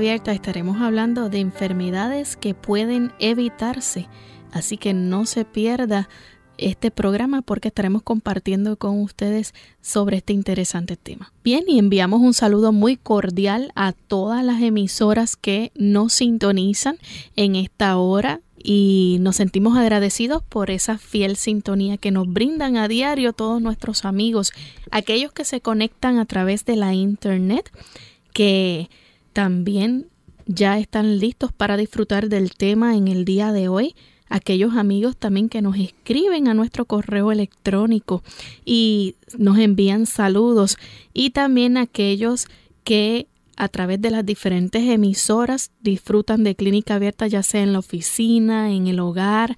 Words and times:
Abierta 0.00 0.32
estaremos 0.32 0.80
hablando 0.80 1.28
de 1.28 1.40
enfermedades 1.40 2.34
que 2.34 2.54
pueden 2.54 3.12
evitarse, 3.18 4.08
así 4.50 4.78
que 4.78 4.94
no 4.94 5.26
se 5.26 5.44
pierda 5.44 6.08
este 6.56 6.90
programa 6.90 7.42
porque 7.42 7.68
estaremos 7.68 8.02
compartiendo 8.02 8.78
con 8.78 9.02
ustedes 9.02 9.52
sobre 9.82 10.16
este 10.16 10.32
interesante 10.32 10.96
tema. 10.96 11.34
Bien, 11.44 11.64
y 11.68 11.78
enviamos 11.78 12.22
un 12.22 12.32
saludo 12.32 12.72
muy 12.72 12.96
cordial 12.96 13.72
a 13.74 13.92
todas 13.92 14.42
las 14.42 14.62
emisoras 14.62 15.36
que 15.36 15.70
nos 15.74 16.14
sintonizan 16.14 16.96
en 17.36 17.54
esta 17.54 17.98
hora 17.98 18.40
y 18.56 19.18
nos 19.20 19.36
sentimos 19.36 19.76
agradecidos 19.76 20.42
por 20.42 20.70
esa 20.70 20.96
fiel 20.96 21.36
sintonía 21.36 21.98
que 21.98 22.10
nos 22.10 22.26
brindan 22.26 22.78
a 22.78 22.88
diario 22.88 23.34
todos 23.34 23.60
nuestros 23.60 24.06
amigos, 24.06 24.54
aquellos 24.90 25.30
que 25.32 25.44
se 25.44 25.60
conectan 25.60 26.18
a 26.18 26.24
través 26.24 26.64
de 26.64 26.76
la 26.76 26.94
internet, 26.94 27.70
que 28.32 28.88
también 29.32 30.06
ya 30.46 30.78
están 30.78 31.18
listos 31.18 31.52
para 31.52 31.76
disfrutar 31.76 32.28
del 32.28 32.54
tema 32.54 32.96
en 32.96 33.08
el 33.08 33.24
día 33.24 33.52
de 33.52 33.68
hoy. 33.68 33.94
Aquellos 34.28 34.76
amigos 34.76 35.16
también 35.16 35.48
que 35.48 35.62
nos 35.62 35.76
escriben 35.76 36.48
a 36.48 36.54
nuestro 36.54 36.84
correo 36.84 37.32
electrónico 37.32 38.22
y 38.64 39.16
nos 39.36 39.58
envían 39.58 40.06
saludos. 40.06 40.76
Y 41.12 41.30
también 41.30 41.76
aquellos 41.76 42.46
que 42.84 43.26
a 43.56 43.68
través 43.68 44.00
de 44.00 44.10
las 44.10 44.24
diferentes 44.24 44.82
emisoras 44.88 45.70
disfrutan 45.80 46.44
de 46.44 46.54
clínica 46.54 46.94
abierta, 46.94 47.26
ya 47.26 47.42
sea 47.42 47.62
en 47.62 47.72
la 47.72 47.80
oficina, 47.80 48.72
en 48.72 48.86
el 48.86 49.00
hogar, 49.00 49.56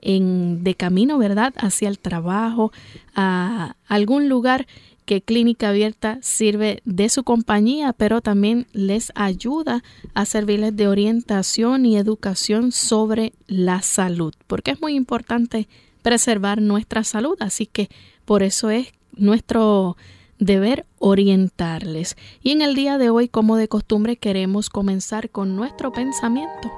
en 0.00 0.64
de 0.64 0.74
camino, 0.74 1.18
¿verdad?, 1.18 1.54
hacia 1.56 1.88
el 1.88 1.98
trabajo, 1.98 2.72
a 3.14 3.76
algún 3.86 4.28
lugar 4.28 4.66
que 5.04 5.22
Clínica 5.22 5.68
Abierta 5.68 6.18
sirve 6.22 6.80
de 6.84 7.08
su 7.08 7.24
compañía, 7.24 7.92
pero 7.92 8.20
también 8.20 8.66
les 8.72 9.12
ayuda 9.14 9.82
a 10.14 10.24
servirles 10.24 10.76
de 10.76 10.88
orientación 10.88 11.86
y 11.86 11.96
educación 11.96 12.72
sobre 12.72 13.32
la 13.46 13.82
salud, 13.82 14.34
porque 14.46 14.72
es 14.72 14.80
muy 14.80 14.94
importante 14.94 15.68
preservar 16.02 16.60
nuestra 16.60 17.04
salud, 17.04 17.36
así 17.40 17.66
que 17.66 17.88
por 18.24 18.42
eso 18.42 18.70
es 18.70 18.92
nuestro 19.16 19.96
deber 20.38 20.86
orientarles. 20.98 22.16
Y 22.42 22.50
en 22.50 22.62
el 22.62 22.74
día 22.74 22.98
de 22.98 23.10
hoy, 23.10 23.28
como 23.28 23.56
de 23.56 23.68
costumbre, 23.68 24.16
queremos 24.16 24.70
comenzar 24.70 25.30
con 25.30 25.56
nuestro 25.56 25.92
pensamiento. 25.92 26.70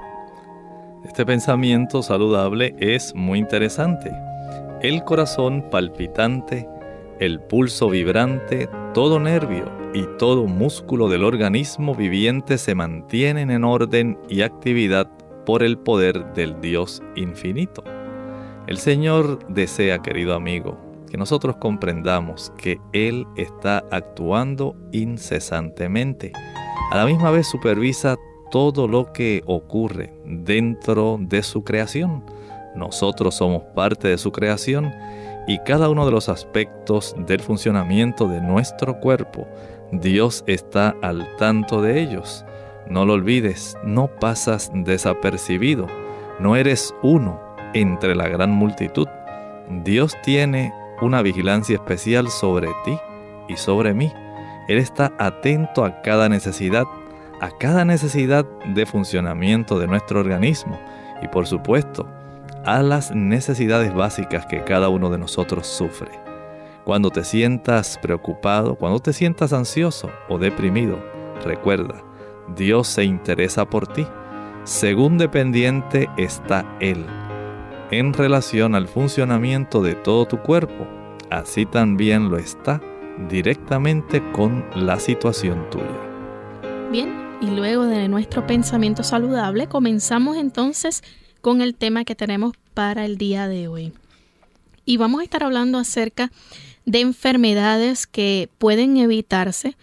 Este 1.05 1.25
pensamiento 1.25 2.03
saludable 2.03 2.75
es 2.79 3.13
muy 3.15 3.39
interesante. 3.39 4.11
El 4.81 5.03
corazón 5.03 5.69
palpitante, 5.71 6.67
el 7.19 7.39
pulso 7.39 7.89
vibrante, 7.89 8.69
todo 8.93 9.19
nervio 9.19 9.71
y 9.93 10.05
todo 10.17 10.45
músculo 10.45 11.09
del 11.09 11.23
organismo 11.23 11.95
viviente 11.95 12.57
se 12.57 12.75
mantienen 12.75 13.49
en 13.49 13.63
orden 13.63 14.19
y 14.29 14.41
actividad 14.41 15.09
por 15.45 15.63
el 15.63 15.77
poder 15.77 16.33
del 16.33 16.59
Dios 16.61 17.01
infinito. 17.15 17.83
El 18.67 18.77
Señor 18.77 19.39
desea, 19.47 19.99
querido 19.99 20.35
amigo, 20.35 20.77
que 21.09 21.17
nosotros 21.17 21.55
comprendamos 21.55 22.51
que 22.57 22.79
Él 22.93 23.25
está 23.37 23.83
actuando 23.91 24.75
incesantemente. 24.91 26.33
A 26.91 26.97
la 26.97 27.05
misma 27.05 27.31
vez 27.31 27.47
supervisa 27.47 28.17
todo 28.51 28.87
lo 28.87 29.11
que 29.13 29.41
ocurre 29.45 30.13
dentro 30.25 31.17
de 31.19 31.41
su 31.43 31.63
creación. 31.63 32.23
Nosotros 32.75 33.35
somos 33.35 33.63
parte 33.73 34.09
de 34.09 34.17
su 34.17 34.31
creación 34.31 34.93
y 35.47 35.59
cada 35.59 35.89
uno 35.89 36.05
de 36.05 36.11
los 36.11 36.27
aspectos 36.27 37.15
del 37.17 37.39
funcionamiento 37.39 38.27
de 38.27 38.41
nuestro 38.41 38.99
cuerpo, 38.99 39.47
Dios 39.91 40.43
está 40.45 40.95
al 41.01 41.35
tanto 41.37 41.81
de 41.81 42.01
ellos. 42.01 42.45
No 42.89 43.05
lo 43.05 43.13
olvides, 43.13 43.77
no 43.83 44.07
pasas 44.07 44.69
desapercibido, 44.73 45.87
no 46.39 46.57
eres 46.57 46.93
uno 47.01 47.41
entre 47.73 48.13
la 48.13 48.27
gran 48.27 48.51
multitud. 48.51 49.07
Dios 49.83 50.15
tiene 50.21 50.73
una 51.01 51.21
vigilancia 51.21 51.75
especial 51.75 52.29
sobre 52.29 52.67
ti 52.83 52.97
y 53.47 53.55
sobre 53.55 53.93
mí. 53.93 54.11
Él 54.67 54.77
está 54.77 55.13
atento 55.17 55.85
a 55.85 56.01
cada 56.01 56.27
necesidad, 56.27 56.83
a 57.39 57.51
cada 57.57 57.85
necesidad 57.85 58.45
de 58.73 58.85
funcionamiento 58.85 59.79
de 59.79 59.87
nuestro 59.87 60.19
organismo 60.19 60.77
y 61.21 61.27
por 61.29 61.47
supuesto 61.47 62.05
a 62.67 62.83
las 62.83 63.15
necesidades 63.15 63.93
básicas 63.93 64.45
que 64.45 64.61
cada 64.65 64.89
uno 64.89 65.09
de 65.09 65.17
nosotros 65.17 65.65
sufre. 65.65 66.11
Cuando 66.83 67.09
te 67.09 67.23
sientas 67.23 67.97
preocupado, 68.01 68.75
cuando 68.75 68.99
te 68.99 69.13
sientas 69.13 69.53
ansioso 69.53 70.11
o 70.27 70.37
deprimido, 70.37 70.99
recuerda, 71.45 72.03
Dios 72.57 72.89
se 72.89 73.05
interesa 73.05 73.69
por 73.69 73.87
ti. 73.87 74.05
Según 74.65 75.17
dependiente 75.17 76.09
está 76.17 76.65
Él. 76.81 77.05
En 77.89 78.11
relación 78.11 78.75
al 78.75 78.89
funcionamiento 78.89 79.81
de 79.81 79.95
todo 79.95 80.25
tu 80.25 80.41
cuerpo, 80.41 80.85
así 81.29 81.65
también 81.65 82.29
lo 82.29 82.37
está 82.37 82.81
directamente 83.29 84.21
con 84.33 84.65
la 84.75 84.99
situación 84.99 85.69
tuya. 85.69 85.85
Bien, 86.91 87.13
y 87.39 87.49
luego 87.49 87.85
de 87.85 88.09
nuestro 88.09 88.45
pensamiento 88.45 89.03
saludable, 89.03 89.67
comenzamos 89.67 90.35
entonces 90.35 91.01
con 91.41 91.61
el 91.61 91.75
tema 91.75 92.05
que 92.05 92.15
tenemos 92.15 92.53
para 92.73 93.05
el 93.05 93.17
día 93.17 93.47
de 93.47 93.67
hoy. 93.67 93.93
Y 94.85 94.97
vamos 94.97 95.21
a 95.21 95.23
estar 95.23 95.43
hablando 95.43 95.77
acerca 95.77 96.31
de 96.85 97.01
enfermedades 97.01 98.07
que 98.07 98.49
pueden 98.57 98.97
evitarse, 98.97 99.75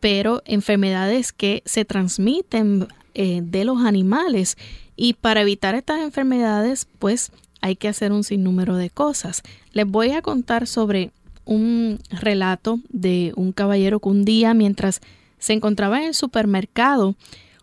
pero 0.00 0.42
enfermedades 0.46 1.32
que 1.32 1.62
se 1.66 1.84
transmiten 1.84 2.88
eh, 3.14 3.40
de 3.42 3.64
los 3.64 3.84
animales. 3.84 4.56
Y 4.96 5.14
para 5.14 5.42
evitar 5.42 5.74
estas 5.74 6.00
enfermedades, 6.00 6.86
pues 6.98 7.32
hay 7.60 7.76
que 7.76 7.88
hacer 7.88 8.12
un 8.12 8.24
sinnúmero 8.24 8.76
de 8.76 8.90
cosas. 8.90 9.42
Les 9.72 9.86
voy 9.86 10.12
a 10.12 10.22
contar 10.22 10.66
sobre 10.66 11.10
un 11.44 11.98
relato 12.10 12.80
de 12.88 13.32
un 13.36 13.52
caballero 13.52 14.00
que 14.00 14.08
un 14.08 14.24
día, 14.24 14.54
mientras 14.54 15.00
se 15.38 15.52
encontraba 15.52 15.98
en 15.98 16.08
el 16.08 16.14
supermercado, 16.14 17.14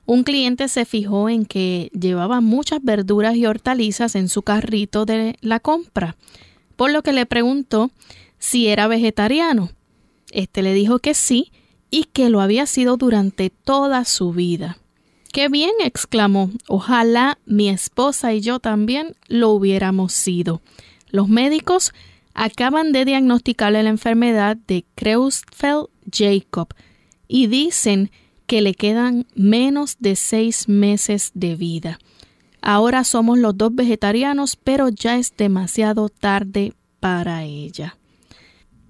un 0.06 0.24
cliente 0.24 0.68
se 0.68 0.86
fijó 0.86 1.30
en 1.30 1.46
que 1.46 1.90
llevaba 1.98 2.42
muchas 2.42 2.84
verduras 2.84 3.36
y 3.36 3.46
hortalizas 3.46 4.16
en 4.16 4.28
su 4.28 4.42
carrito 4.42 5.06
de 5.06 5.38
la 5.42 5.60
compra, 5.60 6.18
por 6.76 6.92
lo 6.92 7.04
que 7.04 7.14
le 7.14 7.26
preguntó 7.26 7.92
si 8.38 8.68
era 8.68 8.88
vegetariano. 8.88 9.70
Este 10.32 10.62
le 10.62 10.74
dijo 10.74 11.00
que 11.00 11.14
sí 11.14 11.52
y 11.90 12.06
que 12.06 12.30
lo 12.30 12.42
había 12.42 12.66
sido 12.66 12.98
durante 12.98 13.50
toda 13.50 14.04
su 14.04 14.34
vida. 14.34 14.78
¡Qué 15.32 15.48
bien! 15.48 15.72
exclamó. 15.80 16.52
Ojalá 16.68 17.40
mi 17.46 17.70
esposa 17.70 18.34
y 18.34 18.42
yo 18.42 18.60
también 18.60 19.16
lo 19.28 19.50
hubiéramos 19.50 20.14
sido. 20.14 20.62
Los 21.10 21.30
médicos 21.30 21.94
acaban 22.34 22.92
de 22.92 23.06
diagnosticarle 23.06 23.84
la 23.84 23.90
enfermedad 23.90 24.58
de 24.58 24.86
Creutzfeldt-Jacob 24.96 26.68
y 27.28 27.48
dicen 27.48 28.12
que 28.54 28.62
le 28.62 28.76
quedan 28.76 29.26
menos 29.34 29.98
de 29.98 30.16
seis 30.16 30.70
meses 30.70 31.32
de 31.34 31.56
vida. 31.56 31.98
Ahora 32.62 33.04
somos 33.04 33.40
los 33.40 33.58
dos 33.58 33.74
vegetarianos, 33.74 34.58
pero 34.58 34.90
ya 34.90 35.18
es 35.18 35.36
demasiado 35.36 36.08
tarde 36.10 36.74
para 37.00 37.46
ella. 37.46 37.98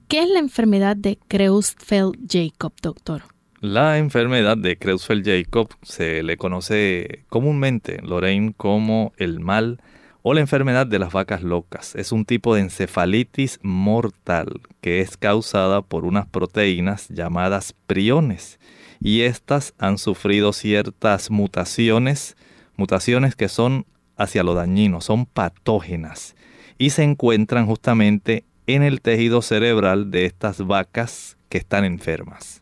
¿Qué 0.09 0.23
es 0.23 0.27
la 0.27 0.39
enfermedad 0.39 0.97
de 0.97 1.17
Creutzfeldt-Jacob, 1.29 2.73
doctor? 2.81 3.21
La 3.61 3.99
enfermedad 3.99 4.57
de 4.57 4.77
Creutzfeldt-Jacob 4.77 5.69
se 5.81 6.23
le 6.23 6.35
conoce 6.35 7.23
comúnmente, 7.29 8.01
Lorraine, 8.03 8.53
como 8.57 9.13
el 9.15 9.39
mal 9.39 9.79
o 10.23 10.33
la 10.33 10.41
enfermedad 10.41 10.87
de 10.87 10.99
las 10.99 11.13
vacas 11.13 11.41
locas. 11.41 11.95
Es 11.95 12.11
un 12.11 12.25
tipo 12.25 12.53
de 12.53 12.63
encefalitis 12.63 13.61
mortal 13.63 14.59
que 14.81 14.99
es 14.99 15.15
causada 15.15 15.81
por 15.81 16.03
unas 16.03 16.27
proteínas 16.27 17.07
llamadas 17.07 17.73
priones 17.87 18.59
y 19.03 19.21
estas 19.21 19.73
han 19.77 19.97
sufrido 19.97 20.53
ciertas 20.53 21.29
mutaciones, 21.29 22.37
mutaciones 22.77 23.35
que 23.35 23.49
son 23.49 23.85
hacia 24.15 24.43
lo 24.43 24.53
dañino, 24.53 25.01
son 25.01 25.25
patógenas 25.25 26.35
y 26.77 26.91
se 26.91 27.03
encuentran 27.03 27.65
justamente 27.65 28.45
en 28.65 28.81
el 28.81 29.01
tejido 29.01 29.41
cerebral 29.41 30.09
de 30.09 30.25
estas 30.25 30.65
vacas 30.65 31.37
que 31.49 31.57
están 31.57 31.83
enfermas. 31.83 32.61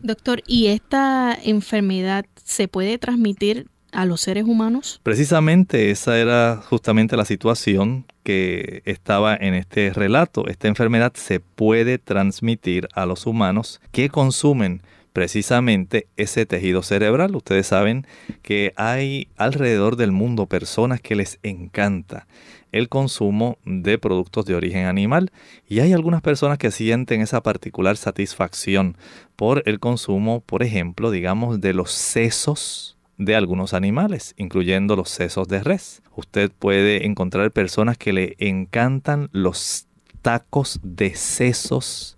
Doctor, 0.00 0.42
¿y 0.46 0.68
esta 0.68 1.36
enfermedad 1.42 2.24
se 2.42 2.66
puede 2.68 2.98
transmitir 2.98 3.68
a 3.92 4.06
los 4.06 4.22
seres 4.22 4.44
humanos? 4.44 5.00
Precisamente 5.02 5.90
esa 5.90 6.18
era 6.18 6.60
justamente 6.68 7.16
la 7.16 7.24
situación 7.24 8.06
que 8.22 8.82
estaba 8.84 9.36
en 9.36 9.54
este 9.54 9.92
relato. 9.92 10.46
Esta 10.48 10.68
enfermedad 10.68 11.12
se 11.14 11.40
puede 11.40 11.98
transmitir 11.98 12.88
a 12.94 13.06
los 13.06 13.26
humanos 13.26 13.80
que 13.92 14.08
consumen 14.08 14.82
precisamente 15.14 16.08
ese 16.16 16.44
tejido 16.44 16.82
cerebral. 16.82 17.36
Ustedes 17.36 17.68
saben 17.68 18.04
que 18.42 18.74
hay 18.76 19.28
alrededor 19.36 19.94
del 19.96 20.10
mundo 20.12 20.46
personas 20.46 21.00
que 21.00 21.14
les 21.14 21.38
encanta 21.44 22.26
el 22.72 22.88
consumo 22.88 23.56
de 23.64 23.96
productos 23.96 24.44
de 24.44 24.56
origen 24.56 24.86
animal 24.86 25.30
y 25.68 25.78
hay 25.78 25.92
algunas 25.92 26.20
personas 26.20 26.58
que 26.58 26.72
sienten 26.72 27.20
esa 27.20 27.44
particular 27.44 27.96
satisfacción 27.96 28.96
por 29.36 29.62
el 29.66 29.78
consumo, 29.78 30.40
por 30.40 30.64
ejemplo, 30.64 31.12
digamos, 31.12 31.60
de 31.60 31.74
los 31.74 31.92
sesos 31.92 32.96
de 33.16 33.36
algunos 33.36 33.72
animales, 33.72 34.34
incluyendo 34.36 34.96
los 34.96 35.10
sesos 35.10 35.46
de 35.46 35.62
res. 35.62 36.02
Usted 36.16 36.50
puede 36.50 37.06
encontrar 37.06 37.52
personas 37.52 37.96
que 37.96 38.12
le 38.12 38.34
encantan 38.40 39.28
los 39.30 39.86
tacos 40.22 40.80
de 40.82 41.14
sesos 41.14 42.16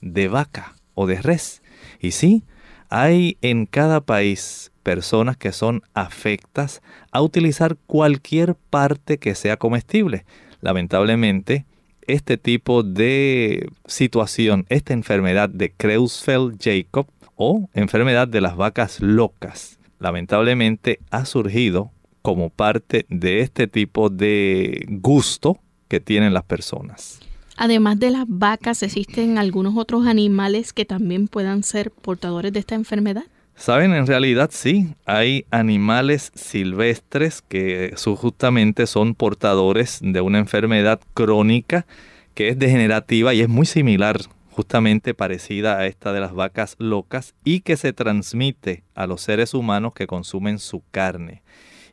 de 0.00 0.26
vaca 0.26 0.74
o 0.94 1.06
de 1.06 1.22
res. 1.22 1.61
Y 2.02 2.10
sí, 2.10 2.42
hay 2.90 3.38
en 3.40 3.64
cada 3.64 4.02
país 4.02 4.72
personas 4.82 5.36
que 5.36 5.52
son 5.52 5.82
afectas 5.94 6.82
a 7.12 7.22
utilizar 7.22 7.76
cualquier 7.86 8.56
parte 8.56 9.18
que 9.18 9.34
sea 9.34 9.56
comestible. 9.56 10.26
Lamentablemente, 10.60 11.64
este 12.06 12.36
tipo 12.36 12.82
de 12.82 13.68
situación, 13.86 14.66
esta 14.68 14.92
enfermedad 14.92 15.48
de 15.48 15.72
Creutzfeldt-Jacob 15.72 17.06
o 17.36 17.70
enfermedad 17.72 18.26
de 18.28 18.40
las 18.40 18.56
vacas 18.56 19.00
locas, 19.00 19.78
lamentablemente 20.00 20.98
ha 21.10 21.24
surgido 21.24 21.92
como 22.20 22.50
parte 22.50 23.06
de 23.08 23.40
este 23.40 23.68
tipo 23.68 24.10
de 24.10 24.86
gusto 24.88 25.58
que 25.88 26.00
tienen 26.00 26.34
las 26.34 26.44
personas. 26.44 27.20
Además 27.56 27.98
de 27.98 28.10
las 28.10 28.24
vacas, 28.26 28.82
¿existen 28.82 29.38
algunos 29.38 29.76
otros 29.76 30.06
animales 30.06 30.72
que 30.72 30.84
también 30.84 31.28
puedan 31.28 31.62
ser 31.62 31.90
portadores 31.90 32.52
de 32.52 32.60
esta 32.60 32.74
enfermedad? 32.74 33.24
Saben, 33.54 33.92
en 33.92 34.06
realidad 34.06 34.50
sí, 34.52 34.94
hay 35.04 35.44
animales 35.50 36.32
silvestres 36.34 37.42
que 37.42 37.94
justamente 37.96 38.86
son 38.86 39.14
portadores 39.14 40.00
de 40.02 40.20
una 40.20 40.38
enfermedad 40.38 41.00
crónica 41.14 41.86
que 42.34 42.48
es 42.48 42.58
degenerativa 42.58 43.34
y 43.34 43.42
es 43.42 43.48
muy 43.48 43.66
similar, 43.66 44.18
justamente 44.50 45.14
parecida 45.14 45.78
a 45.78 45.86
esta 45.86 46.12
de 46.12 46.20
las 46.20 46.34
vacas 46.34 46.76
locas 46.78 47.34
y 47.44 47.60
que 47.60 47.76
se 47.76 47.92
transmite 47.92 48.84
a 48.94 49.06
los 49.06 49.20
seres 49.20 49.54
humanos 49.54 49.92
que 49.94 50.06
consumen 50.06 50.58
su 50.58 50.82
carne. 50.90 51.42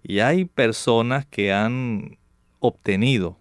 Y 0.02 0.20
hay 0.20 0.46
personas 0.46 1.26
que 1.26 1.52
han 1.52 2.18
obtenido, 2.60 3.38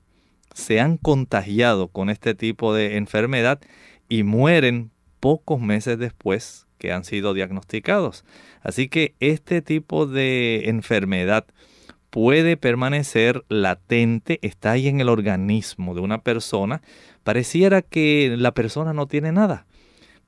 se 0.59 0.81
han 0.81 0.97
contagiado 0.97 1.87
con 1.87 2.11
este 2.11 2.35
tipo 2.35 2.75
de 2.75 2.97
enfermedad 2.97 3.61
y 4.09 4.25
mueren 4.25 4.91
pocos 5.21 5.61
meses 5.61 6.01
después 6.01 6.67
que 6.79 6.93
han 6.93 7.05
sido 7.05 7.33
diagnosticados. 7.33 8.25
Así 8.61 8.89
que 8.89 9.15
este 9.21 9.63
tipo 9.63 10.07
de 10.07 10.69
enfermedad 10.69 11.47
puede 12.11 12.57
permanecer 12.57 13.45
latente, 13.49 14.41
está 14.43 14.73
ahí 14.73 14.89
en 14.89 15.01
el 15.01 15.11
organismo 15.11 15.95
de 15.95 16.01
una 16.01 16.23
persona. 16.23 16.83
Pareciera 17.23 17.81
que 17.81 18.35
la 18.37 18.53
persona 18.53 18.93
no 18.93 19.07
tiene 19.07 19.31
nada, 19.31 19.65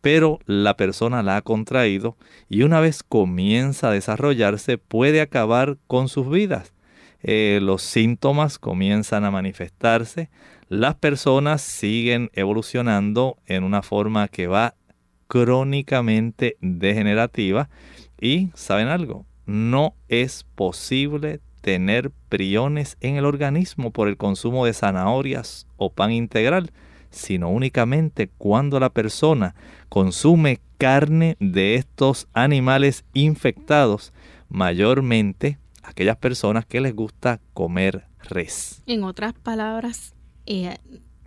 pero 0.00 0.38
la 0.46 0.76
persona 0.76 1.24
la 1.24 1.38
ha 1.38 1.42
contraído 1.42 2.16
y 2.48 2.62
una 2.62 2.78
vez 2.78 3.02
comienza 3.02 3.88
a 3.88 3.92
desarrollarse 3.92 4.78
puede 4.78 5.20
acabar 5.20 5.76
con 5.88 6.08
sus 6.08 6.30
vidas. 6.30 6.72
Eh, 7.22 7.58
los 7.62 7.82
síntomas 7.82 8.58
comienzan 8.58 9.24
a 9.24 9.30
manifestarse, 9.30 10.30
las 10.68 10.94
personas 10.94 11.62
siguen 11.62 12.30
evolucionando 12.32 13.36
en 13.46 13.64
una 13.64 13.82
forma 13.82 14.28
que 14.28 14.46
va 14.46 14.74
crónicamente 15.26 16.56
degenerativa 16.60 17.68
y, 18.20 18.50
¿saben 18.54 18.88
algo? 18.88 19.26
No 19.46 19.94
es 20.08 20.44
posible 20.54 21.40
tener 21.60 22.10
priones 22.28 22.96
en 23.00 23.16
el 23.16 23.24
organismo 23.24 23.90
por 23.90 24.08
el 24.08 24.16
consumo 24.16 24.64
de 24.64 24.72
zanahorias 24.72 25.66
o 25.76 25.92
pan 25.92 26.12
integral, 26.12 26.72
sino 27.10 27.50
únicamente 27.50 28.30
cuando 28.38 28.80
la 28.80 28.90
persona 28.90 29.54
consume 29.88 30.60
carne 30.78 31.36
de 31.40 31.74
estos 31.74 32.28
animales 32.32 33.04
infectados, 33.12 34.12
mayormente 34.48 35.58
aquellas 35.82 36.16
personas 36.16 36.66
que 36.66 36.80
les 36.80 36.94
gusta 36.94 37.40
comer 37.54 38.06
res. 38.28 38.82
En 38.86 39.04
otras 39.04 39.32
palabras, 39.32 40.14
eh, 40.46 40.76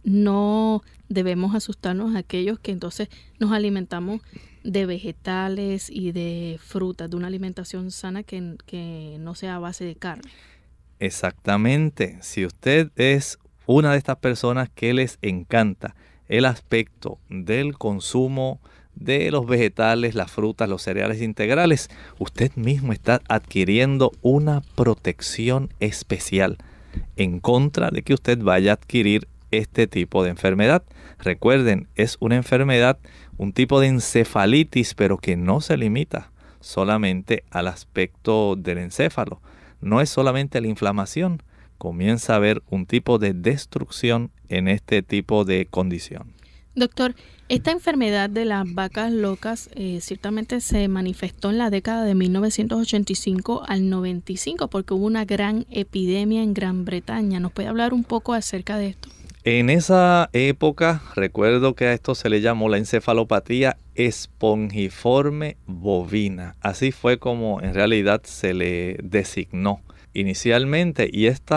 no 0.03 0.83
debemos 1.09 1.55
asustarnos 1.55 2.15
a 2.15 2.19
aquellos 2.19 2.59
que 2.59 2.71
entonces 2.71 3.09
nos 3.39 3.51
alimentamos 3.51 4.21
de 4.63 4.85
vegetales 4.85 5.89
y 5.89 6.11
de 6.11 6.59
frutas, 6.61 7.09
de 7.09 7.15
una 7.15 7.27
alimentación 7.27 7.91
sana 7.91 8.23
que, 8.23 8.55
que 8.65 9.17
no 9.19 9.35
sea 9.35 9.55
a 9.55 9.59
base 9.59 9.85
de 9.85 9.95
carne. 9.95 10.29
Exactamente. 10.99 12.17
Si 12.21 12.45
usted 12.45 12.91
es 12.95 13.37
una 13.65 13.91
de 13.91 13.97
estas 13.97 14.17
personas 14.17 14.69
que 14.69 14.93
les 14.93 15.17
encanta 15.21 15.95
el 16.27 16.45
aspecto 16.45 17.19
del 17.29 17.77
consumo 17.77 18.61
de 18.95 19.31
los 19.31 19.45
vegetales, 19.45 20.15
las 20.15 20.31
frutas, 20.31 20.69
los 20.69 20.81
cereales 20.81 21.21
integrales, 21.21 21.89
usted 22.19 22.51
mismo 22.55 22.93
está 22.93 23.21
adquiriendo 23.27 24.11
una 24.21 24.61
protección 24.75 25.69
especial 25.79 26.57
en 27.15 27.39
contra 27.39 27.89
de 27.89 28.03
que 28.03 28.13
usted 28.13 28.37
vaya 28.39 28.71
a 28.71 28.75
adquirir 28.75 29.27
este 29.51 29.87
tipo 29.87 30.23
de 30.23 30.31
enfermedad. 30.31 30.83
Recuerden, 31.19 31.87
es 31.95 32.17
una 32.19 32.35
enfermedad, 32.35 32.97
un 33.37 33.53
tipo 33.53 33.79
de 33.79 33.87
encefalitis, 33.87 34.93
pero 34.93 35.17
que 35.17 35.35
no 35.35 35.61
se 35.61 35.77
limita 35.77 36.31
solamente 36.59 37.43
al 37.51 37.67
aspecto 37.67 38.55
del 38.55 38.79
encéfalo. 38.79 39.41
No 39.81 40.01
es 40.01 40.09
solamente 40.09 40.61
la 40.61 40.67
inflamación, 40.67 41.43
comienza 41.77 42.33
a 42.33 42.37
haber 42.37 42.63
un 42.69 42.85
tipo 42.85 43.19
de 43.19 43.33
destrucción 43.33 44.31
en 44.49 44.67
este 44.67 45.03
tipo 45.03 45.45
de 45.45 45.67
condición. 45.69 46.32
Doctor, 46.75 47.13
esta 47.49 47.71
enfermedad 47.71 48.31
de 48.31 48.45
las 48.45 48.73
vacas 48.73 49.11
locas 49.11 49.69
eh, 49.75 49.99
ciertamente 50.01 50.59
se 50.59 50.87
manifestó 50.87 51.51
en 51.51 51.59
la 51.59 51.69
década 51.69 52.03
de 52.03 52.15
1985 52.15 53.63
al 53.67 53.89
95 53.89 54.69
porque 54.69 54.95
hubo 54.95 55.05
una 55.05 55.23
gran 55.23 55.67
epidemia 55.69 56.41
en 56.41 56.55
Gran 56.55 56.83
Bretaña. 56.83 57.39
¿Nos 57.39 57.51
puede 57.51 57.67
hablar 57.67 57.93
un 57.93 58.03
poco 58.03 58.33
acerca 58.33 58.77
de 58.77 58.87
esto? 58.87 59.09
En 59.43 59.69
esa 59.69 60.29
época 60.31 61.03
recuerdo 61.15 61.75
que 61.75 61.85
a 61.85 61.93
esto 61.93 62.15
se 62.15 62.29
le 62.29 62.41
llamó 62.41 62.69
la 62.69 62.77
encefalopatía 62.77 63.77
espongiforme 63.93 65.57
bovina. 65.67 66.55
Así 66.61 66.91
fue 66.91 67.19
como 67.19 67.61
en 67.61 67.73
realidad 67.73 68.21
se 68.23 68.53
le 68.53 68.97
designó 69.03 69.81
inicialmente 70.13 71.09
y 71.11 71.25
este 71.25 71.55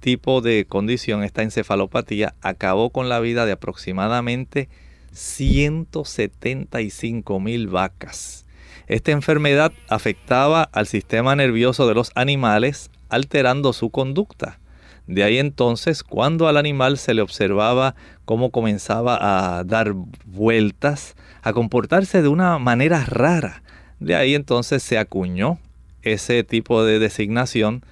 tipo 0.00 0.40
de 0.40 0.64
condición, 0.66 1.22
esta 1.22 1.42
encefalopatía, 1.42 2.34
acabó 2.42 2.90
con 2.90 3.08
la 3.08 3.20
vida 3.20 3.46
de 3.46 3.52
aproximadamente 3.52 4.68
175 5.12 7.38
mil 7.40 7.68
vacas. 7.68 8.44
Esta 8.86 9.12
enfermedad 9.12 9.72
afectaba 9.88 10.62
al 10.62 10.86
sistema 10.86 11.34
nervioso 11.34 11.88
de 11.88 11.94
los 11.94 12.12
animales 12.14 12.90
alterando 13.08 13.72
su 13.72 13.88
conducta 13.90 14.58
de 15.06 15.22
ahí 15.22 15.38
entonces, 15.38 16.02
cuando 16.02 16.48
al 16.48 16.56
animal 16.56 16.98
se 16.98 17.14
le 17.14 17.22
observaba 17.22 17.94
cómo 18.24 18.50
comenzaba 18.50 19.58
a 19.58 19.64
dar 19.64 19.94
vueltas, 20.24 21.14
a 21.42 21.52
comportarse 21.52 22.22
de 22.22 22.28
una 22.28 22.58
manera 22.58 23.04
rara, 23.04 23.62
de 24.00 24.16
ahí 24.16 24.34
entonces 24.34 24.82
se 24.82 24.98
acuñó 24.98 25.58
ese 26.02 26.42
tipo 26.42 26.84
de 26.84 26.98
designación, 26.98 27.84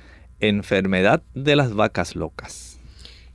enfermedad 0.49 1.23
de 1.35 1.57
las 1.57 1.75
vacas 1.75 2.17
locas. 2.17 2.79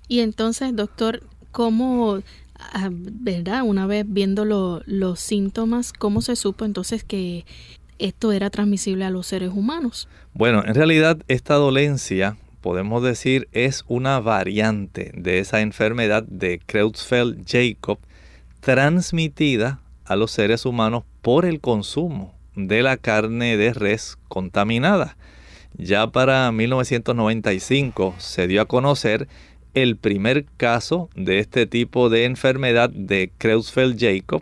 Y 0.07 0.19
entonces, 0.21 0.75
doctor, 0.75 1.21
¿cómo, 1.51 2.21
ah, 2.59 2.89
verdad, 2.91 3.63
una 3.63 3.85
vez 3.85 4.05
viendo 4.07 4.45
los 4.45 5.19
síntomas, 5.19 5.93
cómo 5.93 6.21
se 6.21 6.35
supo 6.35 6.65
entonces 6.65 7.03
que 7.03 7.45
esto 7.99 8.31
era 8.31 8.49
transmisible 8.49 9.05
a 9.05 9.09
los 9.09 9.27
seres 9.27 9.51
humanos? 9.53 10.07
Bueno, 10.33 10.63
en 10.65 10.73
realidad 10.73 11.19
esta 11.27 11.55
dolencia 11.55 12.37
podemos 12.61 13.03
decir, 13.03 13.47
es 13.51 13.83
una 13.87 14.19
variante 14.19 15.11
de 15.15 15.39
esa 15.39 15.61
enfermedad 15.61 16.23
de 16.23 16.59
Creutzfeldt-Jakob 16.59 17.99
transmitida 18.59 19.79
a 20.05 20.15
los 20.15 20.31
seres 20.31 20.65
humanos 20.65 21.03
por 21.21 21.45
el 21.45 21.61
consumo 21.61 22.33
de 22.55 22.81
la 22.83 22.97
carne 22.97 23.57
de 23.57 23.73
res 23.73 24.17
contaminada. 24.27 25.15
Ya 25.77 26.07
para 26.07 26.51
1995 26.51 28.15
se 28.17 28.47
dio 28.47 28.61
a 28.61 28.65
conocer 28.65 29.27
el 29.73 29.95
primer 29.97 30.45
caso 30.57 31.09
de 31.15 31.39
este 31.39 31.65
tipo 31.65 32.09
de 32.09 32.25
enfermedad 32.25 32.89
de 32.89 33.31
Creutzfeldt-Jakob 33.37 34.41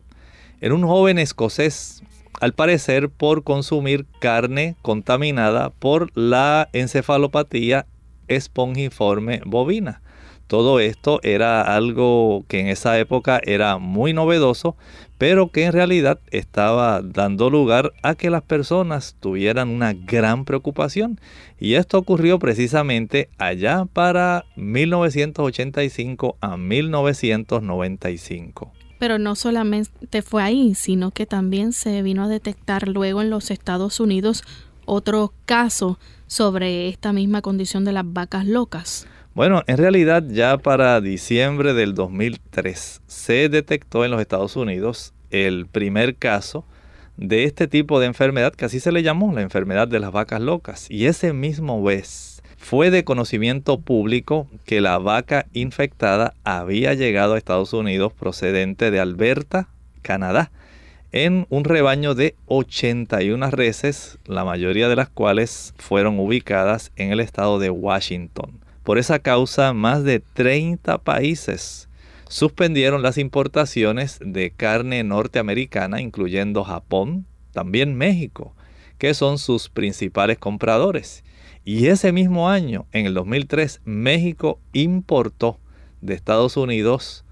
en 0.61 0.71
un 0.71 0.83
joven 0.83 1.19
escocés, 1.19 2.03
al 2.39 2.53
parecer 2.53 3.09
por 3.09 3.43
consumir 3.43 4.05
carne 4.19 4.75
contaminada 4.81 5.69
por 5.71 6.15
la 6.17 6.69
encefalopatía 6.73 7.85
espongiforme 8.27 9.41
bovina. 9.45 10.01
Todo 10.47 10.79
esto 10.79 11.19
era 11.23 11.75
algo 11.75 12.45
que 12.47 12.61
en 12.61 12.67
esa 12.67 12.97
época 12.97 13.41
era 13.43 13.77
muy 13.77 14.13
novedoso, 14.13 14.77
pero 15.17 15.51
que 15.51 15.65
en 15.65 15.73
realidad 15.73 16.21
estaba 16.31 17.01
dando 17.01 17.49
lugar 17.49 17.91
a 18.01 18.15
que 18.15 18.29
las 18.29 18.43
personas 18.43 19.17
tuvieran 19.19 19.67
una 19.67 19.91
gran 19.93 20.45
preocupación. 20.45 21.19
Y 21.59 21.73
esto 21.73 21.97
ocurrió 21.97 22.39
precisamente 22.39 23.29
allá 23.37 23.83
para 23.91 24.45
1985 24.55 26.37
a 26.39 26.55
1995. 26.55 28.71
Pero 28.99 29.19
no 29.19 29.35
solamente 29.35 30.21
fue 30.21 30.43
ahí, 30.43 30.75
sino 30.75 31.11
que 31.11 31.25
también 31.25 31.73
se 31.73 32.01
vino 32.01 32.23
a 32.23 32.27
detectar 32.27 32.87
luego 32.87 33.21
en 33.21 33.29
los 33.29 33.51
Estados 33.51 33.99
Unidos 33.99 34.43
otro 34.85 35.33
caso 35.45 35.99
sobre 36.27 36.87
esta 36.87 37.13
misma 37.13 37.41
condición 37.41 37.85
de 37.85 37.91
las 37.91 38.05
vacas 38.05 38.47
locas. 38.47 39.07
Bueno, 39.37 39.61
en 39.67 39.77
realidad 39.77 40.23
ya 40.27 40.57
para 40.57 40.99
diciembre 40.99 41.75
del 41.75 41.93
2003 41.93 43.03
se 43.05 43.49
detectó 43.49 44.03
en 44.03 44.09
los 44.09 44.19
Estados 44.19 44.55
Unidos 44.55 45.13
el 45.29 45.67
primer 45.67 46.15
caso 46.15 46.65
de 47.17 47.43
este 47.43 47.67
tipo 47.67 47.99
de 47.99 48.07
enfermedad 48.07 48.55
que 48.55 48.65
así 48.65 48.79
se 48.79 48.91
le 48.91 49.03
llamó 49.03 49.31
la 49.31 49.43
enfermedad 49.43 49.87
de 49.87 49.99
las 49.99 50.11
vacas 50.11 50.41
locas. 50.41 50.89
Y 50.89 51.05
ese 51.05 51.33
mismo 51.33 51.83
vez 51.83 52.41
fue 52.57 52.89
de 52.89 53.03
conocimiento 53.03 53.79
público 53.79 54.47
que 54.65 54.81
la 54.81 54.97
vaca 54.97 55.45
infectada 55.53 56.33
había 56.43 56.95
llegado 56.95 57.35
a 57.35 57.37
Estados 57.37 57.73
Unidos 57.73 58.13
procedente 58.13 58.89
de 58.89 58.99
Alberta, 58.99 59.67
Canadá, 60.01 60.49
en 61.11 61.45
un 61.51 61.63
rebaño 61.63 62.15
de 62.15 62.33
81 62.47 63.51
reses, 63.51 64.17
la 64.25 64.45
mayoría 64.45 64.89
de 64.89 64.95
las 64.95 65.09
cuales 65.09 65.75
fueron 65.77 66.17
ubicadas 66.17 66.91
en 66.95 67.11
el 67.11 67.19
estado 67.19 67.59
de 67.59 67.69
Washington. 67.69 68.61
Por 68.87 68.99
esa 68.99 69.19
causa, 69.19 69.73
más 69.73 70.05
de 70.05 70.21
30 70.21 70.99
países 70.99 71.89
suspendieron 72.29 73.01
las 73.01 73.17
importaciones 73.17 74.17
de 74.23 74.51
carne 74.51 75.03
norteamericana, 75.03 75.99
incluyendo 75.99 76.63
Japón, 76.63 77.25
también 77.51 77.95
México, 77.95 78.55
que 78.97 79.13
son 79.13 79.39
sus 79.39 79.67
principales 79.67 80.37
compradores. 80.37 81.25
Y 81.65 81.87
ese 81.87 82.13
mismo 82.13 82.49
año, 82.49 82.85
en 82.93 83.07
el 83.07 83.13
2003, 83.13 83.81
México 83.83 84.61
importó 84.71 85.59
de 85.99 86.13
Estados 86.13 86.55
Unidos 86.55 87.25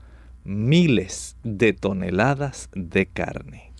miles 0.43 1.37
de 1.43 1.71
toneladas 1.71 2.67
de 2.73 3.05
carne. 3.05 3.71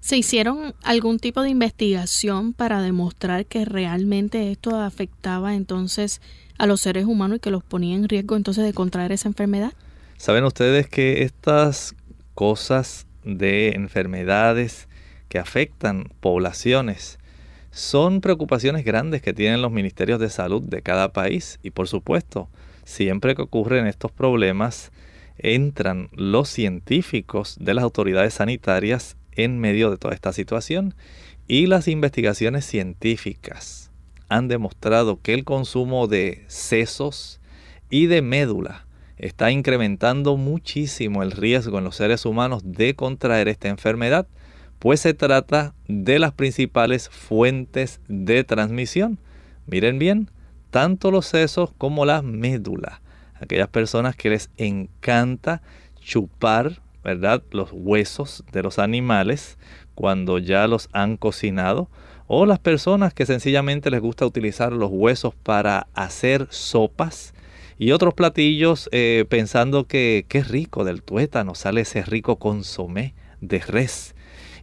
¿Se 0.00 0.16
hicieron 0.16 0.74
algún 0.82 1.18
tipo 1.18 1.42
de 1.42 1.50
investigación 1.50 2.54
para 2.54 2.80
demostrar 2.80 3.44
que 3.44 3.66
realmente 3.66 4.50
esto 4.50 4.76
afectaba 4.76 5.54
entonces 5.54 6.22
a 6.58 6.66
los 6.66 6.80
seres 6.80 7.06
humanos 7.06 7.36
y 7.36 7.40
que 7.40 7.50
los 7.50 7.64
ponía 7.64 7.96
en 7.96 8.08
riesgo 8.08 8.36
entonces 8.36 8.64
de 8.64 8.72
contraer 8.72 9.12
esa 9.12 9.28
enfermedad? 9.28 9.72
Saben 10.16 10.44
ustedes 10.44 10.88
que 10.88 11.22
estas 11.22 11.94
cosas 12.34 13.06
de 13.24 13.70
enfermedades 13.70 14.88
que 15.28 15.38
afectan 15.38 16.10
poblaciones 16.20 17.18
son 17.70 18.20
preocupaciones 18.20 18.84
grandes 18.84 19.22
que 19.22 19.32
tienen 19.32 19.62
los 19.62 19.70
ministerios 19.70 20.18
de 20.18 20.30
salud 20.30 20.62
de 20.62 20.82
cada 20.82 21.12
país 21.12 21.60
y 21.62 21.70
por 21.70 21.86
supuesto, 21.86 22.48
siempre 22.84 23.34
que 23.34 23.42
ocurren 23.42 23.86
estos 23.86 24.10
problemas, 24.10 24.90
entran 25.36 26.08
los 26.12 26.48
científicos 26.48 27.56
de 27.60 27.74
las 27.74 27.84
autoridades 27.84 28.34
sanitarias 28.34 29.16
en 29.32 29.58
medio 29.60 29.90
de 29.90 29.98
toda 29.98 30.14
esta 30.14 30.32
situación 30.32 30.94
y 31.46 31.66
las 31.66 31.86
investigaciones 31.86 32.64
científicas 32.64 33.87
han 34.28 34.48
demostrado 34.48 35.20
que 35.20 35.34
el 35.34 35.44
consumo 35.44 36.06
de 36.06 36.44
sesos 36.48 37.40
y 37.90 38.06
de 38.06 38.22
médula 38.22 38.86
está 39.16 39.50
incrementando 39.50 40.36
muchísimo 40.36 41.22
el 41.22 41.32
riesgo 41.32 41.78
en 41.78 41.84
los 41.84 41.96
seres 41.96 42.24
humanos 42.24 42.62
de 42.64 42.94
contraer 42.94 43.48
esta 43.48 43.68
enfermedad, 43.68 44.26
pues 44.78 45.00
se 45.00 45.14
trata 45.14 45.74
de 45.88 46.18
las 46.18 46.32
principales 46.32 47.08
fuentes 47.08 48.00
de 48.08 48.44
transmisión. 48.44 49.18
Miren 49.66 49.98
bien, 49.98 50.30
tanto 50.70 51.10
los 51.10 51.26
sesos 51.26 51.72
como 51.76 52.04
la 52.04 52.22
médula. 52.22 53.00
Aquellas 53.40 53.68
personas 53.68 54.14
que 54.14 54.30
les 54.30 54.50
encanta 54.56 55.62
chupar, 56.00 56.80
¿verdad? 57.02 57.42
Los 57.50 57.70
huesos 57.72 58.44
de 58.52 58.62
los 58.62 58.78
animales 58.78 59.58
cuando 59.94 60.38
ya 60.38 60.68
los 60.68 60.88
han 60.92 61.16
cocinado 61.16 61.88
o 62.28 62.46
las 62.46 62.58
personas 62.58 63.14
que 63.14 63.26
sencillamente 63.26 63.90
les 63.90 64.00
gusta 64.00 64.26
utilizar 64.26 64.72
los 64.72 64.90
huesos 64.92 65.34
para 65.34 65.88
hacer 65.94 66.46
sopas 66.50 67.34
y 67.78 67.92
otros 67.92 68.14
platillos 68.14 68.88
eh, 68.92 69.24
pensando 69.28 69.86
que 69.86 70.26
qué 70.28 70.44
rico 70.44 70.84
del 70.84 71.02
tuétano 71.02 71.54
sale 71.54 71.80
ese 71.80 72.02
rico 72.02 72.36
consomé 72.36 73.14
de 73.40 73.60
res. 73.60 74.14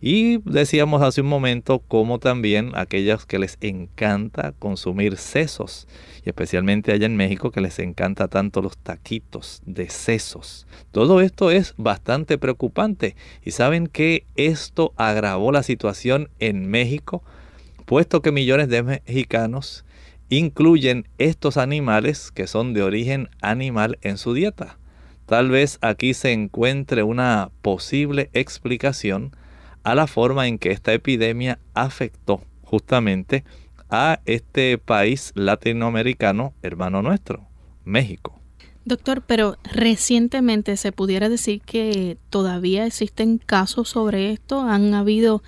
Y 0.02 0.38
decíamos 0.44 1.02
hace 1.02 1.22
un 1.22 1.28
momento 1.28 1.80
como 1.80 2.20
también 2.20 2.72
aquellos 2.76 3.26
que 3.26 3.40
les 3.40 3.58
encanta 3.62 4.54
consumir 4.60 5.18
sesos, 5.18 5.88
y 6.24 6.30
especialmente 6.30 6.92
allá 6.92 7.06
en 7.06 7.16
México 7.16 7.50
que 7.50 7.62
les 7.62 7.80
encanta 7.80 8.28
tanto 8.28 8.62
los 8.62 8.78
taquitos 8.78 9.64
de 9.66 9.90
sesos. 9.90 10.68
Todo 10.92 11.22
esto 11.22 11.50
es 11.50 11.74
bastante 11.78 12.38
preocupante 12.38 13.16
y 13.44 13.52
saben 13.52 13.88
que 13.88 14.26
esto 14.36 14.94
agravó 14.98 15.52
la 15.52 15.64
situación 15.64 16.30
en 16.40 16.70
México 16.70 17.24
puesto 17.86 18.22
que 18.22 18.32
millones 18.32 18.70
de 18.70 18.84
mexicanos 18.84 19.86
incluyen 20.30 21.08
estos 21.18 21.58
animales 21.58 22.32
que 22.32 22.48
son 22.48 22.74
de 22.74 22.84
origen 22.84 23.30
animal 23.42 23.98
en 24.02 24.18
su 24.18 24.34
dieta. 24.34 24.78
Tal 25.26 25.50
vez 25.50 25.78
aquí 25.82 26.14
se 26.14 26.34
encuentre 26.34 27.04
una 27.04 27.50
posible 27.62 28.30
explicación 28.34 29.36
a 29.84 29.96
la 29.96 30.08
forma 30.08 30.48
en 30.48 30.58
que 30.58 30.72
esta 30.72 30.94
epidemia 30.94 31.60
afectó 31.74 32.42
justamente 32.64 33.44
a 33.90 34.20
este 34.26 34.78
país 34.78 35.32
latinoamericano 35.36 36.54
hermano 36.64 37.02
nuestro, 37.02 37.48
México. 37.84 38.40
Doctor, 38.84 39.24
pero 39.26 39.58
recientemente 39.64 40.78
se 40.78 40.92
pudiera 40.92 41.28
decir 41.28 41.62
que 41.62 42.18
todavía 42.30 42.86
existen 42.86 43.40
casos 43.40 43.90
sobre 43.90 44.32
esto, 44.32 44.62
han 44.62 44.94
habido 44.94 45.42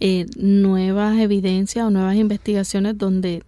eh, 0.00 0.26
nuevas 0.36 1.18
evidencias 1.18 1.86
o 1.86 1.90
nuevas 1.90 2.16
investigaciones 2.16 2.96
donde 2.96 3.42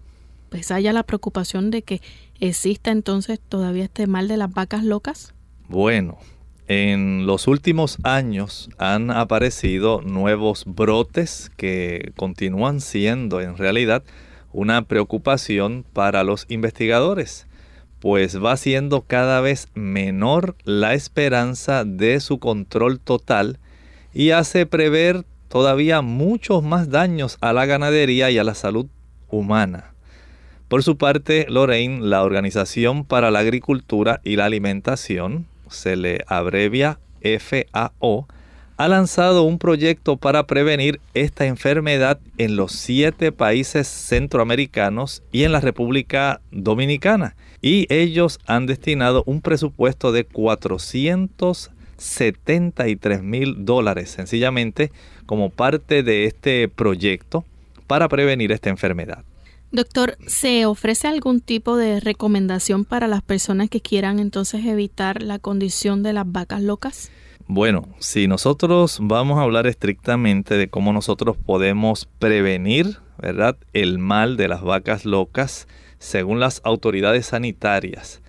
pues 0.48 0.70
haya 0.70 0.92
la 0.92 1.04
preocupación 1.04 1.70
de 1.70 1.82
que 1.82 2.00
exista 2.40 2.90
entonces 2.90 3.40
todavía 3.40 3.84
este 3.84 4.06
mal 4.06 4.28
de 4.28 4.36
las 4.36 4.52
vacas 4.52 4.84
locas? 4.84 5.34
Bueno, 5.68 6.18
en 6.66 7.26
los 7.26 7.46
últimos 7.46 7.98
años 8.02 8.68
han 8.78 9.10
aparecido 9.10 10.02
nuevos 10.02 10.64
brotes 10.66 11.50
que 11.56 12.12
continúan 12.16 12.80
siendo 12.80 13.40
en 13.40 13.56
realidad 13.56 14.02
una 14.52 14.82
preocupación 14.82 15.84
para 15.92 16.24
los 16.24 16.46
investigadores, 16.48 17.46
pues 18.00 18.42
va 18.42 18.56
siendo 18.56 19.02
cada 19.02 19.40
vez 19.40 19.68
menor 19.74 20.56
la 20.64 20.94
esperanza 20.94 21.84
de 21.84 22.18
su 22.20 22.38
control 22.38 22.98
total 22.98 23.58
y 24.12 24.30
hace 24.30 24.66
prever 24.66 25.24
todavía 25.50 26.00
muchos 26.00 26.62
más 26.62 26.90
daños 26.90 27.36
a 27.40 27.52
la 27.52 27.66
ganadería 27.66 28.30
y 28.30 28.38
a 28.38 28.44
la 28.44 28.54
salud 28.54 28.86
humana. 29.28 29.92
Por 30.68 30.84
su 30.84 30.96
parte, 30.96 31.46
Lorraine, 31.48 32.06
la 32.06 32.22
Organización 32.22 33.04
para 33.04 33.32
la 33.32 33.40
Agricultura 33.40 34.20
y 34.22 34.36
la 34.36 34.44
Alimentación, 34.44 35.46
se 35.68 35.96
le 35.96 36.24
abrevia 36.28 37.00
FAO, 37.20 38.28
ha 38.76 38.88
lanzado 38.88 39.42
un 39.42 39.58
proyecto 39.58 40.16
para 40.16 40.46
prevenir 40.46 41.00
esta 41.14 41.46
enfermedad 41.46 42.20
en 42.38 42.54
los 42.54 42.70
siete 42.70 43.32
países 43.32 43.88
centroamericanos 43.88 45.24
y 45.32 45.42
en 45.42 45.50
la 45.50 45.60
República 45.60 46.40
Dominicana. 46.52 47.34
Y 47.60 47.92
ellos 47.92 48.38
han 48.46 48.66
destinado 48.66 49.24
un 49.26 49.42
presupuesto 49.42 50.12
de 50.12 50.24
473 52.00 53.22
mil 53.22 53.64
dólares 53.64 54.10
sencillamente 54.10 54.90
como 55.26 55.50
parte 55.50 56.02
de 56.02 56.24
este 56.24 56.68
proyecto 56.68 57.44
para 57.86 58.08
prevenir 58.08 58.52
esta 58.52 58.70
enfermedad. 58.70 59.24
Doctor, 59.70 60.16
¿se 60.26 60.66
ofrece 60.66 61.06
algún 61.06 61.40
tipo 61.40 61.76
de 61.76 62.00
recomendación 62.00 62.84
para 62.84 63.06
las 63.06 63.22
personas 63.22 63.68
que 63.68 63.80
quieran 63.80 64.18
entonces 64.18 64.64
evitar 64.64 65.22
la 65.22 65.38
condición 65.38 66.02
de 66.02 66.12
las 66.12 66.30
vacas 66.30 66.62
locas? 66.62 67.10
Bueno, 67.46 67.88
si 67.98 68.26
nosotros 68.26 68.98
vamos 69.00 69.38
a 69.38 69.42
hablar 69.42 69.66
estrictamente 69.66 70.56
de 70.56 70.68
cómo 70.68 70.92
nosotros 70.92 71.36
podemos 71.36 72.08
prevenir, 72.18 72.98
¿verdad?, 73.18 73.56
el 73.72 73.98
mal 73.98 74.36
de 74.36 74.48
las 74.48 74.62
vacas 74.62 75.04
locas, 75.04 75.68
según 75.98 76.40
las 76.40 76.60
autoridades 76.64 77.26
sanitarias, 77.26 78.22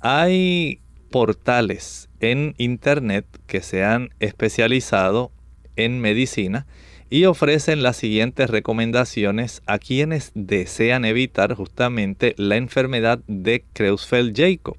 hay 0.00 0.80
portales 1.10 2.05
en 2.20 2.54
Internet 2.58 3.26
que 3.46 3.60
se 3.60 3.84
han 3.84 4.10
especializado 4.20 5.32
en 5.76 6.00
medicina 6.00 6.66
y 7.08 7.24
ofrecen 7.26 7.82
las 7.82 7.96
siguientes 7.96 8.50
recomendaciones 8.50 9.62
a 9.66 9.78
quienes 9.78 10.32
desean 10.34 11.04
evitar 11.04 11.54
justamente 11.54 12.34
la 12.36 12.56
enfermedad 12.56 13.20
de 13.28 13.64
Creutzfeldt-Jakob. 13.74 14.76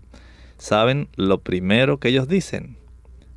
¿Saben 0.58 1.08
lo 1.16 1.42
primero 1.42 2.00
que 2.00 2.10
ellos 2.10 2.28
dicen? 2.28 2.78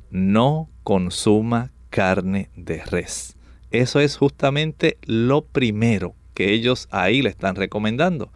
No 0.09 0.69
consuma 0.83 1.71
carne 1.89 2.49
de 2.55 2.83
res. 2.83 3.37
Eso 3.69 3.99
es 3.99 4.17
justamente 4.17 4.97
lo 5.03 5.43
primero 5.43 6.15
que 6.33 6.51
ellos 6.51 6.87
ahí 6.91 7.21
le 7.21 7.29
están 7.29 7.55
recomendando. 7.55 8.31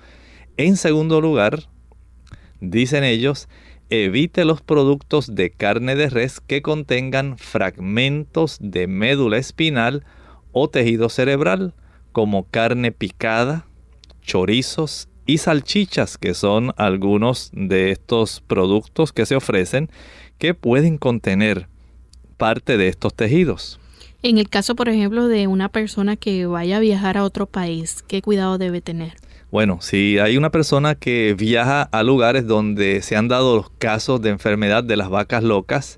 En 0.56 0.78
segundo 0.78 1.20
lugar, 1.20 1.64
dicen 2.62 3.04
ellos, 3.04 3.50
evite 3.90 4.46
los 4.46 4.62
productos 4.62 5.36
de 5.36 5.52
carne 5.52 5.96
de 5.96 6.10
res 6.10 6.40
que 6.40 6.62
contengan 6.62 7.38
fragmentos 7.38 8.58
de 8.60 8.88
médula 8.88 9.38
espinal 9.38 10.04
o 10.52 10.70
tejido 10.70 11.10
cerebral, 11.10 11.74
como 12.12 12.46
carne 12.46 12.92
picada, 12.92 13.66
chorizos 14.22 15.10
y 15.26 15.40
salchichas, 15.40 16.18
que 16.18 16.34
son 16.34 16.74
algunos 16.78 17.52
de 17.54 17.92
estos 17.92 18.42
productos 18.42 19.12
que 19.12 19.26
se 19.26 19.36
ofrecen 19.36 19.90
que 20.38 20.54
pueden 20.54 20.98
contener 20.98 21.68
parte 22.38 22.78
de 22.78 22.88
estos 22.88 23.14
tejidos. 23.14 23.80
En 24.24 24.38
el 24.38 24.50
caso, 24.50 24.76
por 24.76 24.90
ejemplo, 24.90 25.28
de 25.28 25.48
una 25.48 25.70
persona 25.70 26.16
que 26.16 26.46
vaya 26.46 26.78
a 26.78 26.80
viajar 26.80 27.18
a 27.18 27.24
otro 27.24 27.46
país, 27.46 28.04
¿qué 28.08 28.22
cuidado 28.22 28.58
debe 28.58 28.82
tener? 28.82 29.14
Bueno, 29.56 29.78
si 29.80 30.20
hay 30.20 30.36
una 30.36 30.50
persona 30.50 30.96
que 30.96 31.34
viaja 31.34 31.84
a 31.84 32.04
lugares 32.04 32.46
donde 32.46 33.02
se 33.02 33.16
han 33.16 33.30
dado 33.30 33.56
los 33.56 33.70
casos 33.70 34.22
de 34.22 34.30
enfermedad 34.30 34.84
de 34.84 34.98
las 34.98 35.10
vacas 35.10 35.44
locas, 35.44 35.98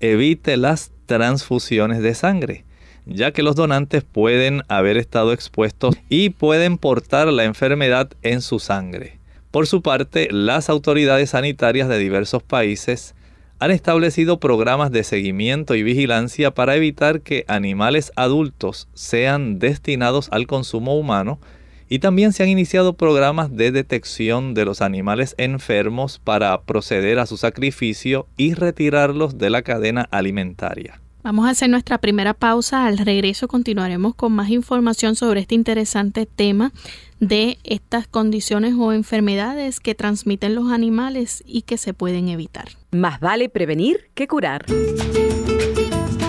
evite 0.00 0.56
las 0.56 0.90
transfusiones 1.06 2.02
de 2.02 2.16
sangre, 2.16 2.64
ya 3.04 3.30
que 3.30 3.44
los 3.44 3.54
donantes 3.54 4.02
pueden 4.02 4.62
haber 4.66 4.96
estado 4.96 5.32
expuestos 5.32 5.94
y 6.08 6.30
pueden 6.30 6.78
portar 6.78 7.28
la 7.28 7.44
enfermedad 7.44 8.10
en 8.22 8.42
su 8.42 8.58
sangre. 8.58 9.20
Por 9.52 9.68
su 9.68 9.82
parte, 9.82 10.26
las 10.32 10.68
autoridades 10.68 11.30
sanitarias 11.30 11.88
de 11.88 11.98
diversos 11.98 12.42
países 12.42 13.14
han 13.60 13.70
establecido 13.70 14.40
programas 14.40 14.90
de 14.90 15.04
seguimiento 15.04 15.76
y 15.76 15.84
vigilancia 15.84 16.50
para 16.50 16.74
evitar 16.74 17.20
que 17.20 17.44
animales 17.46 18.10
adultos 18.16 18.88
sean 18.94 19.60
destinados 19.60 20.28
al 20.32 20.48
consumo 20.48 20.98
humano 20.98 21.38
y 21.88 22.00
también 22.00 22.32
se 22.32 22.42
han 22.42 22.48
iniciado 22.48 22.94
programas 22.94 23.56
de 23.56 23.70
detección 23.70 24.54
de 24.54 24.64
los 24.64 24.82
animales 24.82 25.34
enfermos 25.38 26.18
para 26.18 26.60
proceder 26.62 27.18
a 27.18 27.26
su 27.26 27.36
sacrificio 27.36 28.26
y 28.36 28.54
retirarlos 28.54 29.38
de 29.38 29.50
la 29.50 29.62
cadena 29.62 30.08
alimentaria. 30.10 31.00
Vamos 31.22 31.46
a 31.46 31.50
hacer 31.50 31.68
nuestra 31.68 31.98
primera 31.98 32.34
pausa. 32.34 32.86
Al 32.86 32.98
regreso 32.98 33.48
continuaremos 33.48 34.14
con 34.14 34.32
más 34.32 34.48
información 34.48 35.16
sobre 35.16 35.40
este 35.40 35.56
interesante 35.56 36.24
tema 36.24 36.70
de 37.18 37.58
estas 37.64 38.06
condiciones 38.06 38.74
o 38.78 38.92
enfermedades 38.92 39.80
que 39.80 39.96
transmiten 39.96 40.54
los 40.54 40.70
animales 40.70 41.42
y 41.44 41.62
que 41.62 41.78
se 41.78 41.94
pueden 41.94 42.28
evitar. 42.28 42.68
Más 42.92 43.18
vale 43.18 43.48
prevenir 43.48 44.08
que 44.14 44.28
curar. 44.28 44.66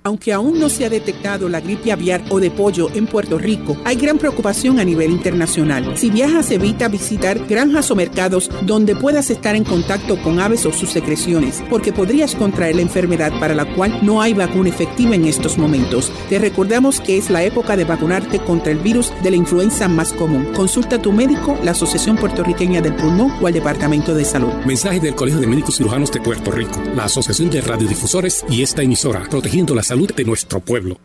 Aunque 0.06 0.34
aún 0.34 0.60
no 0.60 0.68
se 0.68 0.84
ha 0.84 0.90
detectado 0.90 1.48
la 1.48 1.62
gripe 1.62 1.94
aviar 1.94 2.26
o 2.30 2.42
de 2.42 2.52
pollo 2.52 2.90
en 2.94 3.08
Puerto 3.08 3.38
Rico, 3.38 3.78
hay 3.86 3.96
gran 3.96 4.18
preocupación 4.18 4.78
a 4.80 4.84
nivel 4.84 5.12
internacional. 5.12 5.98
Si 5.98 6.10
viajas, 6.10 6.52
evita 6.52 6.90
visitar 6.90 7.40
granjas 7.48 7.90
o 7.90 7.96
mercados 7.96 8.50
donde 8.64 8.98
puedas 8.98 9.30
estar 9.30 9.56
en 9.56 9.64
contacto 9.64 10.22
con 10.22 10.42
aves 10.42 10.66
o 10.66 10.74
sus 10.74 10.90
secreciones, 10.90 11.64
porque 11.70 11.94
podrías 11.94 12.36
contraer 12.36 12.76
la 12.76 12.82
enfermedad 12.82 13.32
para 13.40 13.56
la 13.56 13.64
cual 13.76 13.98
no 14.02 14.22
hay 14.22 14.34
vacuna 14.34 14.68
efectiva 14.68 15.16
en 15.16 15.24
estos 15.24 15.58
momentos. 15.58 16.12
Te 16.28 16.38
recordamos 16.38 17.00
que 17.00 17.18
es 17.18 17.30
la 17.30 17.44
época 17.44 17.78
de 17.78 17.86
vacunarte 17.86 18.40
contra 18.40 18.74
el 18.74 18.80
virus 18.80 19.14
de 19.24 19.32
la 19.32 19.38
influenza 19.38 19.88
más 19.88 20.12
común. 20.12 20.50
Consulta 20.54 20.98
a 20.98 21.02
tu 21.02 21.14
médico, 21.14 21.58
la 21.64 21.72
Asociación 21.72 22.18
Puertorriqueña 22.18 22.82
del 22.82 22.96
Pulmón 22.96 23.32
o 23.42 23.48
al 23.48 23.54
Departamento 23.54 24.14
de 24.14 24.26
Salud. 24.26 24.52
Mensaje 24.66 25.00
del 25.00 25.16
Colegio 25.16 25.40
de 25.40 25.48
Médicos 25.48 25.78
Cirujanos 25.78 26.12
de 26.12 26.20
Puerto 26.20 26.52
Rico, 26.52 26.84
la 26.94 27.06
Asociación 27.06 27.50
de 27.50 27.62
Radiodifusores 27.62 28.44
y 28.50 28.64
esta 28.64 28.82
emisora, 28.82 29.24
protegiendo 29.30 29.74
la 29.74 29.82
salud 29.82 29.93
salud 29.94 30.12
de 30.16 30.26
nuestro 30.26 30.60
pueblo. 30.60 30.98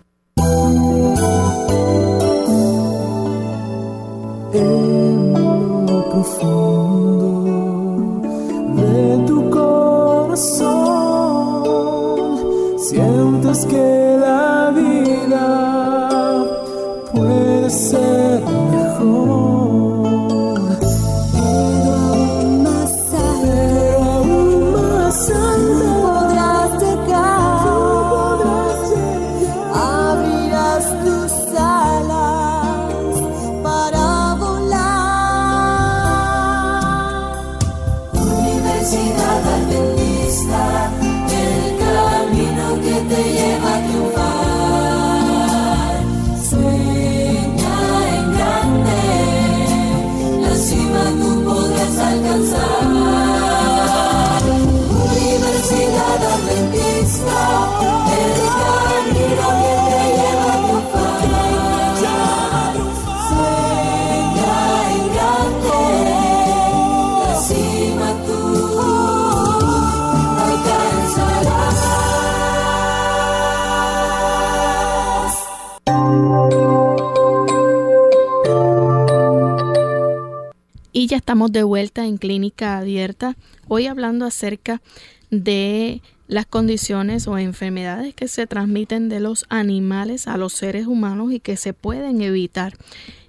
Ya 81.08 81.16
estamos 81.16 81.50
de 81.52 81.62
vuelta 81.62 82.04
en 82.04 82.18
clínica 82.18 82.76
abierta, 82.76 83.34
hoy 83.66 83.86
hablando 83.86 84.26
acerca 84.26 84.82
de 85.30 86.02
las 86.26 86.44
condiciones 86.44 87.26
o 87.26 87.38
enfermedades 87.38 88.14
que 88.14 88.28
se 88.28 88.46
transmiten 88.46 89.08
de 89.08 89.18
los 89.18 89.46
animales 89.48 90.28
a 90.28 90.36
los 90.36 90.52
seres 90.52 90.86
humanos 90.86 91.32
y 91.32 91.40
que 91.40 91.56
se 91.56 91.72
pueden 91.72 92.20
evitar. 92.20 92.74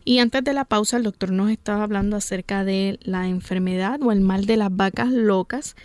Y 0.03 0.19
antes 0.19 0.43
de 0.43 0.51
la 0.51 0.65
pausa, 0.65 0.97
el 0.97 1.03
doctor 1.03 1.31
nos 1.31 1.51
estaba 1.51 1.83
hablando 1.83 2.17
acerca 2.17 2.65
de 2.65 2.99
la 3.01 3.29
enfermedad 3.29 4.01
o 4.03 4.11
el 4.11 4.19
mal 4.19 4.45
de 4.45 4.57
las 4.57 4.75
vacas 4.75 5.09
locas 5.13 5.77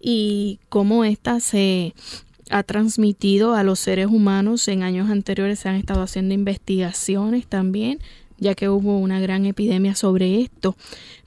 y 0.00 0.60
cómo 0.68 1.04
ésta 1.04 1.40
se 1.40 1.94
ha 2.48 2.62
transmitido 2.62 3.54
a 3.54 3.64
los 3.64 3.80
seres 3.80 4.06
humanos. 4.06 4.68
En 4.68 4.84
años 4.84 5.10
anteriores 5.10 5.58
se 5.58 5.68
han 5.68 5.74
estado 5.74 6.02
haciendo 6.02 6.32
investigaciones 6.32 7.48
también 7.48 7.98
ya 8.40 8.54
que 8.54 8.68
hubo 8.68 8.98
una 8.98 9.20
gran 9.20 9.46
epidemia 9.46 9.94
sobre 9.94 10.40
esto. 10.40 10.76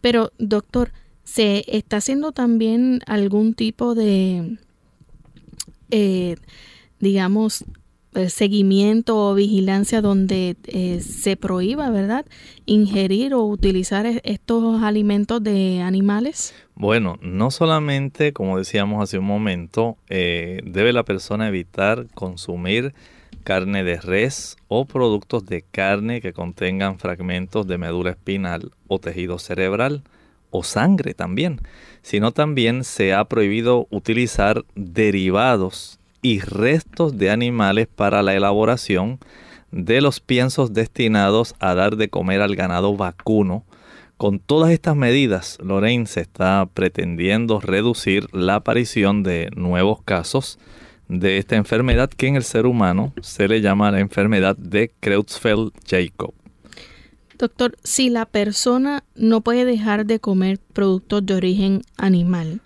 Pero, 0.01 0.31
doctor, 0.39 0.91
¿se 1.23 1.63
está 1.67 1.97
haciendo 1.97 2.33
también 2.33 2.99
algún 3.05 3.53
tipo 3.53 3.95
de, 3.95 4.57
eh, 5.91 6.35
digamos, 6.99 7.63
eh, 8.15 8.29
seguimiento 8.29 9.29
o 9.29 9.33
vigilancia 9.33 10.01
donde 10.01 10.55
eh, 10.65 10.99
se 10.99 11.37
prohíba, 11.37 11.89
¿verdad?, 11.89 12.25
ingerir 12.65 13.33
o 13.33 13.43
utilizar 13.43 14.05
estos 14.23 14.83
alimentos 14.83 15.41
de 15.41 15.81
animales? 15.81 16.53
Bueno, 16.75 17.17
no 17.21 17.51
solamente, 17.51 18.33
como 18.33 18.57
decíamos 18.57 19.01
hace 19.03 19.19
un 19.19 19.25
momento, 19.25 19.97
debe 20.09 20.93
la 20.93 21.03
persona 21.03 21.47
evitar 21.47 22.07
consumir 22.13 22.93
carne 23.43 23.83
de 23.83 23.99
res 23.99 24.57
o 24.67 24.85
productos 24.85 25.45
de 25.45 25.61
carne 25.61 26.21
que 26.21 26.33
contengan 26.33 26.97
fragmentos 26.97 27.67
de 27.67 27.77
médula 27.77 28.11
espinal 28.11 28.71
o 28.87 28.99
tejido 28.99 29.37
cerebral 29.37 30.03
o 30.49 30.63
sangre 30.63 31.13
también, 31.13 31.59
sino 32.01 32.31
también 32.31 32.83
se 32.83 33.13
ha 33.13 33.25
prohibido 33.25 33.87
utilizar 33.89 34.63
derivados 34.75 35.99
y 36.21 36.39
restos 36.39 37.17
de 37.17 37.31
animales 37.31 37.87
para 37.87 38.23
la 38.23 38.33
elaboración 38.33 39.19
de 39.71 40.01
los 40.01 40.19
piensos 40.19 40.73
destinados 40.73 41.55
a 41.59 41.73
dar 41.73 41.97
de 41.97 42.09
comer 42.09 42.41
al 42.41 42.55
ganado 42.55 42.95
vacuno. 42.95 43.65
Con 44.17 44.39
todas 44.39 44.71
estas 44.71 44.95
medidas, 44.95 45.57
se 46.05 46.21
está 46.21 46.67
pretendiendo 46.73 47.59
reducir 47.59 48.27
la 48.31 48.55
aparición 48.55 49.23
de 49.23 49.49
nuevos 49.55 50.01
casos 50.03 50.59
de 51.19 51.37
esta 51.37 51.55
enfermedad 51.55 52.09
que 52.09 52.27
en 52.27 52.35
el 52.35 52.43
ser 52.43 52.65
humano 52.65 53.13
se 53.21 53.47
le 53.47 53.61
llama 53.61 53.91
la 53.91 53.99
enfermedad 53.99 54.55
de 54.57 54.91
Creutzfeldt-Jakob. 55.01 56.33
Doctor, 57.37 57.75
si 57.83 58.09
la 58.09 58.25
persona 58.25 59.03
no 59.15 59.41
puede 59.41 59.65
dejar 59.65 60.05
de 60.05 60.19
comer 60.19 60.59
productos 60.73 61.25
de 61.25 61.33
origen 61.33 61.81
animal, 61.97 62.61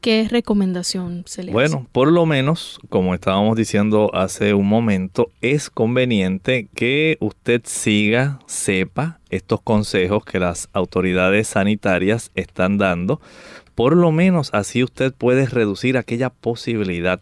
¿qué 0.00 0.26
recomendación 0.28 1.22
se 1.26 1.44
le 1.44 1.52
bueno, 1.52 1.76
Bueno, 1.76 1.88
por 1.92 2.10
lo 2.10 2.26
menos, 2.26 2.80
como 2.88 3.14
estábamos 3.14 3.56
diciendo 3.56 4.10
hace 4.14 4.52
un 4.52 4.66
momento, 4.66 5.30
es 5.40 5.70
conveniente 5.70 6.68
que 6.74 7.18
usted 7.20 7.62
siga, 7.64 8.40
sepa 8.46 9.20
estos 9.30 9.60
consejos 9.60 10.24
que 10.24 10.40
las 10.40 10.68
autoridades 10.72 11.48
sanitarias 11.48 12.30
están 12.34 12.78
dando. 12.78 13.20
Por 13.74 13.96
lo 13.96 14.12
menos 14.12 14.50
así 14.52 14.82
usted 14.82 15.12
puede 15.12 15.46
reducir 15.46 15.98
aquella 15.98 16.30
posibilidad 16.30 17.20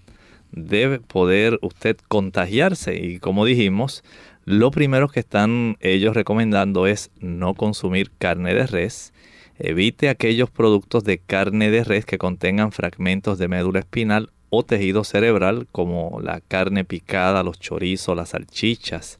debe 0.53 1.01
poder 1.01 1.59
usted 1.63 1.97
contagiarse. 2.09 2.95
Y 2.95 3.19
como 3.19 3.45
dijimos, 3.45 4.05
lo 4.45 4.71
primero 4.71 5.09
que 5.09 5.21
están 5.21 5.77
ellos 5.81 6.15
recomendando 6.15 6.87
es 6.87 7.11
no 7.21 7.55
consumir 7.55 8.11
carne 8.19 8.55
de 8.55 8.67
res. 8.67 9.13
Evite 9.59 10.09
aquellos 10.09 10.51
productos 10.51 11.05
de 11.05 11.19
carne 11.19 11.71
de 11.71 11.85
res 11.85 12.05
que 12.05 12.19
contengan 12.19 12.73
fragmentos 12.73 13.39
de 13.39 13.49
médula 13.49 13.81
espinal 13.81 14.31
o 14.51 14.65
tejido 14.65 15.05
cerebral 15.05 15.67
como 15.73 16.21
la 16.23 16.41
carne 16.41 16.85
picada, 16.85 17.43
los 17.43 17.59
chorizos, 17.59 18.17
las 18.17 18.31
salchichas. 18.31 19.19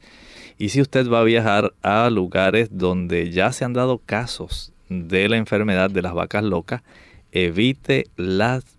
Y 0.57 0.69
si 0.69 0.81
usted 0.81 1.09
va 1.09 1.21
a 1.21 1.23
viajar 1.23 1.73
a 1.81 2.09
lugares 2.09 2.69
donde 2.71 3.31
ya 3.31 3.51
se 3.51 3.65
han 3.65 3.73
dado 3.73 3.97
casos 3.97 4.73
de 4.89 5.27
la 5.29 5.37
enfermedad 5.37 5.89
de 5.89 6.01
las 6.01 6.13
vacas 6.13 6.43
locas, 6.43 6.83
evite 7.31 8.05
las 8.15 8.72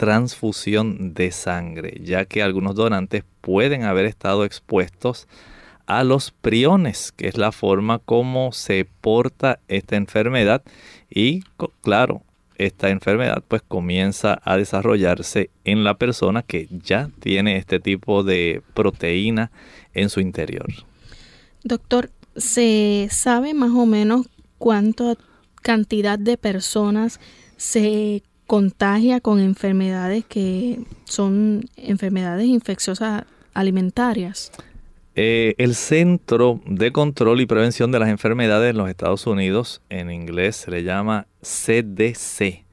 transfusión 0.00 1.12
de 1.12 1.30
sangre, 1.30 2.00
ya 2.02 2.24
que 2.24 2.42
algunos 2.42 2.74
donantes 2.74 3.22
pueden 3.42 3.82
haber 3.82 4.06
estado 4.06 4.46
expuestos 4.46 5.28
a 5.84 6.04
los 6.04 6.30
priones, 6.30 7.12
que 7.12 7.28
es 7.28 7.36
la 7.36 7.52
forma 7.52 7.98
como 7.98 8.50
se 8.52 8.86
porta 9.02 9.60
esta 9.68 9.96
enfermedad 9.96 10.62
y 11.10 11.42
claro, 11.82 12.22
esta 12.56 12.88
enfermedad 12.88 13.44
pues 13.46 13.60
comienza 13.60 14.40
a 14.42 14.56
desarrollarse 14.56 15.50
en 15.64 15.84
la 15.84 15.98
persona 15.98 16.40
que 16.44 16.66
ya 16.70 17.10
tiene 17.20 17.58
este 17.58 17.78
tipo 17.78 18.22
de 18.22 18.62
proteína 18.72 19.50
en 19.92 20.08
su 20.08 20.20
interior. 20.20 20.66
Doctor, 21.62 22.10
¿se 22.36 23.08
sabe 23.10 23.52
más 23.52 23.72
o 23.72 23.84
menos 23.84 24.30
cuánta 24.56 25.18
cantidad 25.60 26.18
de 26.18 26.38
personas 26.38 27.20
se 27.58 28.22
contagia 28.50 29.20
con 29.20 29.38
enfermedades 29.38 30.24
que 30.24 30.80
son 31.04 31.66
enfermedades 31.76 32.46
infecciosas 32.46 33.22
alimentarias. 33.54 34.50
Eh, 35.14 35.54
el 35.56 35.76
Centro 35.76 36.60
de 36.66 36.90
Control 36.90 37.40
y 37.40 37.46
Prevención 37.46 37.92
de 37.92 38.00
las 38.00 38.08
Enfermedades 38.08 38.70
en 38.70 38.78
los 38.78 38.90
Estados 38.90 39.28
Unidos, 39.28 39.82
en 39.88 40.10
inglés 40.10 40.56
se 40.56 40.72
le 40.72 40.82
llama 40.82 41.28
CDC, 41.42 42.64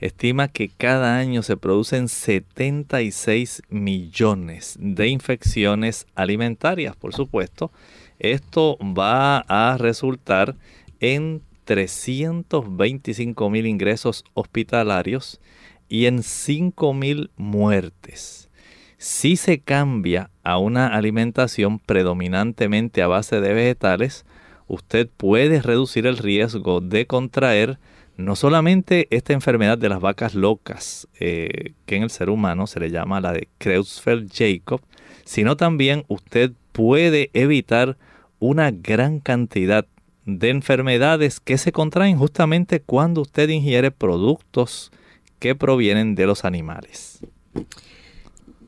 estima 0.00 0.48
que 0.48 0.70
cada 0.70 1.18
año 1.18 1.42
se 1.42 1.58
producen 1.58 2.08
76 2.08 3.60
millones 3.68 4.78
de 4.80 5.08
infecciones 5.08 6.06
alimentarias, 6.14 6.96
por 6.96 7.12
supuesto. 7.12 7.70
Esto 8.18 8.78
va 8.80 9.40
a 9.40 9.76
resultar 9.76 10.56
en 11.00 11.42
325 11.66 13.50
mil 13.50 13.66
ingresos 13.66 14.24
hospitalarios 14.32 15.40
y 15.88 16.06
en 16.06 16.22
5 16.22 16.94
mil 16.94 17.30
muertes. 17.36 18.48
Si 18.96 19.36
se 19.36 19.60
cambia 19.60 20.30
a 20.42 20.58
una 20.58 20.86
alimentación 20.86 21.78
predominantemente 21.78 23.02
a 23.02 23.08
base 23.08 23.42
de 23.42 23.52
vegetales, 23.52 24.24
usted 24.68 25.08
puede 25.14 25.60
reducir 25.60 26.06
el 26.06 26.16
riesgo 26.16 26.80
de 26.80 27.06
contraer 27.06 27.78
no 28.16 28.36
solamente 28.36 29.08
esta 29.10 29.34
enfermedad 29.34 29.76
de 29.76 29.90
las 29.90 30.00
vacas 30.00 30.34
locas, 30.34 31.06
eh, 31.20 31.74
que 31.84 31.96
en 31.96 32.04
el 32.04 32.10
ser 32.10 32.30
humano 32.30 32.66
se 32.66 32.80
le 32.80 32.90
llama 32.90 33.20
la 33.20 33.32
de 33.32 33.48
Creutzfeldt-Jakob, 33.60 34.80
sino 35.24 35.56
también 35.56 36.04
usted 36.08 36.52
puede 36.72 37.30
evitar 37.34 37.98
una 38.38 38.70
gran 38.70 39.20
cantidad 39.20 39.86
de 40.26 40.50
enfermedades 40.50 41.40
que 41.40 41.56
se 41.56 41.72
contraen 41.72 42.18
justamente 42.18 42.80
cuando 42.80 43.22
usted 43.22 43.48
ingiere 43.48 43.90
productos 43.90 44.92
que 45.38 45.54
provienen 45.54 46.14
de 46.14 46.26
los 46.26 46.44
animales. 46.44 47.20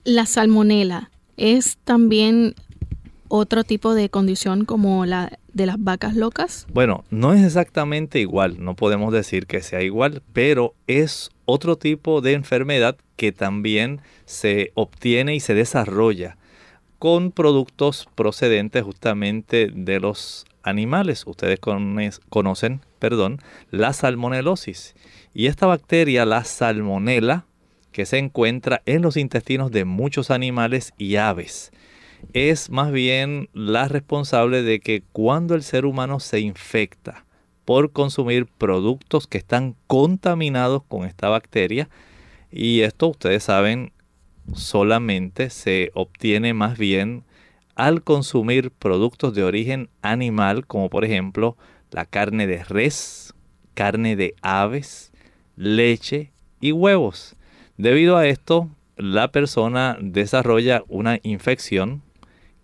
La 0.05 0.25
salmonela 0.25 1.11
es 1.37 1.77
también 1.85 2.55
otro 3.29 3.65
tipo 3.65 3.95
de 3.95 4.09
condición 4.09 4.65
como 4.65 5.05
la 5.05 5.39
de 5.53 5.67
las 5.67 5.77
vacas 5.79 6.17
locas? 6.17 6.67
Bueno, 6.73 7.05
no 7.11 7.35
es 7.35 7.45
exactamente 7.45 8.21
igual, 8.21 8.57
no 8.65 8.75
podemos 8.75 9.13
decir 9.13 9.47
que 9.47 9.61
sea 9.61 9.83
igual, 9.83 10.23
pero 10.33 10.75
es 10.87 11.31
otro 11.45 11.77
tipo 11.77 12.23
de 12.23 12.33
enfermedad 12.33 12.97
que 13.17 13.33
también 13.33 14.01
se 14.25 14.73
obtiene 14.75 15.35
y 15.35 15.41
se 15.41 15.55
desarrolla 15.55 16.39
con 16.99 17.33
productos 17.33 18.09
procedentes 18.15 18.83
justamente 18.83 19.71
de 19.73 20.01
los 20.01 20.47
animales. 20.63 21.25
Ustedes 21.27 21.59
conocen, 21.61 22.81
perdón, 22.99 23.39
la 23.71 23.93
salmonelosis. 23.93 24.95
Y 25.35 25.47
esta 25.47 25.67
bacteria, 25.67 26.25
la 26.25 26.45
salmonela, 26.45 27.47
que 27.93 28.07
se 28.07 28.19
encuentra 28.19 28.83
en 28.87 29.03
los 29.03 29.17
intestinos 29.17 29.71
de 29.71 29.85
muchos 29.85 30.31
animales 30.31 30.93
y 30.99 31.17
aves, 31.17 31.73
es 32.33 32.71
más 32.71 32.93
bien 32.93 33.49
la 33.53 33.89
responsable 33.89 34.63
de 34.63 34.81
que 34.81 35.03
cuando 35.13 35.55
el 35.55 35.63
ser 35.63 35.87
humano 35.87 36.21
se 36.21 36.41
infecta 36.41 37.25
por 37.65 37.93
consumir 37.93 38.47
productos 38.47 39.27
que 39.27 39.37
están 39.37 39.77
contaminados 39.87 40.83
con 40.89 41.05
esta 41.05 41.29
bacteria. 41.29 41.89
Y 42.51 42.81
esto 42.81 43.09
ustedes 43.09 43.45
saben, 43.45 43.93
solamente 44.55 45.51
se 45.51 45.91
obtiene 45.93 46.55
más 46.55 46.79
bien 46.79 47.25
al 47.79 48.03
consumir 48.03 48.73
productos 48.73 49.35
de 49.35 49.45
origen 49.45 49.89
animal, 50.03 50.67
como 50.67 50.91
por 50.91 51.05
ejemplo 51.05 51.57
la 51.93 52.05
carne 52.05 52.49
de 52.49 52.65
res, 52.65 53.35
carne 53.75 54.17
de 54.17 54.35
aves, 54.43 55.13
leche 55.57 56.33
y 56.61 56.73
huevos. 56.73 57.37
Debido 57.77 58.17
a 58.17 58.27
esto, 58.27 58.69
la 58.97 59.31
persona 59.31 59.97
desarrolla 60.01 60.83
una 60.89 61.21
infección 61.23 62.03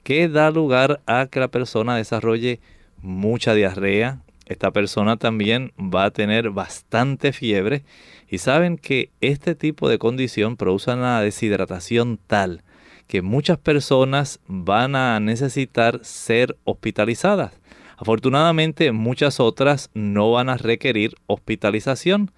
que 0.03 0.29
da 0.29 0.50
lugar 0.50 1.00
a 1.07 1.29
que 1.31 1.38
la 1.38 1.48
persona 1.48 1.94
desarrolle 1.96 2.59
mucha 3.00 3.55
diarrea. 3.55 4.20
Esta 4.46 4.72
persona 4.72 5.16
también 5.16 5.72
va 5.79 6.07
a 6.07 6.11
tener 6.11 6.50
bastante 6.50 7.33
fiebre 7.33 7.85
y 8.29 8.38
saben 8.38 8.79
que 8.79 9.11
este 9.20 9.55
tipo 9.55 9.88
de 9.88 9.98
condición 9.98 10.57
produce 10.57 10.92
una 10.92 11.20
deshidratación 11.20 12.18
tal 12.27 12.64
que 13.06 13.22
muchas 13.22 13.58
personas 13.58 14.40
van 14.46 14.96
a 14.96 15.18
necesitar 15.20 16.00
ser 16.02 16.56
hospitalizadas. 16.64 17.52
Afortunadamente 17.96 18.92
muchas 18.92 19.40
otras 19.40 19.90
no 19.94 20.32
van 20.32 20.48
a 20.48 20.56
requerir 20.56 21.14
hospitalización, 21.26 22.32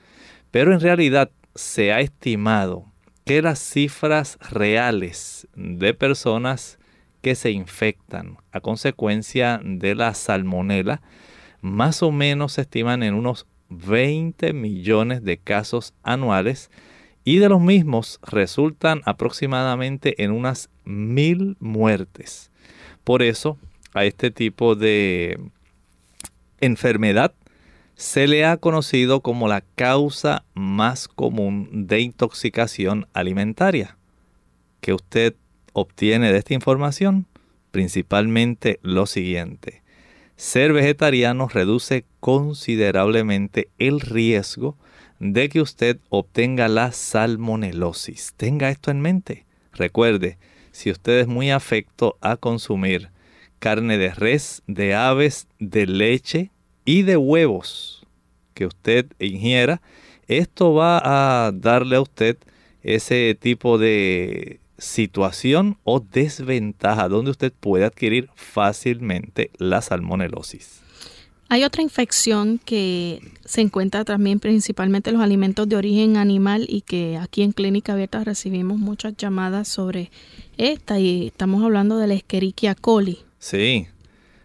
pero 0.51 0.73
en 0.73 0.81
realidad 0.81 1.31
se 1.55 1.93
ha 1.93 2.01
estimado 2.01 2.85
que 3.25 3.43
las 3.43 3.59
cifras 3.59 4.39
reales 4.51 5.49
de 5.55 5.95
personas 5.95 6.79
que 7.23 7.35
se 7.35 7.51
infectan 7.51 8.37
a 8.53 8.61
consecuencia 8.61 9.61
de 9.65 9.95
la 9.95 10.15
salmonela 10.15 11.03
más 11.61 12.03
o 12.03 12.13
menos 12.13 12.53
se 12.53 12.61
estiman 12.61 13.03
en 13.03 13.15
unos 13.15 13.47
20 13.69 14.53
millones 14.53 15.25
de 15.25 15.39
casos 15.39 15.95
anuales 16.03 16.71
y 17.27 17.39
de 17.39 17.49
los 17.49 17.61
mismos 17.61 18.21
resultan 18.23 19.03
aproximadamente 19.05 20.23
en 20.23 20.31
unas 20.31 20.71
mil 20.85 21.57
muertes. 21.59 22.53
Por 23.03 23.21
eso 23.21 23.59
a 23.93 24.05
este 24.05 24.31
tipo 24.31 24.77
de 24.77 25.37
enfermedad 26.61 27.35
se 27.97 28.29
le 28.29 28.45
ha 28.45 28.57
conocido 28.59 29.23
como 29.23 29.49
la 29.49 29.63
causa 29.75 30.45
más 30.55 31.09
común 31.09 31.89
de 31.89 31.99
intoxicación 31.99 33.09
alimentaria. 33.13 33.99
¿Qué 34.81 34.95
usted 34.95 35.35
obtiene 35.73 36.31
de 36.31 36.39
esta 36.39 36.55
información? 36.55 37.27
Principalmente 37.73 38.79
lo 38.83 39.05
siguiente. 39.07 39.83
Ser 40.37 40.73
vegetariano 40.73 41.49
reduce 41.49 42.05
considerablemente 42.21 43.69
el 43.79 44.01
riesgo 44.01 44.77
de 45.19 45.49
que 45.49 45.61
usted 45.61 45.99
obtenga 46.09 46.69
la 46.69 46.93
salmonelosis. 46.93 48.35
Tenga 48.37 48.71
esto 48.71 48.91
en 48.91 49.01
mente. 49.01 49.47
Recuerde, 49.73 50.39
si 50.73 50.91
usted 50.91 51.21
es 51.21 51.27
muy 51.27 51.51
afecto 51.51 52.17
a 52.21 52.37
consumir 52.37 53.11
carne 53.59 53.99
de 53.99 54.13
res, 54.13 54.63
de 54.67 54.95
aves, 54.95 55.49
de 55.59 55.87
leche 55.87 56.51
y 56.85 57.03
de 57.03 57.17
huevos 57.17 58.07
que 58.55 58.67
usted 58.67 59.07
ingiera, 59.19 59.81
esto 60.29 60.75
va 60.75 61.47
a 61.47 61.53
darle 61.53 61.97
a 61.97 62.01
usted 62.01 62.37
ese 62.83 63.37
tipo 63.41 63.79
de 63.79 64.61
situación 64.79 65.79
o 65.85 66.01
desventaja 66.01 67.09
donde 67.09 67.31
usted 67.31 67.53
puede 67.53 67.85
adquirir 67.85 68.29
fácilmente 68.35 69.51
la 69.59 69.83
salmonelosis. 69.83 70.83
Hay 71.49 71.63
otra 71.63 71.83
infección 71.83 72.59
que 72.59 73.21
se 73.45 73.61
encuentra 73.61 74.05
también 74.05 74.41
principalmente 74.41 75.11
en 75.11 75.17
los 75.17 75.25
alimentos 75.25 75.69
de 75.69 75.77
origen 75.77 76.17
animal 76.17 76.67
y 76.69 76.81
que 76.81 77.19
aquí 77.19 77.43
en 77.43 77.53
Clínica 77.53 77.93
Abierta 77.93 78.25
recibimos 78.25 78.79
muchas 78.79 79.17
llamadas 79.17 79.69
sobre 79.69 80.11
esta 80.59 80.99
y 80.99 81.29
estamos 81.29 81.63
hablando 81.63 81.99
de 81.99 82.09
la 82.09 82.15
Escherichia 82.15 82.75
coli. 82.75 83.21
Sí, 83.39 83.87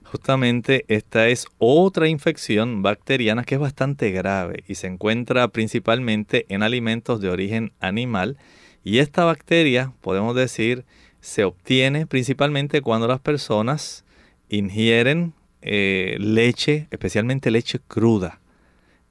justamente 0.03 0.85
esta 0.89 1.27
es 1.27 1.47
otra 1.57 2.07
infección 2.07 2.83
bacteriana 2.83 3.45
que 3.45 3.55
es 3.55 3.61
bastante 3.61 4.11
grave 4.11 4.63
y 4.67 4.75
se 4.75 4.85
encuentra 4.85 5.47
principalmente 5.47 6.45
en 6.49 6.61
alimentos 6.61 7.19
de 7.19 7.29
origen 7.29 7.71
animal 7.79 8.37
y 8.83 8.99
esta 8.99 9.25
bacteria, 9.25 9.91
podemos 10.01 10.35
decir, 10.35 10.85
se 11.19 11.45
obtiene 11.45 12.05
principalmente 12.05 12.81
cuando 12.81 13.07
las 13.07 13.19
personas 13.19 14.05
ingieren 14.49 15.33
eh, 15.61 16.17
leche, 16.19 16.87
especialmente 16.91 17.51
leche 17.51 17.79
cruda. 17.87 18.39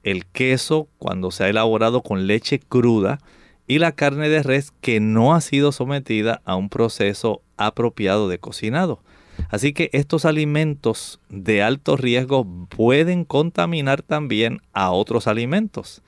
El 0.03 0.25
queso 0.25 0.87
cuando 0.97 1.31
se 1.31 1.43
ha 1.43 1.49
elaborado 1.49 2.01
con 2.01 2.27
leche 2.27 2.59
cruda 2.59 3.19
y 3.67 3.79
la 3.79 3.93
carne 3.93 4.29
de 4.29 4.43
res 4.43 4.73
que 4.81 4.99
no 4.99 5.33
ha 5.33 5.41
sido 5.41 5.71
sometida 5.71 6.41
a 6.45 6.55
un 6.55 6.69
proceso 6.69 7.41
apropiado 7.57 8.27
de 8.27 8.39
cocinado. 8.39 9.01
Así 9.49 9.73
que 9.73 9.89
estos 9.93 10.25
alimentos 10.25 11.19
de 11.29 11.61
alto 11.63 11.95
riesgo 11.97 12.45
pueden 12.69 13.25
contaminar 13.25 14.01
también 14.01 14.61
a 14.73 14.91
otros 14.91 15.27
alimentos. 15.27 16.01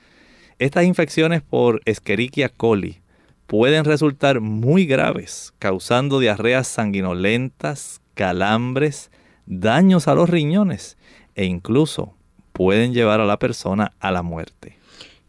Estas 0.58 0.84
infecciones 0.84 1.42
por 1.42 1.80
Escherichia 1.84 2.48
coli 2.48 3.00
pueden 3.46 3.84
resultar 3.84 4.40
muy 4.40 4.86
graves, 4.86 5.52
causando 5.58 6.20
diarreas 6.20 6.68
sanguinolentas, 6.68 8.00
calambres, 8.14 9.10
daños 9.46 10.08
a 10.08 10.14
los 10.14 10.28
riñones 10.30 10.96
e 11.34 11.44
incluso 11.44 12.14
pueden 12.52 12.94
llevar 12.94 13.20
a 13.20 13.26
la 13.26 13.38
persona 13.38 13.92
a 14.00 14.10
la 14.10 14.22
muerte. 14.22 14.78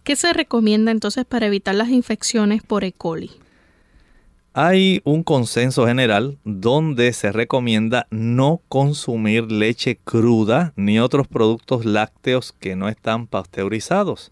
¿Qué 0.04 0.16
se 0.16 0.34
recomienda 0.34 0.92
entonces 0.92 1.26
para 1.26 1.48
evitar 1.48 1.76
las 1.76 1.90
infecciones 1.90 2.62
por 2.62 2.84
E. 2.84 2.92
coli? 2.92 3.32
Hay 4.54 5.02
un 5.04 5.24
consenso 5.24 5.86
general 5.86 6.38
donde 6.46 7.12
se 7.12 7.32
recomienda 7.32 8.08
no 8.10 8.62
consumir 8.70 9.52
leche 9.52 9.98
cruda 9.98 10.72
ni 10.78 11.00
otros 11.00 11.28
productos 11.28 11.84
lácteos 11.84 12.54
que 12.54 12.76
no 12.76 12.88
están 12.88 13.28
pasteurizados. 13.28 14.32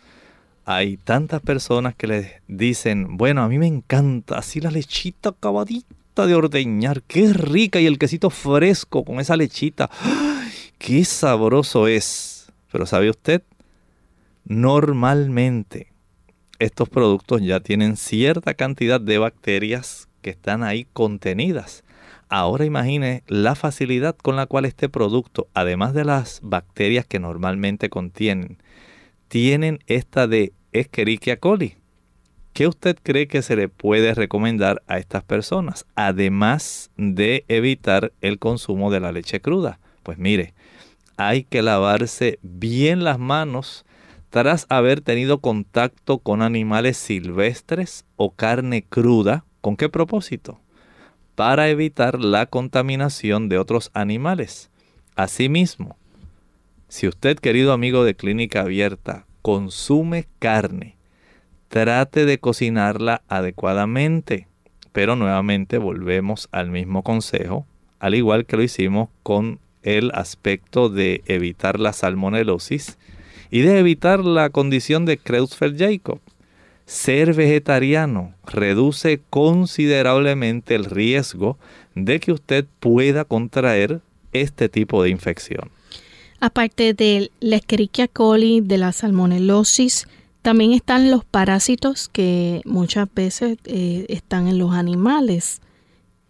Hay 0.63 0.95
tantas 0.95 1.41
personas 1.41 1.93
que 1.95 2.07
les 2.07 2.31
dicen, 2.47 3.17
bueno, 3.17 3.43
a 3.43 3.49
mí 3.49 3.57
me 3.57 3.67
encanta 3.67 4.37
así 4.37 4.61
la 4.61 4.71
lechita 4.71 5.29
acabadita 5.29 5.93
de 6.21 6.35
ordeñar, 6.35 7.01
qué 7.03 7.33
rica 7.33 7.79
y 7.79 7.87
el 7.87 7.97
quesito 7.97 8.29
fresco 8.29 9.03
con 9.03 9.19
esa 9.19 9.35
lechita, 9.35 9.89
qué 10.77 11.03
sabroso 11.03 11.87
es. 11.87 12.51
Pero 12.71 12.85
¿sabe 12.85 13.09
usted? 13.09 13.41
Normalmente 14.45 15.91
estos 16.59 16.87
productos 16.87 17.41
ya 17.41 17.59
tienen 17.59 17.97
cierta 17.97 18.53
cantidad 18.53 19.01
de 19.01 19.17
bacterias 19.17 20.07
que 20.21 20.29
están 20.29 20.63
ahí 20.63 20.85
contenidas. 20.93 21.83
Ahora 22.29 22.65
imagine 22.65 23.23
la 23.27 23.55
facilidad 23.55 24.15
con 24.15 24.35
la 24.35 24.45
cual 24.45 24.65
este 24.65 24.89
producto, 24.89 25.47
además 25.53 25.93
de 25.93 26.05
las 26.05 26.39
bacterias 26.41 27.05
que 27.05 27.19
normalmente 27.19 27.89
contienen, 27.89 28.57
tienen 29.27 29.79
esta 29.87 30.27
de 30.27 30.53
Escherichia 30.71 31.37
coli. 31.37 31.75
¿Qué 32.53 32.67
usted 32.67 32.97
cree 33.01 33.27
que 33.27 33.41
se 33.41 33.55
le 33.55 33.67
puede 33.67 34.13
recomendar 34.13 34.83
a 34.85 34.99
estas 34.99 35.23
personas, 35.23 35.87
además 35.95 36.91
de 36.97 37.45
evitar 37.47 38.13
el 38.21 38.37
consumo 38.37 38.91
de 38.91 38.99
la 38.99 39.11
leche 39.11 39.41
cruda? 39.41 39.79
Pues 40.03 40.19
mire, 40.19 40.53
hay 41.17 41.45
que 41.45 41.63
lavarse 41.63 42.37
bien 42.43 43.03
las 43.03 43.17
manos 43.17 43.85
tras 44.29 44.67
haber 44.69 45.01
tenido 45.01 45.39
contacto 45.39 46.19
con 46.19 46.43
animales 46.43 46.97
silvestres 46.97 48.05
o 48.17 48.35
carne 48.35 48.83
cruda. 48.83 49.45
¿Con 49.61 49.75
qué 49.75 49.89
propósito? 49.89 50.59
Para 51.33 51.69
evitar 51.69 52.19
la 52.19 52.45
contaminación 52.45 53.49
de 53.49 53.57
otros 53.57 53.89
animales. 53.95 54.69
Asimismo, 55.15 55.97
si 56.87 57.07
usted, 57.07 57.39
querido 57.39 57.73
amigo 57.73 58.03
de 58.03 58.15
Clínica 58.15 58.61
Abierta, 58.61 59.25
consume 59.41 60.27
carne, 60.37 60.97
trate 61.73 62.27
de 62.27 62.37
cocinarla 62.37 63.23
adecuadamente. 63.27 64.47
Pero 64.91 65.15
nuevamente 65.15 65.79
volvemos 65.79 66.47
al 66.51 66.69
mismo 66.69 67.01
consejo, 67.01 67.65
al 67.97 68.13
igual 68.13 68.45
que 68.45 68.57
lo 68.57 68.61
hicimos 68.61 69.09
con 69.23 69.57
el 69.81 70.11
aspecto 70.13 70.89
de 70.89 71.23
evitar 71.25 71.79
la 71.79 71.91
salmonelosis 71.91 72.99
y 73.49 73.61
de 73.61 73.79
evitar 73.79 74.23
la 74.23 74.51
condición 74.51 75.05
de 75.05 75.17
Creutzfeldt-Jakob. 75.17 76.19
Ser 76.85 77.33
vegetariano 77.33 78.35
reduce 78.45 79.19
considerablemente 79.31 80.75
el 80.75 80.85
riesgo 80.85 81.57
de 81.95 82.19
que 82.19 82.33
usted 82.33 82.67
pueda 82.79 83.25
contraer 83.25 83.99
este 84.31 84.69
tipo 84.69 85.01
de 85.01 85.09
infección. 85.09 85.71
Aparte 86.39 86.93
de 86.93 87.31
la 87.39 87.55
Escherichia 87.55 88.07
coli, 88.07 88.61
de 88.61 88.77
la 88.77 88.91
salmonelosis, 88.91 90.07
también 90.43 90.73
están 90.73 91.09
los 91.09 91.25
parásitos 91.25 92.09
que 92.09 92.61
muchas 92.65 93.07
veces 93.15 93.57
eh, 93.63 94.05
están 94.09 94.47
en 94.47 94.59
los 94.59 94.73
animales 94.73 95.61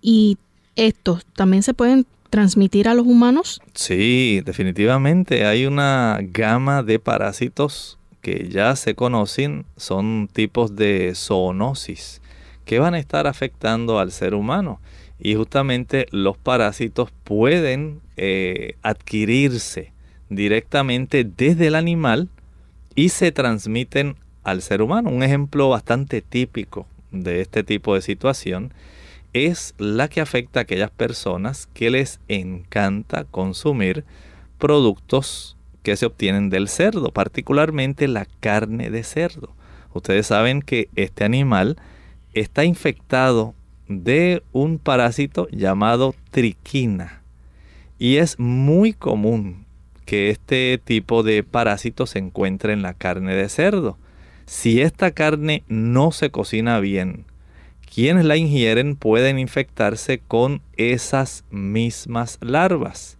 y 0.02 0.38
estos 0.76 1.26
también 1.26 1.63
se 1.63 1.73
pueden 1.73 2.06
transmitir 2.30 2.88
a 2.88 2.93
los 2.93 3.06
humanos? 3.06 3.60
Sí, 3.73 4.41
definitivamente. 4.45 5.45
Hay 5.45 5.65
una 5.65 6.19
gama 6.21 6.84
de 6.84 6.99
parásitos 6.99 7.97
que 8.21 8.49
ya 8.49 8.76
se 8.76 8.95
conocen, 8.95 9.65
son 9.78 10.30
tipos 10.32 10.76
de 10.76 11.13
zoonosis 11.15 12.21
que 12.65 12.80
van 12.80 12.93
a 12.93 12.99
estar 12.99 13.28
afectando 13.28 13.99
al 13.99 14.12
ser 14.12 14.36
humano. 14.36 14.80
Y 15.19 15.36
justamente 15.36 16.06
los 16.12 16.38
parásitos 16.38 17.10
pueden 17.23 18.02
eh, 18.15 18.76
adquirirse 18.84 19.91
directamente 20.30 21.23
desde 21.23 21.67
el 21.67 21.76
animal 21.76 22.30
y 22.95 23.10
se 23.10 23.32
transmiten 23.32 24.15
al 24.43 24.62
ser 24.62 24.82
humano. 24.82 25.10
Un 25.10 25.23
ejemplo 25.23 25.69
bastante 25.69 26.21
típico 26.21 26.88
de 27.12 27.41
este 27.41 27.63
tipo 27.63 27.95
de 27.95 28.01
situación 28.01 28.73
es 29.34 29.73
la 29.77 30.08
que 30.08 30.21
afecta 30.21 30.60
a 30.60 30.63
aquellas 30.63 30.91
personas 30.91 31.67
que 31.73 31.89
les 31.89 32.19
encanta 32.27 33.23
consumir 33.23 34.06
productos 34.60 35.58
que 35.82 35.97
se 35.97 36.06
obtienen 36.06 36.49
del 36.49 36.69
cerdo, 36.69 37.12
particularmente 37.12 38.08
la 38.08 38.25
carne 38.39 38.89
de 38.89 39.03
cerdo. 39.03 39.49
Ustedes 39.93 40.27
saben 40.27 40.62
que 40.62 40.89
este 40.95 41.23
animal 41.23 41.77
está 42.34 42.63
infectado 42.63 43.53
de 43.88 44.43
un 44.51 44.79
parásito 44.79 45.47
llamado 45.51 46.15
triquina 46.32 47.21
y 47.99 48.17
es 48.17 48.39
muy 48.39 48.93
común 48.93 49.62
que 50.06 50.30
este 50.30 50.80
tipo 50.84 51.24
de 51.24 51.44
parásito 51.44 52.06
se 52.06 52.20
encuentre 52.20 52.74
en 52.74 52.82
la 52.82 52.94
carne 52.94 53.36
de 53.36 53.50
cerdo. 53.50 53.98
Si 54.46 54.82
esta 54.82 55.12
carne 55.12 55.63
no 55.68 56.12
se 56.12 56.30
cocina 56.30 56.80
bien, 56.80 57.26
quienes 57.94 58.26
la 58.26 58.38
ingieren 58.38 58.96
pueden 58.96 59.39
infectarse 59.39 60.20
con 60.20 60.62
esas 60.78 61.46
mismas 61.52 62.39
larvas. 62.42 63.18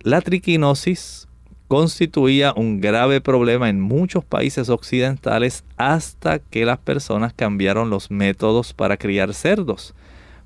La 0.00 0.20
triquinosis 0.20 1.26
constituía 1.68 2.52
un 2.56 2.80
grave 2.80 3.20
problema 3.20 3.68
en 3.68 3.80
muchos 3.80 4.24
países 4.24 4.68
occidentales 4.68 5.64
hasta 5.76 6.38
que 6.38 6.64
las 6.64 6.78
personas 6.78 7.32
cambiaron 7.32 7.90
los 7.90 8.10
métodos 8.10 8.72
para 8.72 8.96
criar 8.96 9.34
cerdos, 9.34 9.94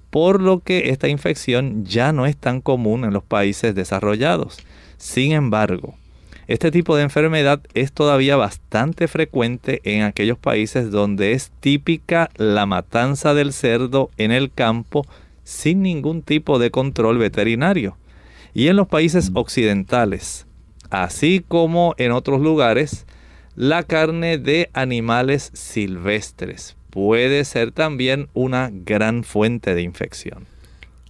por 0.08 0.40
lo 0.40 0.60
que 0.60 0.90
esta 0.90 1.08
infección 1.08 1.84
ya 1.84 2.12
no 2.12 2.26
es 2.26 2.36
tan 2.36 2.60
común 2.60 3.04
en 3.04 3.12
los 3.12 3.22
países 3.22 3.74
desarrollados. 3.74 4.58
Sin 5.00 5.32
embargo, 5.32 5.94
este 6.46 6.70
tipo 6.70 6.94
de 6.94 7.02
enfermedad 7.02 7.62
es 7.72 7.90
todavía 7.90 8.36
bastante 8.36 9.08
frecuente 9.08 9.80
en 9.84 10.02
aquellos 10.02 10.36
países 10.36 10.90
donde 10.90 11.32
es 11.32 11.52
típica 11.60 12.28
la 12.36 12.66
matanza 12.66 13.32
del 13.32 13.54
cerdo 13.54 14.10
en 14.18 14.30
el 14.30 14.52
campo 14.52 15.06
sin 15.42 15.80
ningún 15.80 16.20
tipo 16.20 16.58
de 16.58 16.70
control 16.70 17.16
veterinario. 17.16 17.96
Y 18.52 18.68
en 18.68 18.76
los 18.76 18.88
países 18.88 19.30
occidentales, 19.32 20.46
así 20.90 21.42
como 21.48 21.94
en 21.96 22.12
otros 22.12 22.42
lugares, 22.42 23.06
la 23.56 23.82
carne 23.84 24.36
de 24.36 24.68
animales 24.74 25.50
silvestres 25.54 26.76
puede 26.90 27.46
ser 27.46 27.72
también 27.72 28.28
una 28.34 28.68
gran 28.70 29.24
fuente 29.24 29.74
de 29.74 29.80
infección. 29.80 30.46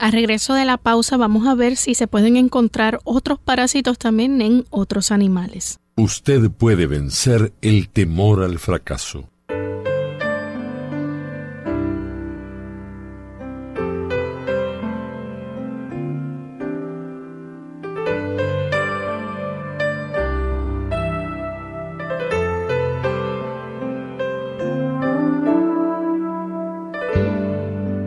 A 0.02 0.10
regreso 0.10 0.54
de 0.54 0.64
la 0.64 0.78
pausa 0.78 1.18
vamos 1.18 1.46
a 1.46 1.54
ver 1.54 1.76
si 1.76 1.94
se 1.94 2.06
pueden 2.06 2.38
encontrar 2.38 3.00
otros 3.04 3.38
parásitos 3.38 3.98
también 3.98 4.40
en 4.40 4.64
otros 4.70 5.10
animales. 5.10 5.78
Usted 5.94 6.50
puede 6.50 6.86
vencer 6.86 7.52
el 7.60 7.90
temor 7.90 8.42
al 8.42 8.58
fracaso. 8.58 9.28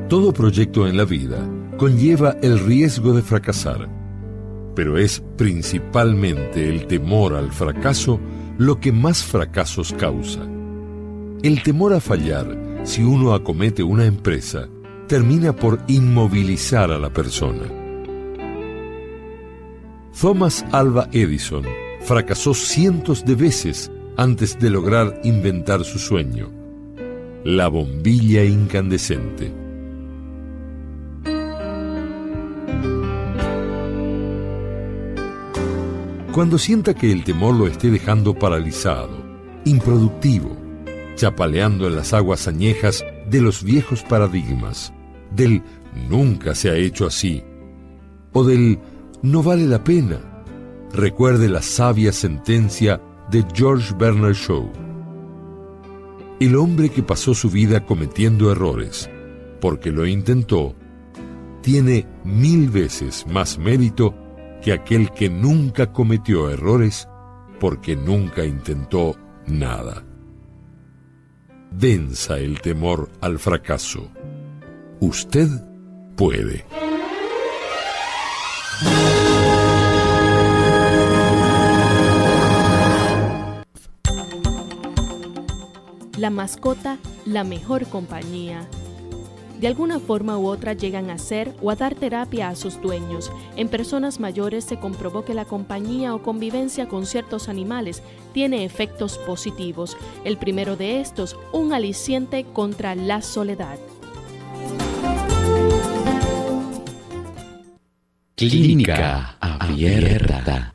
Todo 0.10 0.34
proyecto 0.34 0.88
en 0.88 0.98
la 0.98 1.06
vida 1.06 1.48
conlleva 1.84 2.38
el 2.42 2.60
riesgo 2.60 3.12
de 3.12 3.22
fracasar, 3.22 3.90
pero 4.74 4.98
es 4.98 5.22
principalmente 5.36 6.70
el 6.70 6.88
temor 6.88 7.36
al 7.36 7.52
fracaso 7.52 8.22
lo 8.58 8.80
que 8.80 8.94
más 8.94 9.22
fracasos 9.22 9.92
causa. 9.92 10.48
El 11.42 11.62
temor 11.62 11.94
a 11.94 12.00
fallar, 12.00 12.80
si 12.86 13.04
uno 13.04 13.34
acomete 13.34 13.84
una 13.84 14.06
empresa, 14.06 14.70
termina 15.10 15.54
por 15.54 15.78
inmovilizar 15.90 16.90
a 16.90 16.98
la 16.98 17.12
persona. 17.12 17.66
Thomas 20.18 20.66
Alva 20.72 21.10
Edison 21.12 21.66
fracasó 22.00 22.54
cientos 22.54 23.26
de 23.26 23.36
veces 23.36 23.92
antes 24.16 24.58
de 24.58 24.70
lograr 24.70 25.20
inventar 25.26 25.84
su 25.84 26.00
sueño, 26.00 26.50
la 27.44 27.68
bombilla 27.68 28.46
incandescente. 28.46 29.63
Cuando 36.34 36.58
sienta 36.58 36.96
que 36.96 37.12
el 37.12 37.24
temor 37.24 37.54
lo 37.54 37.68
esté 37.68 37.92
dejando 37.92 38.34
paralizado, 38.34 39.24
improductivo, 39.66 40.58
chapaleando 41.14 41.86
en 41.86 41.96
las 41.96 42.12
aguas 42.12 42.48
añejas 42.48 43.06
de 43.30 43.40
los 43.40 43.64
viejos 43.64 44.02
paradigmas, 44.02 44.92
del 45.30 45.62
nunca 46.10 46.56
se 46.56 46.72
ha 46.72 46.76
hecho 46.76 47.06
así, 47.06 47.44
o 48.32 48.44
del 48.44 48.80
no 49.22 49.44
vale 49.44 49.68
la 49.68 49.84
pena, 49.84 50.44
recuerde 50.92 51.50
la 51.50 51.62
sabia 51.62 52.12
sentencia 52.12 53.00
de 53.30 53.46
George 53.54 53.94
Bernard 53.96 54.34
Shaw. 54.34 54.72
El 56.40 56.56
hombre 56.56 56.90
que 56.90 57.04
pasó 57.04 57.36
su 57.36 57.52
vida 57.52 57.86
cometiendo 57.86 58.52
errores, 58.52 59.08
porque 59.62 59.92
lo 59.92 60.08
intentó, 60.08 60.74
tiene 61.62 62.08
mil 62.24 62.72
veces 62.72 63.24
más 63.28 63.60
mérito 63.60 64.16
que 64.64 64.72
aquel 64.72 65.12
que 65.12 65.30
nunca 65.30 65.92
cometió 65.92 66.50
errores 66.50 67.08
porque 67.60 67.98
nunca 67.98 68.46
intentó 68.46 69.16
nada. 69.46 70.06
Densa 71.70 72.38
el 72.38 72.62
temor 72.62 73.12
al 73.20 73.40
fracaso. 73.40 74.10
Usted 75.02 75.50
puede. 76.16 76.66
La 86.18 86.30
mascota, 86.30 87.00
la 87.26 87.44
mejor 87.44 87.88
compañía 87.88 88.70
de 89.64 89.70
alguna 89.70 89.98
forma 90.02 90.38
u 90.38 90.48
otra 90.48 90.74
llegan 90.74 91.10
a 91.10 91.18
ser 91.18 91.56
o 91.62 91.72
a 91.72 91.78
dar 91.78 91.96
terapia 91.96 92.50
a 92.50 92.56
sus 92.58 92.82
dueños. 92.82 93.32
En 93.56 93.70
personas 93.70 94.20
mayores 94.20 94.66
se 94.66 94.78
comprobó 94.78 95.24
que 95.24 95.34
la 95.34 95.46
compañía 95.46 96.14
o 96.14 96.22
convivencia 96.22 96.90
con 96.90 97.06
ciertos 97.06 97.48
animales 97.48 98.04
tiene 98.34 98.66
efectos 98.66 99.18
positivos. 99.20 99.96
El 100.26 100.36
primero 100.36 100.76
de 100.76 101.00
estos, 101.00 101.38
un 101.54 101.72
aliciente 101.72 102.44
contra 102.44 102.94
la 102.94 103.22
soledad. 103.22 103.80
Clínica 108.36 109.38
abierta. 109.40 110.74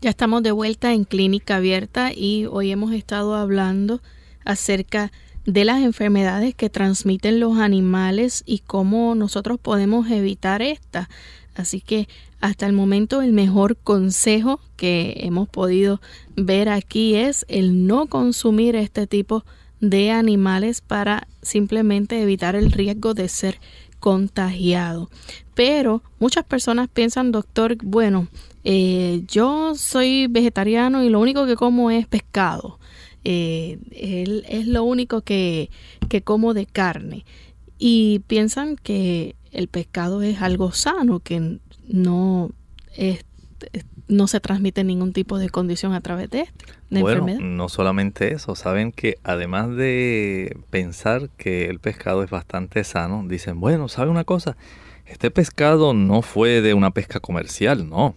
Ya 0.00 0.10
estamos 0.10 0.44
de 0.44 0.52
vuelta 0.52 0.92
en 0.92 1.02
Clínica 1.02 1.56
Abierta 1.56 2.12
y 2.14 2.46
hoy 2.46 2.70
hemos 2.70 2.92
estado 2.92 3.34
hablando 3.34 4.00
acerca 4.44 5.06
de 5.06 5.27
de 5.48 5.64
las 5.64 5.82
enfermedades 5.82 6.54
que 6.54 6.68
transmiten 6.68 7.40
los 7.40 7.56
animales 7.56 8.42
y 8.44 8.58
cómo 8.58 9.14
nosotros 9.14 9.58
podemos 9.58 10.10
evitar 10.10 10.60
estas. 10.60 11.08
Así 11.54 11.80
que 11.80 12.06
hasta 12.38 12.66
el 12.66 12.74
momento 12.74 13.22
el 13.22 13.32
mejor 13.32 13.78
consejo 13.78 14.60
que 14.76 15.14
hemos 15.22 15.48
podido 15.48 16.02
ver 16.36 16.68
aquí 16.68 17.14
es 17.14 17.46
el 17.48 17.86
no 17.86 18.08
consumir 18.08 18.76
este 18.76 19.06
tipo 19.06 19.42
de 19.80 20.10
animales 20.10 20.82
para 20.82 21.26
simplemente 21.40 22.20
evitar 22.20 22.54
el 22.54 22.70
riesgo 22.70 23.14
de 23.14 23.30
ser 23.30 23.58
contagiado. 24.00 25.08
Pero 25.54 26.02
muchas 26.18 26.44
personas 26.44 26.90
piensan, 26.92 27.32
doctor, 27.32 27.78
bueno, 27.82 28.28
eh, 28.64 29.22
yo 29.26 29.74
soy 29.76 30.26
vegetariano 30.26 31.02
y 31.04 31.08
lo 31.08 31.20
único 31.20 31.46
que 31.46 31.56
como 31.56 31.90
es 31.90 32.06
pescado 32.06 32.78
eh, 33.24 33.78
él 33.90 34.44
es 34.48 34.66
lo 34.66 34.84
único 34.84 35.22
que, 35.22 35.70
que 36.08 36.22
como 36.22 36.54
de 36.54 36.66
carne. 36.66 37.24
Y 37.78 38.20
piensan 38.26 38.76
que 38.76 39.36
el 39.52 39.68
pescado 39.68 40.22
es 40.22 40.42
algo 40.42 40.72
sano, 40.72 41.20
que 41.20 41.58
no 41.86 42.50
no 44.08 44.26
se 44.26 44.40
transmite 44.40 44.82
ningún 44.84 45.12
tipo 45.12 45.38
de 45.38 45.50
condición 45.50 45.92
a 45.92 46.00
través 46.00 46.30
de, 46.30 46.40
esto, 46.40 47.00
bueno, 47.00 47.26
No 47.40 47.68
solamente 47.68 48.32
eso, 48.32 48.54
saben 48.54 48.92
que 48.92 49.18
además 49.22 49.68
de 49.76 50.56
pensar 50.70 51.28
que 51.36 51.66
el 51.66 51.78
pescado 51.78 52.22
es 52.22 52.30
bastante 52.30 52.82
sano, 52.84 53.24
dicen, 53.28 53.60
bueno, 53.60 53.88
¿sabe 53.88 54.10
una 54.10 54.24
cosa? 54.24 54.56
Este 55.04 55.30
pescado 55.30 55.94
no 55.94 56.22
fue 56.22 56.62
de 56.62 56.74
una 56.74 56.90
pesca 56.90 57.20
comercial, 57.20 57.88
no. 57.88 58.14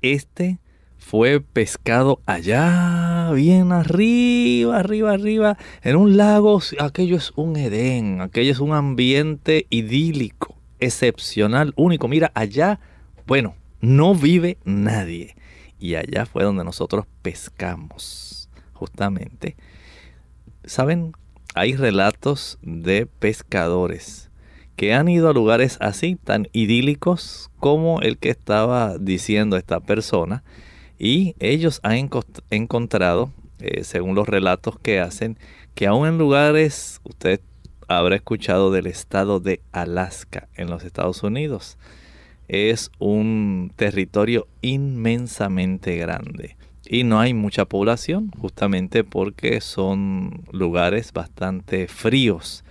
Este 0.00 0.58
fue 1.06 1.40
pescado 1.40 2.20
allá, 2.26 3.30
bien 3.30 3.70
arriba, 3.70 4.76
arriba, 4.76 5.12
arriba, 5.12 5.56
en 5.84 5.94
un 5.94 6.16
lago. 6.16 6.60
Aquello 6.80 7.16
es 7.16 7.32
un 7.36 7.56
Edén, 7.56 8.20
aquello 8.20 8.50
es 8.50 8.58
un 8.58 8.72
ambiente 8.72 9.68
idílico, 9.70 10.56
excepcional, 10.80 11.72
único. 11.76 12.08
Mira, 12.08 12.32
allá, 12.34 12.80
bueno, 13.24 13.54
no 13.80 14.16
vive 14.16 14.58
nadie. 14.64 15.36
Y 15.78 15.94
allá 15.94 16.26
fue 16.26 16.42
donde 16.42 16.64
nosotros 16.64 17.06
pescamos, 17.22 18.48
justamente. 18.72 19.54
¿Saben? 20.64 21.12
Hay 21.54 21.76
relatos 21.76 22.58
de 22.62 23.06
pescadores 23.06 24.28
que 24.74 24.92
han 24.92 25.08
ido 25.08 25.28
a 25.28 25.34
lugares 25.34 25.78
así, 25.80 26.16
tan 26.16 26.48
idílicos 26.52 27.48
como 27.60 28.00
el 28.00 28.18
que 28.18 28.30
estaba 28.30 28.98
diciendo 28.98 29.56
esta 29.56 29.78
persona, 29.78 30.42
y 30.98 31.34
ellos 31.38 31.80
han 31.82 32.10
encontrado, 32.50 33.30
eh, 33.58 33.84
según 33.84 34.14
los 34.14 34.28
relatos 34.28 34.78
que 34.78 35.00
hacen, 35.00 35.38
que 35.74 35.86
aún 35.86 36.06
en 36.06 36.18
lugares, 36.18 37.00
usted 37.04 37.40
habrá 37.88 38.16
escuchado 38.16 38.70
del 38.70 38.86
estado 38.86 39.40
de 39.40 39.60
Alaska 39.72 40.48
en 40.56 40.70
los 40.70 40.84
Estados 40.84 41.22
Unidos, 41.22 41.78
es 42.48 42.90
un 42.98 43.72
territorio 43.76 44.46
inmensamente 44.62 45.96
grande. 45.96 46.56
Y 46.88 47.02
no 47.02 47.18
hay 47.18 47.34
mucha 47.34 47.64
población 47.64 48.30
justamente 48.38 49.02
porque 49.02 49.60
son 49.60 50.44
lugares 50.52 51.12
bastante 51.12 51.88
fríos 51.88 52.64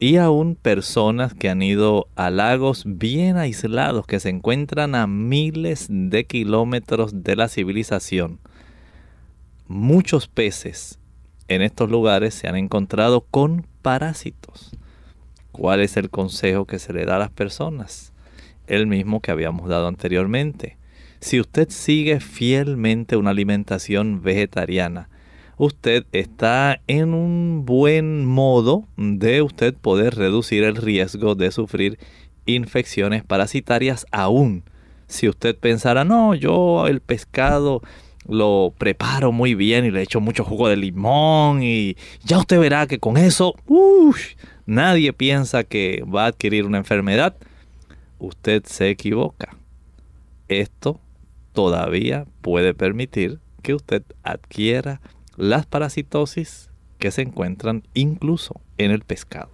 y 0.00 0.16
aún 0.16 0.54
personas 0.54 1.34
que 1.34 1.48
han 1.48 1.62
ido 1.62 2.08
a 2.14 2.30
lagos 2.30 2.84
bien 2.86 3.36
aislados 3.36 4.06
que 4.06 4.20
se 4.20 4.28
encuentran 4.28 4.94
a 4.94 5.06
miles 5.06 5.86
de 5.90 6.24
kilómetros 6.24 7.24
de 7.24 7.34
la 7.34 7.48
civilización. 7.48 8.38
Muchos 9.66 10.28
peces 10.28 10.98
en 11.48 11.62
estos 11.62 11.90
lugares 11.90 12.34
se 12.34 12.46
han 12.46 12.56
encontrado 12.56 13.22
con 13.22 13.66
parásitos. 13.82 14.76
¿Cuál 15.50 15.80
es 15.80 15.96
el 15.96 16.10
consejo 16.10 16.66
que 16.66 16.78
se 16.78 16.92
le 16.92 17.04
da 17.04 17.16
a 17.16 17.18
las 17.18 17.30
personas? 17.30 18.12
El 18.66 18.86
mismo 18.86 19.20
que 19.20 19.32
habíamos 19.32 19.68
dado 19.68 19.88
anteriormente. 19.88 20.76
Si 21.20 21.40
usted 21.40 21.70
sigue 21.70 22.20
fielmente 22.20 23.16
una 23.16 23.30
alimentación 23.30 24.22
vegetariana, 24.22 25.08
usted 25.58 26.06
está 26.12 26.80
en 26.86 27.12
un 27.12 27.64
buen 27.66 28.24
modo 28.24 28.84
de 28.96 29.42
usted 29.42 29.74
poder 29.74 30.14
reducir 30.14 30.62
el 30.62 30.76
riesgo 30.76 31.34
de 31.34 31.50
sufrir 31.50 31.98
infecciones 32.46 33.24
parasitarias 33.24 34.06
aún. 34.12 34.62
Si 35.08 35.28
usted 35.28 35.56
pensara, 35.56 36.04
no, 36.04 36.34
yo 36.34 36.86
el 36.86 37.00
pescado 37.00 37.82
lo 38.26 38.72
preparo 38.78 39.32
muy 39.32 39.54
bien 39.54 39.84
y 39.84 39.90
le 39.90 40.02
echo 40.02 40.20
mucho 40.20 40.44
jugo 40.44 40.68
de 40.68 40.76
limón 40.76 41.62
y 41.62 41.96
ya 42.22 42.38
usted 42.38 42.60
verá 42.60 42.86
que 42.86 42.98
con 42.98 43.16
eso 43.16 43.54
nadie 44.66 45.12
piensa 45.12 45.64
que 45.64 46.04
va 46.04 46.24
a 46.24 46.28
adquirir 46.28 46.66
una 46.66 46.78
enfermedad. 46.78 47.36
Usted 48.18 48.64
se 48.64 48.90
equivoca. 48.90 49.56
Esto 50.46 51.00
todavía 51.52 52.26
puede 52.42 52.74
permitir 52.74 53.40
que 53.62 53.74
usted 53.74 54.02
adquiera 54.22 55.00
las 55.38 55.66
parasitosis 55.66 56.68
que 56.98 57.10
se 57.12 57.22
encuentran 57.22 57.84
incluso 57.94 58.60
en 58.76 58.90
el 58.90 59.02
pescado. 59.02 59.50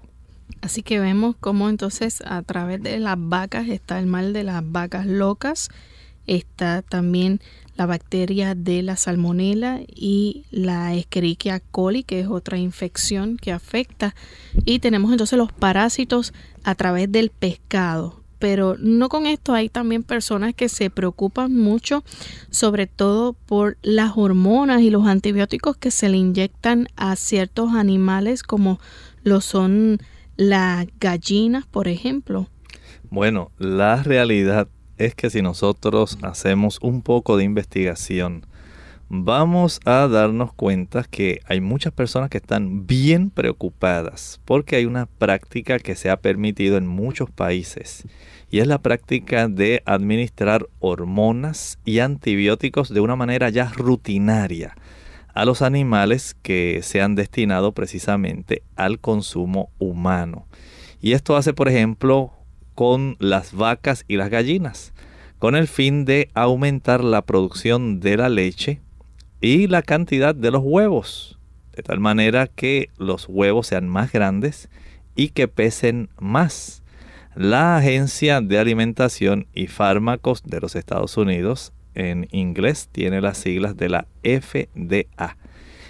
Así 0.62 0.82
que 0.82 0.98
vemos 0.98 1.36
cómo 1.38 1.68
entonces 1.68 2.22
a 2.26 2.42
través 2.42 2.82
de 2.82 2.98
las 2.98 3.16
vacas 3.18 3.68
está 3.68 3.98
el 3.98 4.06
mal 4.06 4.32
de 4.32 4.44
las 4.44 4.62
vacas 4.64 5.06
locas, 5.06 5.68
está 6.26 6.80
también 6.80 7.40
la 7.76 7.84
bacteria 7.84 8.54
de 8.54 8.82
la 8.82 8.96
salmonela 8.96 9.80
y 9.86 10.44
la 10.50 10.94
Escherichia 10.94 11.60
coli, 11.60 12.02
que 12.02 12.20
es 12.20 12.28
otra 12.28 12.56
infección 12.56 13.36
que 13.36 13.52
afecta, 13.52 14.14
y 14.64 14.78
tenemos 14.78 15.12
entonces 15.12 15.38
los 15.38 15.52
parásitos 15.52 16.32
a 16.62 16.74
través 16.74 17.12
del 17.12 17.30
pescado 17.30 18.23
pero 18.44 18.76
no 18.78 19.08
con 19.08 19.24
esto 19.24 19.54
hay 19.54 19.70
también 19.70 20.02
personas 20.02 20.52
que 20.52 20.68
se 20.68 20.90
preocupan 20.90 21.56
mucho 21.56 22.04
sobre 22.50 22.86
todo 22.86 23.32
por 23.32 23.78
las 23.80 24.18
hormonas 24.18 24.82
y 24.82 24.90
los 24.90 25.06
antibióticos 25.06 25.78
que 25.78 25.90
se 25.90 26.10
le 26.10 26.18
inyectan 26.18 26.88
a 26.94 27.16
ciertos 27.16 27.72
animales 27.72 28.42
como 28.42 28.80
lo 29.22 29.40
son 29.40 29.96
las 30.36 30.86
gallinas, 31.00 31.64
por 31.64 31.88
ejemplo. 31.88 32.50
Bueno, 33.08 33.50
la 33.56 34.02
realidad 34.02 34.68
es 34.98 35.14
que 35.14 35.30
si 35.30 35.40
nosotros 35.40 36.18
hacemos 36.20 36.78
un 36.82 37.00
poco 37.00 37.38
de 37.38 37.44
investigación, 37.44 38.44
vamos 39.08 39.80
a 39.84 40.08
darnos 40.08 40.52
cuenta 40.52 41.04
que 41.04 41.40
hay 41.46 41.60
muchas 41.60 41.92
personas 41.92 42.30
que 42.30 42.38
están 42.38 42.86
bien 42.86 43.30
preocupadas 43.30 44.40
porque 44.44 44.76
hay 44.76 44.86
una 44.86 45.06
práctica 45.06 45.78
que 45.78 45.94
se 45.94 46.10
ha 46.10 46.16
permitido 46.16 46.76
en 46.76 46.86
muchos 46.86 47.30
países 47.30 48.04
y 48.50 48.60
es 48.60 48.66
la 48.66 48.80
práctica 48.80 49.48
de 49.48 49.82
administrar 49.84 50.66
hormonas 50.80 51.78
y 51.84 51.98
antibióticos 51.98 52.88
de 52.88 53.00
una 53.00 53.16
manera 53.16 53.48
ya 53.50 53.70
rutinaria 53.74 54.76
a 55.34 55.44
los 55.44 55.62
animales 55.62 56.36
que 56.42 56.80
se 56.82 57.02
han 57.02 57.16
destinado 57.16 57.72
precisamente 57.72 58.62
al 58.76 59.00
consumo 59.00 59.70
humano. 59.78 60.46
Y 61.00 61.12
esto 61.12 61.36
hace, 61.36 61.52
por 61.52 61.68
ejemplo, 61.68 62.32
con 62.74 63.16
las 63.18 63.52
vacas 63.52 64.04
y 64.06 64.16
las 64.16 64.30
gallinas, 64.30 64.92
con 65.38 65.56
el 65.56 65.66
fin 65.66 66.04
de 66.04 66.30
aumentar 66.34 67.02
la 67.02 67.22
producción 67.22 68.00
de 68.00 68.16
la 68.16 68.28
leche 68.28 68.80
y 69.44 69.66
la 69.66 69.82
cantidad 69.82 70.34
de 70.34 70.50
los 70.50 70.62
huevos, 70.64 71.38
de 71.76 71.82
tal 71.82 72.00
manera 72.00 72.46
que 72.46 72.88
los 72.96 73.26
huevos 73.28 73.66
sean 73.66 73.86
más 73.86 74.10
grandes 74.10 74.70
y 75.14 75.28
que 75.28 75.48
pesen 75.48 76.08
más. 76.18 76.82
La 77.34 77.76
Agencia 77.76 78.40
de 78.40 78.58
Alimentación 78.58 79.46
y 79.52 79.66
Fármacos 79.66 80.44
de 80.44 80.60
los 80.60 80.76
Estados 80.76 81.18
Unidos, 81.18 81.74
en 81.94 82.26
inglés, 82.30 82.88
tiene 82.90 83.20
las 83.20 83.36
siglas 83.36 83.76
de 83.76 83.90
la 83.90 84.06
FDA. 84.22 85.36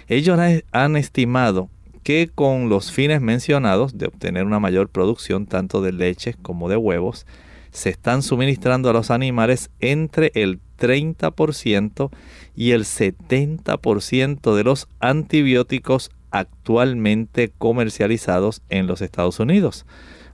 Ellos 0.09 0.37
han 0.73 0.97
estimado 0.97 1.69
que 2.03 2.29
con 2.33 2.67
los 2.67 2.91
fines 2.91 3.21
mencionados 3.21 3.97
de 3.97 4.07
obtener 4.07 4.45
una 4.45 4.59
mayor 4.59 4.89
producción 4.89 5.45
tanto 5.45 5.81
de 5.81 5.93
leche 5.93 6.35
como 6.41 6.67
de 6.67 6.75
huevos, 6.75 7.25
se 7.71 7.89
están 7.89 8.21
suministrando 8.21 8.89
a 8.89 8.93
los 8.93 9.11
animales 9.11 9.69
entre 9.79 10.31
el 10.35 10.59
30% 10.77 12.11
y 12.55 12.71
el 12.71 12.83
70% 12.83 14.55
de 14.55 14.63
los 14.63 14.87
antibióticos 14.99 16.11
actualmente 16.31 17.51
comercializados 17.57 18.61
en 18.69 18.87
los 18.87 19.01
Estados 19.01 19.39
Unidos. 19.39 19.85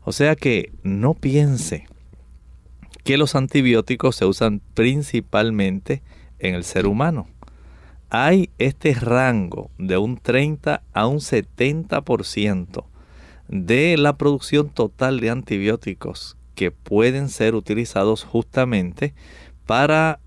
O 0.04 0.12
sea 0.12 0.36
que 0.36 0.72
no 0.84 1.14
piense 1.14 1.86
que 3.04 3.18
los 3.18 3.36
antibióticos 3.36 4.16
se 4.16 4.26
usan 4.26 4.62
principalmente 4.74 6.02
en 6.40 6.56
el 6.56 6.64
ser 6.64 6.88
humano. 6.88 7.28
Hay 8.10 8.50
este 8.58 8.94
rango 8.94 9.72
de 9.78 9.98
un 9.98 10.18
30 10.18 10.84
a 10.92 11.08
un 11.08 11.20
70% 11.20 12.86
de 13.48 13.98
la 13.98 14.18
producción 14.18 14.70
total 14.70 15.20
de 15.20 15.30
antibióticos 15.30 16.38
que 16.56 16.72
pueden 16.72 17.30
ser 17.30 17.56
utilizados 17.56 18.24
justamente 18.24 19.14
para 19.66 20.20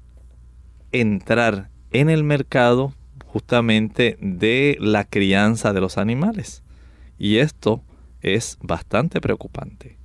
entrar 0.94 1.70
en 1.90 2.08
el 2.08 2.24
mercado 2.24 2.94
justamente 3.26 4.16
de 4.20 4.76
la 4.80 5.04
crianza 5.04 5.72
de 5.72 5.80
los 5.80 5.98
animales. 5.98 6.62
Y 7.18 7.38
esto 7.38 7.82
es 8.20 8.58
bastante 8.62 9.20
preocupante. 9.20 9.98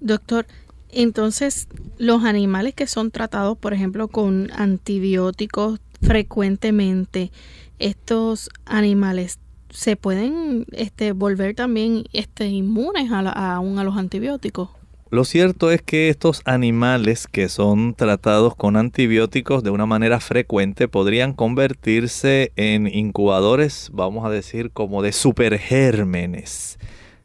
Doctor, 0.00 0.46
entonces 0.90 1.68
los 1.98 2.24
animales 2.24 2.74
que 2.74 2.86
son 2.86 3.10
tratados, 3.10 3.58
por 3.58 3.74
ejemplo, 3.74 4.08
con 4.08 4.50
antibióticos 4.52 5.80
frecuentemente, 6.00 7.30
estos 7.78 8.48
animales 8.64 9.38
se 9.70 9.96
pueden 9.96 10.64
este, 10.72 11.12
volver 11.12 11.54
también 11.54 12.04
este, 12.14 12.46
inmunes 12.46 13.12
a, 13.12 13.54
aún 13.54 13.78
a 13.78 13.84
los 13.84 13.96
antibióticos. 13.96 14.70
Lo 15.10 15.24
cierto 15.24 15.70
es 15.70 15.80
que 15.80 16.10
estos 16.10 16.42
animales 16.44 17.26
que 17.26 17.48
son 17.48 17.94
tratados 17.94 18.54
con 18.54 18.76
antibióticos 18.76 19.62
de 19.62 19.70
una 19.70 19.86
manera 19.86 20.20
frecuente 20.20 20.86
podrían 20.86 21.32
convertirse 21.32 22.52
en 22.56 22.86
incubadores, 22.86 23.88
vamos 23.94 24.26
a 24.26 24.30
decir, 24.30 24.70
como 24.70 25.00
de 25.02 25.12
supergérmenes. 25.12 26.78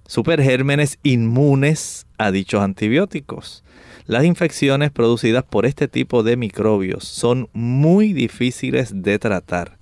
Supergérmenes 0.08 0.98
inmunes 1.04 2.08
a 2.18 2.32
dichos 2.32 2.62
antibióticos. 2.62 3.66
Las 4.06 4.24
infecciones 4.24 4.90
producidas 4.90 5.44
por 5.44 5.66
este 5.66 5.90
tipo 5.90 6.24
de 6.24 6.38
microbios 6.38 7.04
son 7.04 7.50
muy 7.52 8.14
difíciles 8.14 8.94
de 9.04 9.20
tratar. 9.20 9.78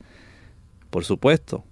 Por 0.90 1.06
supuesto, 1.06 1.66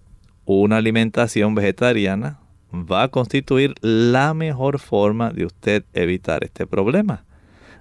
una 0.46 0.78
alimentación 0.78 1.56
vegetariana 1.56 2.40
va 2.74 3.04
a 3.04 3.08
constituir 3.08 3.76
la 3.82 4.34
mejor 4.34 4.80
forma 4.80 5.32
de 5.32 5.46
usted 5.46 5.86
evitar 5.94 6.44
este 6.44 6.68
problema. 6.68 7.26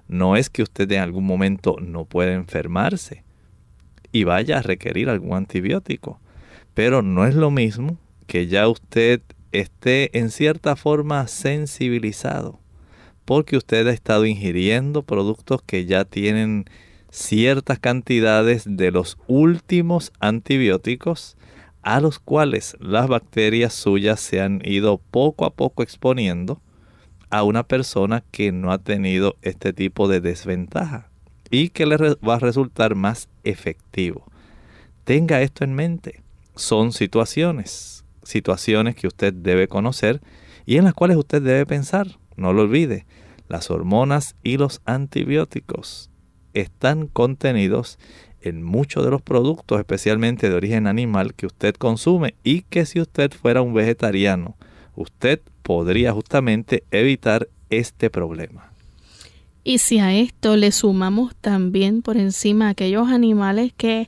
No 0.07 0.35
es 0.35 0.49
que 0.49 0.63
usted 0.63 0.91
en 0.91 1.01
algún 1.01 1.25
momento 1.25 1.77
no 1.79 2.05
pueda 2.05 2.33
enfermarse 2.33 3.23
y 4.11 4.23
vaya 4.23 4.57
a 4.57 4.61
requerir 4.61 5.09
algún 5.09 5.35
antibiótico, 5.35 6.19
pero 6.73 7.01
no 7.01 7.27
es 7.27 7.35
lo 7.35 7.51
mismo 7.51 7.97
que 8.25 8.47
ya 8.47 8.67
usted 8.67 9.21
esté 9.51 10.17
en 10.17 10.29
cierta 10.31 10.75
forma 10.75 11.27
sensibilizado, 11.27 12.59
porque 13.25 13.57
usted 13.57 13.87
ha 13.87 13.91
estado 13.91 14.25
ingiriendo 14.25 15.03
productos 15.03 15.61
que 15.61 15.85
ya 15.85 16.05
tienen 16.05 16.65
ciertas 17.11 17.79
cantidades 17.79 18.63
de 18.65 18.91
los 18.91 19.17
últimos 19.27 20.11
antibióticos 20.19 21.37
a 21.81 21.99
los 21.99 22.19
cuales 22.19 22.75
las 22.79 23.07
bacterias 23.07 23.73
suyas 23.73 24.19
se 24.19 24.41
han 24.41 24.61
ido 24.63 24.97
poco 24.97 25.45
a 25.45 25.51
poco 25.51 25.83
exponiendo 25.83 26.61
a 27.29 27.43
una 27.43 27.63
persona 27.63 28.23
que 28.31 28.51
no 28.51 28.71
ha 28.71 28.79
tenido 28.79 29.37
este 29.41 29.73
tipo 29.73 30.07
de 30.07 30.19
desventaja 30.19 31.09
y 31.51 31.69
que 31.69 31.85
le 31.85 31.97
va 31.97 32.35
a 32.35 32.39
resultar 32.39 32.95
más 32.95 33.29
efectivo. 33.43 34.25
Tenga 35.03 35.41
esto 35.41 35.63
en 35.63 35.73
mente. 35.73 36.21
Son 36.55 36.91
situaciones, 36.91 38.03
situaciones 38.23 38.95
que 38.95 39.07
usted 39.07 39.33
debe 39.33 39.67
conocer 39.67 40.21
y 40.65 40.77
en 40.77 40.83
las 40.83 40.93
cuales 40.93 41.17
usted 41.17 41.41
debe 41.41 41.65
pensar. 41.65 42.07
No 42.35 42.53
lo 42.53 42.63
olvide, 42.63 43.05
las 43.47 43.71
hormonas 43.71 44.35
y 44.43 44.57
los 44.57 44.81
antibióticos 44.85 46.09
están 46.53 47.07
contenidos 47.07 47.99
en 48.41 48.63
muchos 48.63 49.03
de 49.03 49.11
los 49.11 49.21
productos, 49.21 49.79
especialmente 49.79 50.49
de 50.49 50.55
origen 50.55 50.87
animal, 50.87 51.33
que 51.33 51.45
usted 51.45 51.75
consume 51.75 52.35
y 52.43 52.61
que 52.63 52.85
si 52.85 52.99
usted 52.99 53.31
fuera 53.31 53.61
un 53.61 53.73
vegetariano, 53.73 54.55
usted 54.95 55.41
podría 55.63 56.13
justamente 56.13 56.83
evitar 56.91 57.47
este 57.69 58.09
problema. 58.09 58.71
Y 59.63 59.79
si 59.79 59.99
a 59.99 60.13
esto 60.13 60.55
le 60.55 60.71
sumamos 60.71 61.35
también 61.35 62.01
por 62.01 62.17
encima 62.17 62.69
aquellos 62.69 63.09
animales 63.09 63.71
que, 63.75 64.07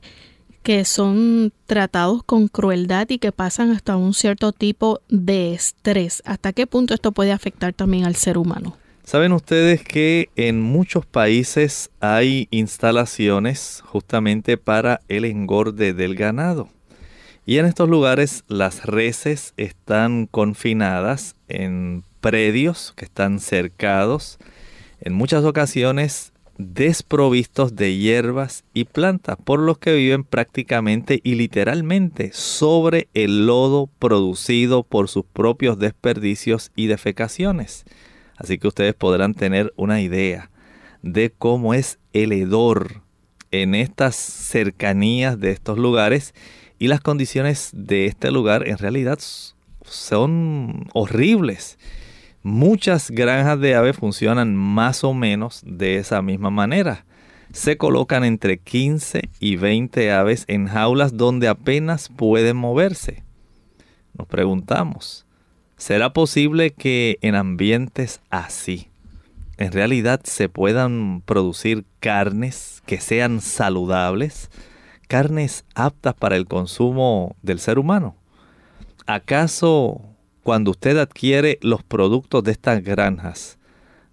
que 0.62 0.84
son 0.84 1.52
tratados 1.66 2.22
con 2.24 2.48
crueldad 2.48 3.08
y 3.10 3.18
que 3.18 3.32
pasan 3.32 3.70
hasta 3.70 3.96
un 3.96 4.14
cierto 4.14 4.52
tipo 4.52 5.00
de 5.08 5.54
estrés, 5.54 6.22
¿hasta 6.24 6.52
qué 6.52 6.66
punto 6.66 6.94
esto 6.94 7.12
puede 7.12 7.32
afectar 7.32 7.72
también 7.74 8.06
al 8.06 8.16
ser 8.16 8.38
humano? 8.38 8.76
Saben 9.04 9.32
ustedes 9.32 9.82
que 9.82 10.30
en 10.36 10.60
muchos 10.60 11.04
países 11.04 11.90
hay 12.00 12.46
instalaciones 12.50 13.82
justamente 13.84 14.56
para 14.56 15.00
el 15.08 15.24
engorde 15.24 15.92
del 15.92 16.14
ganado. 16.14 16.68
Y 17.44 17.58
en 17.58 17.66
estos 17.66 17.88
lugares 17.88 18.44
las 18.46 18.86
reses 18.86 19.54
están 19.56 20.26
confinadas 20.26 21.34
en 21.48 22.04
predios 22.20 22.92
que 22.96 23.04
están 23.04 23.40
cercados, 23.40 24.38
en 25.00 25.14
muchas 25.14 25.44
ocasiones 25.44 26.32
desprovistos 26.56 27.74
de 27.74 27.96
hierbas 27.96 28.62
y 28.72 28.84
plantas, 28.84 29.36
por 29.42 29.58
los 29.58 29.78
que 29.78 29.94
viven 29.94 30.22
prácticamente 30.22 31.20
y 31.24 31.34
literalmente 31.34 32.30
sobre 32.32 33.08
el 33.14 33.46
lodo 33.46 33.90
producido 33.98 34.84
por 34.84 35.08
sus 35.08 35.24
propios 35.24 35.80
desperdicios 35.80 36.70
y 36.76 36.86
defecaciones. 36.86 37.84
Así 38.42 38.58
que 38.58 38.66
ustedes 38.66 38.94
podrán 38.94 39.34
tener 39.34 39.72
una 39.76 40.00
idea 40.00 40.50
de 41.02 41.30
cómo 41.30 41.74
es 41.74 42.00
el 42.12 42.32
hedor 42.32 43.02
en 43.52 43.76
estas 43.76 44.16
cercanías 44.16 45.38
de 45.38 45.52
estos 45.52 45.78
lugares 45.78 46.34
y 46.76 46.88
las 46.88 47.00
condiciones 47.00 47.70
de 47.72 48.06
este 48.06 48.32
lugar 48.32 48.66
en 48.66 48.78
realidad 48.78 49.20
son 49.84 50.88
horribles. 50.92 51.78
Muchas 52.42 53.12
granjas 53.12 53.60
de 53.60 53.76
aves 53.76 53.96
funcionan 53.96 54.56
más 54.56 55.04
o 55.04 55.14
menos 55.14 55.62
de 55.64 55.98
esa 55.98 56.20
misma 56.20 56.50
manera. 56.50 57.04
Se 57.52 57.76
colocan 57.76 58.24
entre 58.24 58.58
15 58.58 59.30
y 59.38 59.54
20 59.54 60.10
aves 60.10 60.46
en 60.48 60.66
jaulas 60.66 61.16
donde 61.16 61.46
apenas 61.46 62.08
pueden 62.08 62.56
moverse. 62.56 63.22
Nos 64.18 64.26
preguntamos, 64.26 65.26
¿Será 65.82 66.12
posible 66.12 66.70
que 66.70 67.18
en 67.22 67.34
ambientes 67.34 68.20
así, 68.30 68.86
en 69.56 69.72
realidad 69.72 70.20
se 70.22 70.48
puedan 70.48 71.22
producir 71.22 71.84
carnes 71.98 72.84
que 72.86 73.00
sean 73.00 73.40
saludables, 73.40 74.48
carnes 75.08 75.64
aptas 75.74 76.14
para 76.14 76.36
el 76.36 76.46
consumo 76.46 77.34
del 77.42 77.58
ser 77.58 77.80
humano? 77.80 78.14
¿Acaso 79.08 80.02
cuando 80.44 80.70
usted 80.70 80.96
adquiere 80.98 81.58
los 81.62 81.82
productos 81.82 82.44
de 82.44 82.52
estas 82.52 82.84
granjas, 82.84 83.58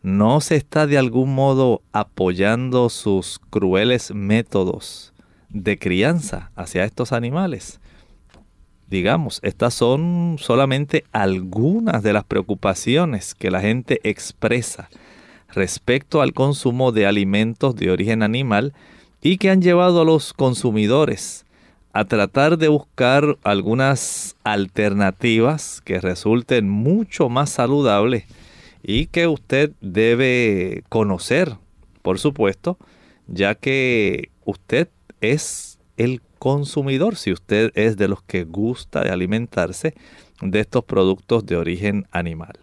no 0.02 0.42
se 0.42 0.56
está 0.56 0.88
de 0.88 0.98
algún 0.98 1.36
modo 1.36 1.84
apoyando 1.92 2.90
sus 2.90 3.38
crueles 3.52 4.12
métodos 4.12 5.14
de 5.50 5.78
crianza 5.78 6.50
hacia 6.56 6.84
estos 6.84 7.12
animales? 7.12 7.80
Digamos, 8.90 9.40
estas 9.44 9.76
son 9.76 10.38
solamente 10.40 11.04
algunas 11.12 12.02
de 12.02 12.12
las 12.12 12.24
preocupaciones 12.24 13.36
que 13.36 13.52
la 13.52 13.62
gente 13.62 14.00
expresa 14.04 14.90
respecto 15.54 16.22
al 16.22 16.34
consumo 16.34 16.92
de 16.92 17.06
alimentos 17.06 17.76
de 17.76 17.92
origen 17.92 18.24
animal 18.24 18.74
y 19.22 19.38
que 19.38 19.52
han 19.52 19.62
llevado 19.62 20.02
a 20.02 20.06
los 20.06 20.34
consumidores 20.34 21.46
a 21.94 22.06
tratar 22.06 22.58
de 22.58 22.68
buscar 22.68 23.38
algunas 23.44 24.36
alternativas 24.44 25.82
que 25.82 26.00
resulten 26.00 26.68
mucho 26.68 27.30
más 27.30 27.52
saludables 27.52 28.26
y 28.82 29.06
que 29.08 29.28
usted 29.28 29.72
debe 29.82 30.84
conocer, 30.90 31.58
por 32.02 32.18
supuesto, 32.18 32.80
ya 33.28 33.54
que 33.54 34.32
usted 34.46 34.90
es 35.22 35.78
el 35.98 36.22
consumidor, 36.40 37.16
si 37.16 37.32
usted 37.32 37.72
es 37.76 37.98
de 37.98 38.08
los 38.08 38.24
que 38.24 38.46
gusta 38.46 39.04
de 39.04 39.12
alimentarse 39.12 39.94
de 40.42 40.60
estos 40.60 40.86
productos 40.86 41.46
de 41.46 41.58
origen 41.58 42.08
animal. 42.12 42.54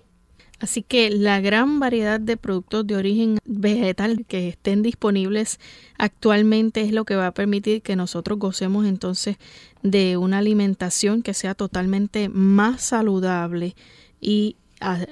Así 0.58 0.82
que 0.82 1.10
la 1.10 1.40
gran 1.40 1.80
variedad 1.80 2.18
de 2.18 2.38
productos 2.38 2.86
de 2.86 2.96
origen 2.96 3.38
vegetal 3.44 4.24
que 4.26 4.48
estén 4.48 4.82
disponibles 4.82 5.60
actualmente 5.98 6.80
es 6.80 6.92
lo 6.92 7.04
que 7.04 7.14
va 7.14 7.26
a 7.26 7.34
permitir 7.34 7.82
que 7.82 7.94
nosotros 7.94 8.38
gocemos 8.38 8.86
entonces 8.86 9.36
de 9.82 10.16
una 10.16 10.38
alimentación 10.38 11.22
que 11.22 11.34
sea 11.34 11.54
totalmente 11.54 12.30
más 12.30 12.80
saludable 12.80 13.76
y 14.18 14.56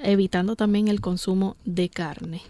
evitando 0.03 0.55
también 0.55 0.87
el 0.87 0.99
consumo 0.99 1.57
de 1.63 1.89
carne. 1.89 2.41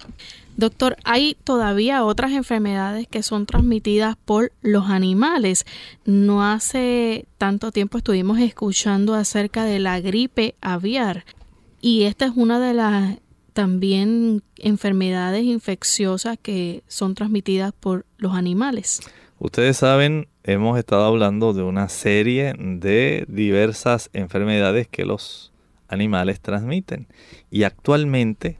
Doctor, 0.57 0.95
hay 1.03 1.35
todavía 1.43 2.05
otras 2.05 2.31
enfermedades 2.31 3.07
que 3.07 3.23
son 3.23 3.45
transmitidas 3.45 4.15
por 4.15 4.53
los 4.61 4.89
animales. 4.89 5.65
No 6.05 6.49
hace 6.49 7.25
tanto 7.37 7.71
tiempo 7.71 7.97
estuvimos 7.97 8.39
escuchando 8.39 9.15
acerca 9.15 9.65
de 9.65 9.79
la 9.79 9.99
gripe 9.99 10.55
aviar 10.61 11.25
y 11.81 12.03
esta 12.03 12.25
es 12.25 12.31
una 12.35 12.59
de 12.59 12.73
las 12.73 13.17
también 13.53 14.43
enfermedades 14.57 15.43
infecciosas 15.43 16.37
que 16.41 16.83
son 16.87 17.15
transmitidas 17.15 17.73
por 17.73 18.05
los 18.17 18.33
animales. 18.33 19.01
Ustedes 19.39 19.77
saben, 19.77 20.27
hemos 20.43 20.79
estado 20.79 21.05
hablando 21.05 21.53
de 21.53 21.63
una 21.63 21.89
serie 21.89 22.53
de 22.57 23.25
diversas 23.27 24.09
enfermedades 24.13 24.87
que 24.87 25.05
los 25.05 25.53
animales 25.87 26.39
transmiten. 26.39 27.07
Y 27.51 27.63
actualmente 27.63 28.57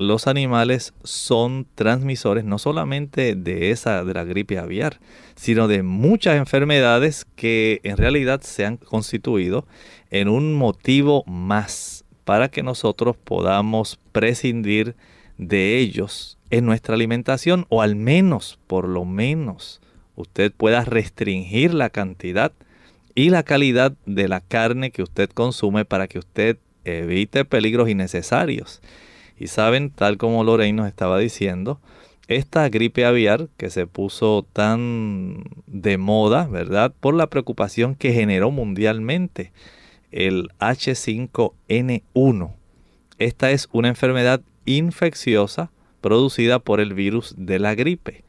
los 0.00 0.26
animales 0.26 0.94
son 1.04 1.66
transmisores 1.74 2.42
no 2.42 2.58
solamente 2.58 3.34
de 3.34 3.70
esa 3.70 4.02
de 4.02 4.14
la 4.14 4.24
gripe 4.24 4.56
aviar, 4.56 4.98
sino 5.34 5.68
de 5.68 5.82
muchas 5.82 6.38
enfermedades 6.38 7.26
que 7.36 7.80
en 7.82 7.98
realidad 7.98 8.40
se 8.40 8.64
han 8.64 8.78
constituido 8.78 9.66
en 10.10 10.28
un 10.28 10.54
motivo 10.54 11.22
más 11.26 12.06
para 12.24 12.50
que 12.50 12.62
nosotros 12.62 13.14
podamos 13.14 13.98
prescindir 14.10 14.96
de 15.36 15.76
ellos 15.76 16.38
en 16.48 16.64
nuestra 16.64 16.94
alimentación 16.94 17.66
o 17.68 17.82
al 17.82 17.94
menos, 17.94 18.58
por 18.66 18.88
lo 18.88 19.04
menos, 19.04 19.82
usted 20.16 20.50
pueda 20.50 20.82
restringir 20.82 21.74
la 21.74 21.90
cantidad 21.90 22.52
y 23.14 23.28
la 23.28 23.42
calidad 23.42 23.92
de 24.06 24.28
la 24.28 24.40
carne 24.40 24.92
que 24.92 25.02
usted 25.02 25.28
consume 25.28 25.84
para 25.84 26.08
que 26.08 26.18
usted 26.18 26.56
evite 26.86 27.44
peligros 27.44 27.90
innecesarios. 27.90 28.80
Y 29.40 29.48
saben, 29.48 29.90
tal 29.90 30.18
como 30.18 30.44
Lorraine 30.44 30.76
nos 30.76 30.86
estaba 30.86 31.18
diciendo, 31.18 31.80
esta 32.28 32.68
gripe 32.68 33.06
aviar 33.06 33.48
que 33.56 33.70
se 33.70 33.86
puso 33.86 34.46
tan 34.52 35.44
de 35.66 35.96
moda, 35.96 36.46
¿verdad? 36.46 36.92
Por 37.00 37.14
la 37.14 37.28
preocupación 37.28 37.94
que 37.94 38.12
generó 38.12 38.50
mundialmente 38.50 39.50
el 40.12 40.50
H5N1. 40.60 42.52
Esta 43.18 43.50
es 43.50 43.68
una 43.72 43.88
enfermedad 43.88 44.42
infecciosa 44.66 45.70
producida 46.02 46.58
por 46.58 46.78
el 46.80 46.92
virus 46.92 47.34
de 47.36 47.58
la 47.58 47.74
gripe 47.74 48.24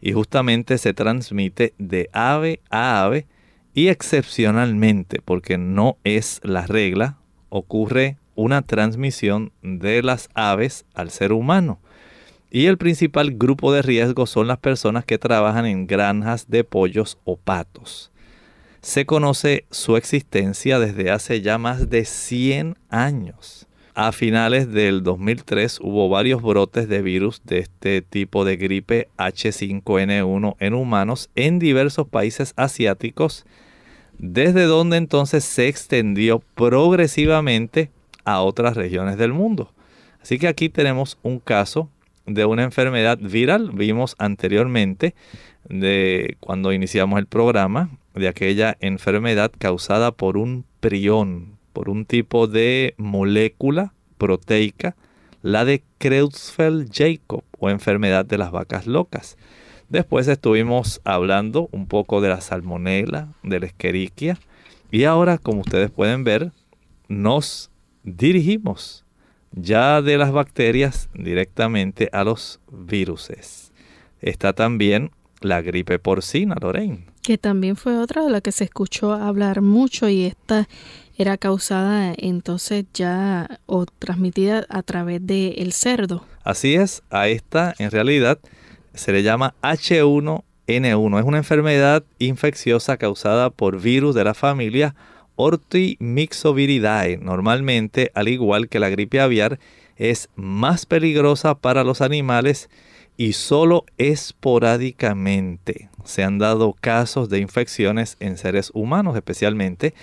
y 0.00 0.12
justamente 0.12 0.78
se 0.78 0.94
transmite 0.94 1.74
de 1.78 2.10
ave 2.12 2.60
a 2.70 3.04
ave 3.04 3.26
y 3.72 3.86
excepcionalmente, 3.86 5.20
porque 5.24 5.58
no 5.58 5.96
es 6.02 6.40
la 6.42 6.66
regla, 6.66 7.18
ocurre 7.50 8.16
una 8.40 8.62
transmisión 8.62 9.52
de 9.62 10.02
las 10.02 10.30
aves 10.34 10.86
al 10.94 11.10
ser 11.10 11.32
humano. 11.32 11.78
Y 12.50 12.66
el 12.66 12.78
principal 12.78 13.32
grupo 13.32 13.70
de 13.70 13.82
riesgo 13.82 14.26
son 14.26 14.48
las 14.48 14.58
personas 14.58 15.04
que 15.04 15.18
trabajan 15.18 15.66
en 15.66 15.86
granjas 15.86 16.48
de 16.48 16.64
pollos 16.64 17.18
o 17.24 17.36
patos. 17.36 18.10
Se 18.80 19.04
conoce 19.04 19.66
su 19.70 19.96
existencia 19.96 20.78
desde 20.78 21.10
hace 21.10 21.42
ya 21.42 21.58
más 21.58 21.90
de 21.90 22.06
100 22.06 22.78
años. 22.88 23.66
A 23.94 24.10
finales 24.10 24.72
del 24.72 25.02
2003 25.02 25.78
hubo 25.82 26.08
varios 26.08 26.40
brotes 26.40 26.88
de 26.88 27.02
virus 27.02 27.42
de 27.44 27.58
este 27.58 28.00
tipo 28.00 28.46
de 28.46 28.56
gripe 28.56 29.08
H5N1 29.18 30.56
en 30.58 30.74
humanos 30.74 31.28
en 31.34 31.58
diversos 31.58 32.08
países 32.08 32.54
asiáticos, 32.56 33.44
desde 34.18 34.64
donde 34.64 34.96
entonces 34.96 35.44
se 35.44 35.68
extendió 35.68 36.42
progresivamente 36.54 37.90
a 38.32 38.42
otras 38.42 38.76
regiones 38.76 39.16
del 39.16 39.32
mundo. 39.32 39.72
Así 40.22 40.38
que 40.38 40.48
aquí 40.48 40.68
tenemos 40.68 41.18
un 41.22 41.38
caso 41.38 41.88
de 42.26 42.44
una 42.44 42.62
enfermedad 42.62 43.18
viral. 43.18 43.70
Vimos 43.72 44.14
anteriormente 44.18 45.14
de 45.68 46.36
cuando 46.40 46.72
iniciamos 46.72 47.18
el 47.18 47.26
programa 47.26 47.90
de 48.14 48.28
aquella 48.28 48.76
enfermedad 48.80 49.50
causada 49.58 50.12
por 50.12 50.36
un 50.36 50.64
prión, 50.80 51.58
por 51.72 51.88
un 51.88 52.04
tipo 52.04 52.46
de 52.46 52.94
molécula 52.96 53.94
proteica, 54.18 54.96
la 55.42 55.64
de 55.64 55.82
Creutzfeldt-Jakob 55.98 57.44
o 57.58 57.70
enfermedad 57.70 58.24
de 58.24 58.38
las 58.38 58.50
vacas 58.50 58.86
locas. 58.86 59.36
Después 59.88 60.28
estuvimos 60.28 61.00
hablando 61.04 61.68
un 61.72 61.86
poco 61.86 62.20
de 62.20 62.28
la 62.28 62.40
salmonela, 62.40 63.28
de 63.42 63.60
la 63.60 63.66
escherichia 63.66 64.38
y 64.90 65.04
ahora, 65.04 65.38
como 65.38 65.60
ustedes 65.60 65.90
pueden 65.90 66.24
ver, 66.24 66.52
nos 67.08 67.70
dirigimos 68.02 69.04
ya 69.52 70.02
de 70.02 70.16
las 70.16 70.32
bacterias 70.32 71.08
directamente 71.14 72.08
a 72.12 72.24
los 72.24 72.60
viruses. 72.70 73.72
Está 74.20 74.52
también 74.52 75.10
la 75.40 75.62
gripe 75.62 75.98
porcina, 75.98 76.56
Lorraine. 76.60 77.06
Que 77.22 77.38
también 77.38 77.76
fue 77.76 77.98
otra 77.98 78.24
de 78.24 78.30
la 78.30 78.40
que 78.40 78.52
se 78.52 78.64
escuchó 78.64 79.12
hablar 79.12 79.60
mucho 79.60 80.08
y 80.08 80.24
esta 80.24 80.68
era 81.16 81.36
causada 81.36 82.14
entonces 82.16 82.86
ya 82.94 83.60
o 83.66 83.84
transmitida 83.86 84.64
a 84.68 84.82
través 84.82 85.26
del 85.26 85.54
el 85.58 85.72
cerdo. 85.72 86.24
Así 86.44 86.74
es, 86.74 87.02
a 87.10 87.28
esta 87.28 87.74
en 87.78 87.90
realidad 87.90 88.38
se 88.94 89.12
le 89.12 89.22
llama 89.22 89.54
H1N1. 89.62 91.18
Es 91.18 91.24
una 91.24 91.38
enfermedad 91.38 92.04
infecciosa 92.18 92.96
causada 92.96 93.50
por 93.50 93.80
virus 93.80 94.14
de 94.14 94.24
la 94.24 94.34
familia 94.34 94.94
Orthomyxoviridae. 95.40 97.16
Normalmente, 97.16 98.10
al 98.14 98.28
igual 98.28 98.68
que 98.68 98.78
la 98.78 98.90
gripe 98.90 99.20
aviar, 99.20 99.58
es 99.96 100.28
más 100.36 100.86
peligrosa 100.86 101.54
para 101.54 101.82
los 101.82 102.00
animales 102.00 102.68
y 103.16 103.32
solo 103.32 103.84
esporádicamente 103.98 105.88
se 106.04 106.24
han 106.24 106.38
dado 106.38 106.74
casos 106.78 107.28
de 107.28 107.38
infecciones 107.38 108.16
en 108.20 108.36
seres 108.38 108.70
humanos, 108.74 109.16
especialmente 109.16 109.94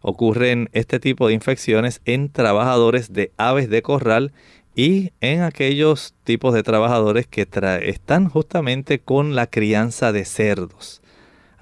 ocurren 0.00 0.68
este 0.72 0.98
tipo 1.00 1.28
de 1.28 1.34
infecciones 1.34 2.00
en 2.04 2.30
trabajadores 2.30 3.12
de 3.12 3.30
aves 3.36 3.70
de 3.70 3.82
corral 3.82 4.32
y 4.74 5.12
en 5.20 5.42
aquellos 5.42 6.14
tipos 6.24 6.54
de 6.54 6.62
trabajadores 6.62 7.26
que 7.26 7.46
están 7.82 8.28
justamente 8.28 8.98
con 8.98 9.34
la 9.34 9.46
crianza 9.46 10.12
de 10.12 10.24
cerdos. 10.24 11.01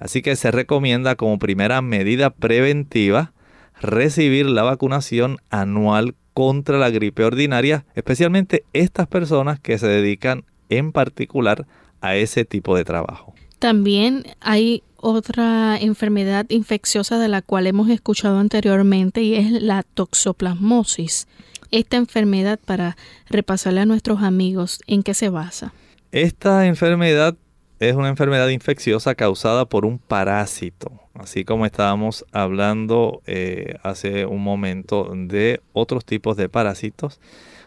Así 0.01 0.23
que 0.23 0.35
se 0.35 0.49
recomienda 0.49 1.15
como 1.15 1.37
primera 1.37 1.83
medida 1.83 2.31
preventiva 2.31 3.33
recibir 3.79 4.47
la 4.47 4.63
vacunación 4.63 5.37
anual 5.51 6.15
contra 6.33 6.79
la 6.79 6.89
gripe 6.89 7.23
ordinaria, 7.23 7.85
especialmente 7.93 8.63
estas 8.73 9.05
personas 9.05 9.59
que 9.59 9.77
se 9.77 9.85
dedican 9.85 10.43
en 10.69 10.91
particular 10.91 11.67
a 12.01 12.15
ese 12.15 12.45
tipo 12.45 12.75
de 12.75 12.83
trabajo. 12.83 13.35
También 13.59 14.23
hay 14.39 14.81
otra 14.97 15.77
enfermedad 15.77 16.47
infecciosa 16.49 17.19
de 17.19 17.27
la 17.27 17.43
cual 17.43 17.67
hemos 17.67 17.87
escuchado 17.87 18.39
anteriormente 18.39 19.21
y 19.21 19.35
es 19.35 19.51
la 19.51 19.83
toxoplasmosis. 19.83 21.27
Esta 21.69 21.97
enfermedad, 21.97 22.59
para 22.65 22.97
repasarle 23.29 23.81
a 23.81 23.85
nuestros 23.85 24.23
amigos, 24.23 24.79
¿en 24.87 25.03
qué 25.03 25.13
se 25.13 25.29
basa? 25.29 25.73
Esta 26.11 26.65
enfermedad 26.65 27.35
es 27.81 27.95
una 27.95 28.09
enfermedad 28.09 28.47
infecciosa 28.49 29.15
causada 29.15 29.65
por 29.65 29.85
un 29.87 29.97
parásito, 29.97 30.91
así 31.15 31.43
como 31.43 31.65
estábamos 31.65 32.27
hablando 32.31 33.23
eh, 33.25 33.73
hace 33.81 34.27
un 34.27 34.43
momento 34.43 35.11
de 35.15 35.61
otros 35.73 36.05
tipos 36.05 36.37
de 36.37 36.47
parásitos. 36.47 37.19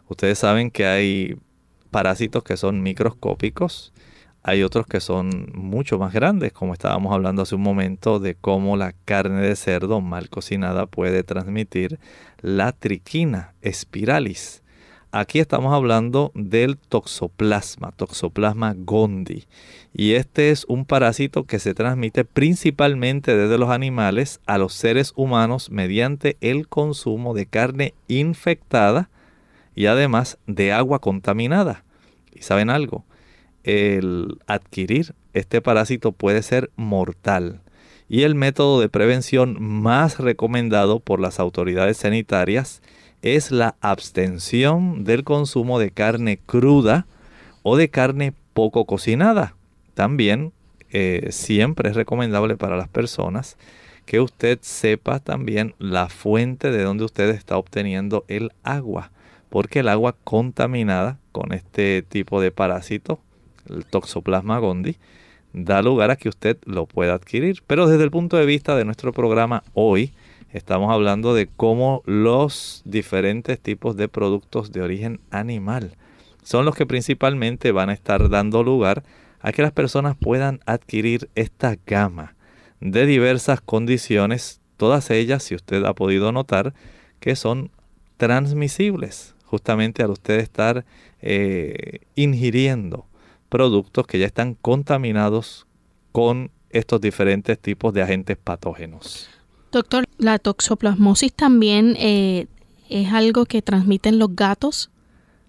Ustedes 0.08 0.38
saben 0.38 0.70
que 0.70 0.86
hay 0.86 1.36
parásitos 1.90 2.44
que 2.44 2.56
son 2.56 2.80
microscópicos, 2.80 3.92
hay 4.44 4.62
otros 4.62 4.86
que 4.86 5.00
son 5.00 5.50
mucho 5.52 5.98
más 5.98 6.12
grandes, 6.12 6.52
como 6.52 6.74
estábamos 6.74 7.12
hablando 7.12 7.42
hace 7.42 7.56
un 7.56 7.62
momento 7.62 8.20
de 8.20 8.36
cómo 8.36 8.76
la 8.76 8.92
carne 9.04 9.40
de 9.40 9.56
cerdo 9.56 10.00
mal 10.00 10.30
cocinada 10.30 10.86
puede 10.86 11.24
transmitir 11.24 11.98
la 12.40 12.70
triquina 12.70 13.54
spiralis. 13.68 14.63
Aquí 15.16 15.38
estamos 15.38 15.72
hablando 15.72 16.32
del 16.34 16.76
toxoplasma, 16.76 17.92
toxoplasma 17.92 18.74
gondii. 18.76 19.44
Y 19.92 20.14
este 20.14 20.50
es 20.50 20.64
un 20.66 20.84
parásito 20.84 21.44
que 21.44 21.60
se 21.60 21.72
transmite 21.72 22.24
principalmente 22.24 23.36
desde 23.36 23.56
los 23.56 23.70
animales 23.70 24.40
a 24.44 24.58
los 24.58 24.74
seres 24.74 25.12
humanos 25.14 25.70
mediante 25.70 26.36
el 26.40 26.66
consumo 26.66 27.32
de 27.32 27.46
carne 27.46 27.94
infectada 28.08 29.08
y 29.76 29.86
además 29.86 30.38
de 30.48 30.72
agua 30.72 30.98
contaminada. 30.98 31.84
¿Y 32.32 32.42
saben 32.42 32.68
algo? 32.68 33.04
El 33.62 34.38
adquirir 34.48 35.14
este 35.32 35.62
parásito 35.62 36.10
puede 36.10 36.42
ser 36.42 36.72
mortal. 36.74 37.60
Y 38.08 38.22
el 38.22 38.34
método 38.34 38.80
de 38.80 38.88
prevención 38.88 39.62
más 39.62 40.18
recomendado 40.18 40.98
por 40.98 41.20
las 41.20 41.38
autoridades 41.38 41.98
sanitarias 41.98 42.82
es 42.82 42.92
la 43.50 43.74
abstención 43.80 45.04
del 45.04 45.24
consumo 45.24 45.78
de 45.78 45.90
carne 45.90 46.38
cruda 46.44 47.06
o 47.62 47.76
de 47.76 47.88
carne 47.88 48.34
poco 48.52 48.84
cocinada. 48.84 49.54
También 49.94 50.52
eh, 50.90 51.28
siempre 51.30 51.88
es 51.88 51.96
recomendable 51.96 52.58
para 52.58 52.76
las 52.76 52.88
personas 52.88 53.56
que 54.04 54.20
usted 54.20 54.58
sepa 54.60 55.20
también 55.20 55.74
la 55.78 56.10
fuente 56.10 56.70
de 56.70 56.82
donde 56.82 57.04
usted 57.04 57.30
está 57.30 57.56
obteniendo 57.56 58.26
el 58.28 58.52
agua, 58.62 59.10
porque 59.48 59.78
el 59.78 59.88
agua 59.88 60.14
contaminada 60.24 61.18
con 61.32 61.54
este 61.54 62.02
tipo 62.02 62.42
de 62.42 62.50
parásito, 62.50 63.20
el 63.70 63.86
Toxoplasma 63.86 64.58
gondii, 64.58 64.98
da 65.54 65.80
lugar 65.80 66.10
a 66.10 66.16
que 66.16 66.28
usted 66.28 66.58
lo 66.66 66.84
pueda 66.84 67.14
adquirir. 67.14 67.62
Pero 67.66 67.86
desde 67.86 68.04
el 68.04 68.10
punto 68.10 68.36
de 68.36 68.44
vista 68.44 68.76
de 68.76 68.84
nuestro 68.84 69.14
programa 69.14 69.62
hoy, 69.72 70.12
estamos 70.54 70.92
hablando 70.92 71.34
de 71.34 71.48
cómo 71.48 72.02
los 72.06 72.80
diferentes 72.84 73.58
tipos 73.58 73.96
de 73.96 74.08
productos 74.08 74.70
de 74.70 74.82
origen 74.82 75.20
animal 75.30 75.96
son 76.44 76.64
los 76.64 76.76
que 76.76 76.86
principalmente 76.86 77.72
van 77.72 77.90
a 77.90 77.92
estar 77.92 78.30
dando 78.30 78.62
lugar 78.62 79.02
a 79.40 79.50
que 79.52 79.62
las 79.62 79.72
personas 79.72 80.16
puedan 80.16 80.60
adquirir 80.64 81.28
esta 81.34 81.76
gama 81.86 82.34
de 82.80 83.04
diversas 83.04 83.60
condiciones, 83.60 84.60
todas 84.76 85.10
ellas, 85.10 85.42
si 85.42 85.56
usted 85.56 85.84
ha 85.84 85.92
podido 85.92 86.30
notar, 86.32 86.72
que 87.18 87.34
son 87.34 87.70
transmisibles, 88.16 89.34
justamente 89.44 90.02
al 90.02 90.10
usted 90.10 90.38
estar 90.38 90.84
eh, 91.20 92.00
ingiriendo 92.14 93.06
productos 93.48 94.06
que 94.06 94.18
ya 94.18 94.26
están 94.26 94.54
contaminados 94.54 95.66
con 96.12 96.50
estos 96.70 97.00
diferentes 97.00 97.58
tipos 97.58 97.92
de 97.92 98.02
agentes 98.02 98.36
patógenos. 98.36 99.33
Doctor, 99.74 100.04
¿la 100.18 100.38
toxoplasmosis 100.38 101.32
también 101.32 101.96
eh, 101.98 102.46
es 102.88 103.12
algo 103.12 103.44
que 103.44 103.60
transmiten 103.60 104.20
los 104.20 104.36
gatos? 104.36 104.88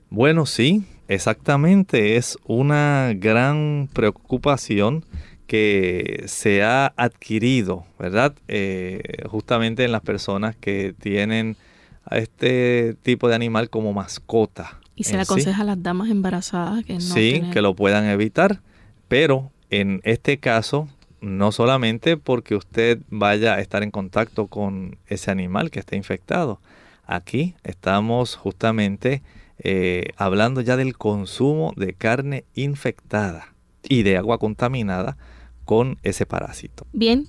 Bueno, 0.09 0.47
sí, 0.47 0.83
exactamente. 1.07 2.17
Es 2.17 2.35
una 2.43 3.13
gran 3.15 3.87
preocupación 3.93 5.05
que 5.45 6.23
se 6.25 6.63
ha 6.63 6.87
adquirido, 6.97 7.85
¿verdad? 7.99 8.33
Eh, 8.47 9.03
justamente 9.29 9.85
en 9.85 9.91
las 9.91 10.01
personas 10.01 10.55
que 10.55 10.95
tienen 10.99 11.55
a 12.03 12.17
este 12.17 12.95
tipo 13.03 13.29
de 13.29 13.35
animal 13.35 13.69
como 13.69 13.93
mascota. 13.93 14.79
Y 14.95 15.03
se 15.03 15.17
le 15.17 15.21
aconseja 15.21 15.61
a 15.61 15.65
las 15.65 15.83
damas 15.83 16.09
embarazadas 16.09 16.83
que 16.83 16.95
no. 16.95 16.99
Sí, 16.99 17.43
que 17.53 17.61
lo 17.61 17.75
puedan 17.75 18.05
evitar, 18.05 18.59
pero 19.07 19.51
en 19.69 20.01
este 20.03 20.39
caso 20.39 20.87
no 21.21 21.51
solamente 21.51 22.17
porque 22.17 22.55
usted 22.55 22.99
vaya 23.09 23.55
a 23.55 23.61
estar 23.61 23.83
en 23.83 23.91
contacto 23.91 24.47
con 24.47 24.97
ese 25.07 25.31
animal 25.31 25.71
que 25.71 25.79
está 25.79 25.95
infectado. 25.95 26.59
Aquí 27.05 27.55
estamos 27.63 28.35
justamente 28.35 29.21
eh, 29.59 30.09
hablando 30.17 30.61
ya 30.61 30.77
del 30.77 30.97
consumo 30.97 31.73
de 31.75 31.93
carne 31.93 32.45
infectada 32.55 33.53
y 33.83 34.03
de 34.03 34.17
agua 34.17 34.37
contaminada 34.37 35.17
con 35.63 35.97
ese 36.03 36.25
parásito. 36.25 36.85
Bien, 36.93 37.27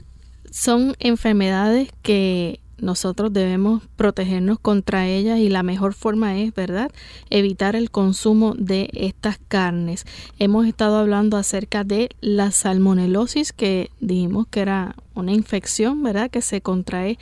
son 0.51 0.95
enfermedades 0.99 1.91
que 2.03 2.61
nosotros 2.79 3.33
debemos 3.33 3.83
protegernos 3.97 4.59
contra 4.59 5.07
ellas 5.07 5.39
y 5.39 5.49
la 5.49 5.63
mejor 5.63 5.95
forma 5.95 6.39
es, 6.39 6.55
¿verdad?, 6.55 6.91
evitar 7.31 7.77
el 7.77 7.91
consumo 7.91 8.55
de 8.57 8.91
estas 8.93 9.39
carnes. 9.49 10.05
Hemos 10.39 10.67
estado 10.67 10.97
hablando 10.97 11.37
acerca 11.37 11.85
de 11.85 12.11
la 12.21 12.51
salmonelosis, 12.51 13.53
que 13.53 13.91
dijimos 14.01 14.47
que 14.49 14.61
era 14.61 14.95
una 15.15 15.33
infección, 15.33 16.03
¿verdad?, 16.03 16.31
que 16.31 16.43
se 16.43 16.61
contrae 16.61 17.19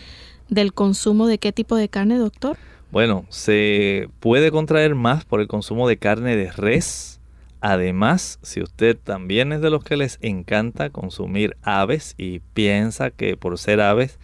del 0.48 0.72
consumo 0.72 1.26
de 1.26 1.38
qué 1.38 1.52
tipo 1.52 1.76
de 1.76 1.88
carne, 1.88 2.18
doctor? 2.18 2.56
Bueno, 2.90 3.24
se 3.28 4.08
puede 4.20 4.50
contraer 4.50 4.94
más 4.94 5.24
por 5.24 5.40
el 5.40 5.48
consumo 5.48 5.88
de 5.88 5.96
carne 5.96 6.36
de 6.36 6.52
res. 6.52 7.20
Además, 7.60 8.38
si 8.42 8.60
usted 8.60 8.96
también 8.96 9.52
es 9.52 9.60
de 9.60 9.70
los 9.70 9.82
que 9.82 9.96
les 9.96 10.18
encanta 10.20 10.90
consumir 10.90 11.56
aves 11.62 12.14
y 12.18 12.40
piensa 12.52 13.10
que 13.10 13.36
por 13.36 13.58
ser 13.58 13.80
aves 13.80 14.18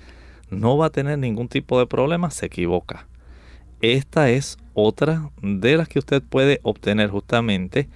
no 0.51 0.77
va 0.77 0.87
a 0.87 0.91
tener 0.91 1.19
ningún 1.19 1.49
tipo 1.49 1.79
de 1.79 1.87
problema, 1.87 2.31
se 2.31 2.47
equivoca. 2.47 3.07
Esta 3.81 4.31
es 4.31 4.59
otra 4.75 5.31
de 5.43 5.77
las 5.77 5.89
que 5.89 5.99
usted 5.99 6.23
puede 6.23 6.61
obtener 6.63 7.09
justamente 7.11 7.89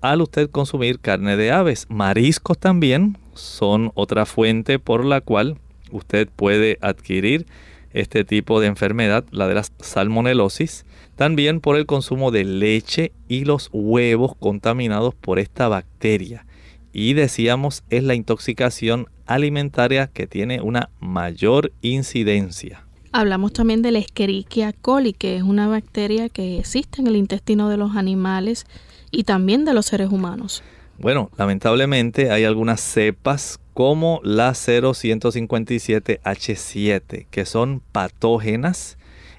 al 0.00 0.20
usted 0.20 0.50
consumir 0.50 0.98
carne 0.98 1.36
de 1.36 1.52
aves. 1.52 1.86
Mariscos 1.88 2.58
también 2.58 3.16
son 3.34 3.92
otra 3.94 4.26
fuente 4.26 4.78
por 4.78 5.04
la 5.04 5.20
cual 5.20 5.58
usted 5.90 6.28
puede 6.28 6.78
adquirir 6.80 7.46
este 7.92 8.24
tipo 8.24 8.60
de 8.60 8.66
enfermedad, 8.66 9.24
la 9.30 9.46
de 9.46 9.54
la 9.54 9.64
salmonelosis, 9.80 10.84
también 11.16 11.60
por 11.60 11.76
el 11.76 11.86
consumo 11.86 12.30
de 12.30 12.44
leche 12.44 13.12
y 13.28 13.44
los 13.44 13.70
huevos 13.72 14.34
contaminados 14.36 15.14
por 15.14 15.38
esta 15.38 15.68
bacteria. 15.68 16.46
Y 16.92 17.14
decíamos, 17.14 17.82
es 17.90 18.04
la 18.04 18.14
intoxicación 18.14 19.08
alimentaria 19.26 20.08
que 20.08 20.26
tiene 20.26 20.60
una 20.60 20.90
mayor 21.00 21.72
incidencia. 21.80 22.84
Hablamos 23.12 23.52
también 23.52 23.82
de 23.82 23.92
la 23.92 23.98
Escherichia 23.98 24.72
coli, 24.72 25.12
que 25.12 25.36
es 25.36 25.42
una 25.42 25.68
bacteria 25.68 26.28
que 26.28 26.58
existe 26.58 27.00
en 27.00 27.06
el 27.06 27.14
intestino 27.16 27.68
de 27.68 27.76
los 27.76 27.94
animales 27.96 28.66
y 29.10 29.24
también 29.24 29.64
de 29.64 29.74
los 29.74 29.86
seres 29.86 30.10
humanos. 30.10 30.62
Bueno, 30.98 31.30
lamentablemente 31.36 32.30
hay 32.30 32.44
algunas 32.44 32.80
cepas 32.80 33.58
como 33.74 34.20
la 34.22 34.52
0157H7 34.52 37.26
que 37.30 37.44
son 37.44 37.82
patógenas 37.92 38.96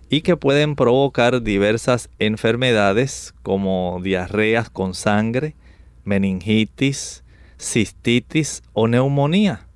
y 0.10 0.22
que 0.22 0.38
pueden 0.38 0.76
provocar 0.76 1.42
diversas 1.42 2.10
enfermedades 2.20 3.34
como 3.42 4.00
diarreas 4.04 4.70
con 4.70 4.94
sangre, 4.94 5.56
meningitis, 6.04 7.23
cistitis 7.64 8.62
o 8.74 8.88
neumonía. 8.88 9.68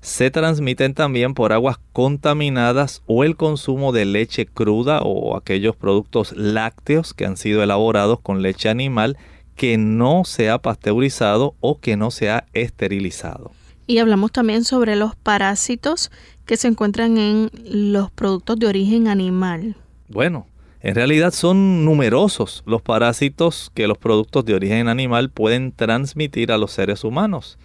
Se 0.00 0.30
transmiten 0.30 0.94
también 0.94 1.34
por 1.34 1.52
aguas 1.52 1.78
contaminadas 1.92 3.02
o 3.06 3.24
el 3.24 3.36
consumo 3.36 3.92
de 3.92 4.04
leche 4.04 4.46
cruda 4.46 5.00
o 5.02 5.36
aquellos 5.36 5.74
productos 5.74 6.32
lácteos 6.36 7.14
que 7.14 7.26
han 7.26 7.36
sido 7.36 7.62
elaborados 7.62 8.20
con 8.20 8.42
leche 8.42 8.68
animal 8.68 9.16
que 9.56 9.76
no 9.76 10.24
se 10.24 10.50
ha 10.50 10.58
pasteurizado 10.58 11.56
o 11.60 11.80
que 11.80 11.96
no 11.96 12.10
se 12.12 12.30
ha 12.30 12.46
esterilizado. 12.52 13.50
Y 13.88 13.98
hablamos 13.98 14.30
también 14.30 14.64
sobre 14.64 14.94
los 14.94 15.16
parásitos 15.16 16.12
que 16.46 16.56
se 16.56 16.68
encuentran 16.68 17.18
en 17.18 17.50
los 17.64 18.10
productos 18.10 18.58
de 18.58 18.66
origen 18.66 19.08
animal. 19.08 19.76
Bueno, 20.08 20.46
en 20.80 20.94
realidad 20.94 21.32
son 21.32 21.84
numerosos 21.84 22.62
los 22.66 22.82
parásitos 22.82 23.70
que 23.74 23.88
los 23.88 23.98
productos 23.98 24.44
de 24.44 24.54
origen 24.54 24.88
animal 24.88 25.30
pueden 25.30 25.72
transmitir 25.72 26.52
a 26.52 26.58
los 26.58 26.72
seres 26.72 27.04
humanos. 27.04 27.58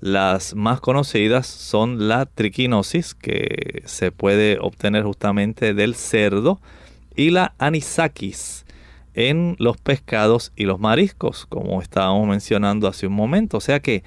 Las 0.00 0.54
más 0.54 0.80
conocidas 0.80 1.46
son 1.46 2.08
la 2.08 2.26
triquinosis, 2.26 3.14
que 3.14 3.82
se 3.84 4.12
puede 4.12 4.58
obtener 4.60 5.04
justamente 5.04 5.74
del 5.74 5.94
cerdo, 5.94 6.60
y 7.16 7.30
la 7.30 7.54
anisakis, 7.58 8.64
en 9.14 9.56
los 9.58 9.76
pescados 9.76 10.52
y 10.54 10.64
los 10.64 10.78
mariscos, 10.78 11.46
como 11.46 11.82
estábamos 11.82 12.28
mencionando 12.28 12.86
hace 12.86 13.08
un 13.08 13.14
momento. 13.14 13.56
O 13.56 13.60
sea 13.60 13.80
que 13.80 14.04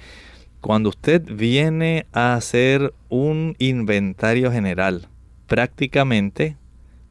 cuando 0.62 0.88
usted 0.88 1.22
viene 1.22 2.06
a 2.12 2.34
hacer 2.34 2.94
un 3.10 3.54
inventario 3.58 4.50
general, 4.50 5.08
prácticamente 5.46 6.56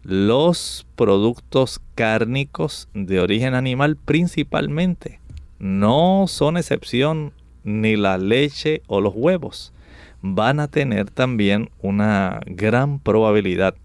los 0.03 0.87
productos 0.95 1.81
cárnicos 1.95 2.89
de 2.93 3.19
origen 3.19 3.53
animal 3.53 3.97
principalmente 3.97 5.19
no 5.59 6.25
son 6.27 6.57
excepción 6.57 7.33
ni 7.63 7.95
la 7.95 8.17
leche 8.17 8.81
o 8.87 8.99
los 8.99 9.13
huevos. 9.15 9.73
Van 10.21 10.59
a 10.59 10.67
tener 10.67 11.09
también 11.09 11.69
una 11.81 12.41
gran 12.45 12.99
probabilidad 12.99 13.75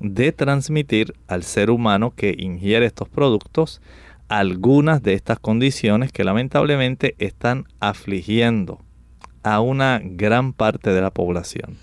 de 0.00 0.32
transmitir 0.32 1.14
al 1.26 1.42
ser 1.42 1.70
humano 1.70 2.12
que 2.14 2.34
ingiere 2.38 2.86
estos 2.86 3.08
productos 3.08 3.80
algunas 4.28 5.02
de 5.02 5.14
estas 5.14 5.38
condiciones 5.38 6.10
que 6.12 6.24
lamentablemente 6.24 7.14
están 7.18 7.66
afligiendo 7.80 8.80
a 9.42 9.60
una 9.60 10.00
gran 10.02 10.52
parte 10.52 10.90
de 10.90 11.00
la 11.00 11.10
población. 11.10 11.76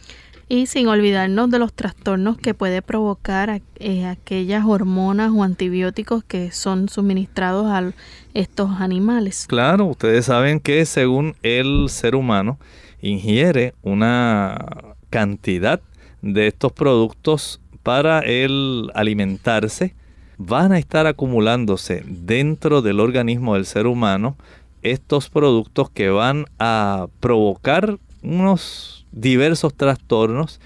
Y 0.49 0.67
sin 0.67 0.87
olvidarnos 0.87 1.49
de 1.49 1.59
los 1.59 1.73
trastornos 1.73 2.37
que 2.37 2.53
puede 2.53 2.81
provocar 2.81 3.61
eh, 3.79 4.05
aquellas 4.05 4.65
hormonas 4.65 5.31
o 5.33 5.43
antibióticos 5.43 6.23
que 6.23 6.51
son 6.51 6.89
suministrados 6.89 7.67
a 7.67 7.91
estos 8.33 8.81
animales. 8.81 9.45
Claro, 9.47 9.85
ustedes 9.85 10.25
saben 10.25 10.59
que 10.59 10.85
según 10.85 11.35
el 11.43 11.87
ser 11.89 12.15
humano 12.15 12.59
ingiere 13.01 13.73
una 13.81 14.95
cantidad 15.09 15.81
de 16.21 16.47
estos 16.47 16.71
productos 16.71 17.59
para 17.83 18.19
el 18.19 18.89
alimentarse, 18.95 19.93
van 20.37 20.71
a 20.71 20.79
estar 20.79 21.05
acumulándose 21.05 22.03
dentro 22.07 22.81
del 22.81 22.99
organismo 22.99 23.55
del 23.55 23.65
ser 23.65 23.87
humano 23.87 24.35
estos 24.81 25.29
productos 25.29 25.89
que 25.89 26.09
van 26.09 26.45
a 26.59 27.07
provocar 27.19 27.97
unos 28.21 29.02
diversos 29.13 29.73
trastornos 29.73 30.59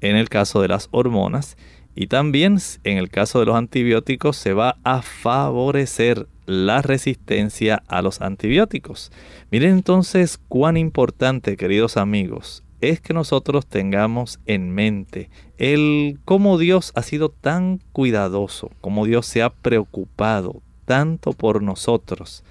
en 0.00 0.16
el 0.16 0.28
caso 0.28 0.60
de 0.60 0.68
las 0.68 0.88
hormonas 0.90 1.56
y 1.94 2.06
también 2.06 2.58
en 2.84 2.98
el 2.98 3.10
caso 3.10 3.38
de 3.38 3.46
los 3.46 3.54
antibióticos 3.54 4.36
se 4.36 4.54
va 4.54 4.78
a 4.82 5.02
favorecer 5.02 6.26
la 6.46 6.82
resistencia 6.82 7.82
a 7.86 8.02
los 8.02 8.20
antibióticos. 8.20 9.12
Miren 9.50 9.72
entonces 9.72 10.40
cuán 10.48 10.76
importante, 10.76 11.56
queridos 11.56 11.96
amigos, 11.96 12.64
es 12.80 13.00
que 13.00 13.14
nosotros 13.14 13.66
tengamos 13.66 14.40
en 14.46 14.70
mente 14.70 15.30
el 15.56 16.18
cómo 16.24 16.58
Dios 16.58 16.92
ha 16.96 17.02
sido 17.02 17.28
tan 17.28 17.80
cuidadoso, 17.92 18.70
cómo 18.80 19.06
Dios 19.06 19.26
se 19.26 19.42
ha 19.42 19.50
preocupado 19.50 20.62
tanto 20.84 21.32
por 21.32 21.62
nosotros, 21.62 22.42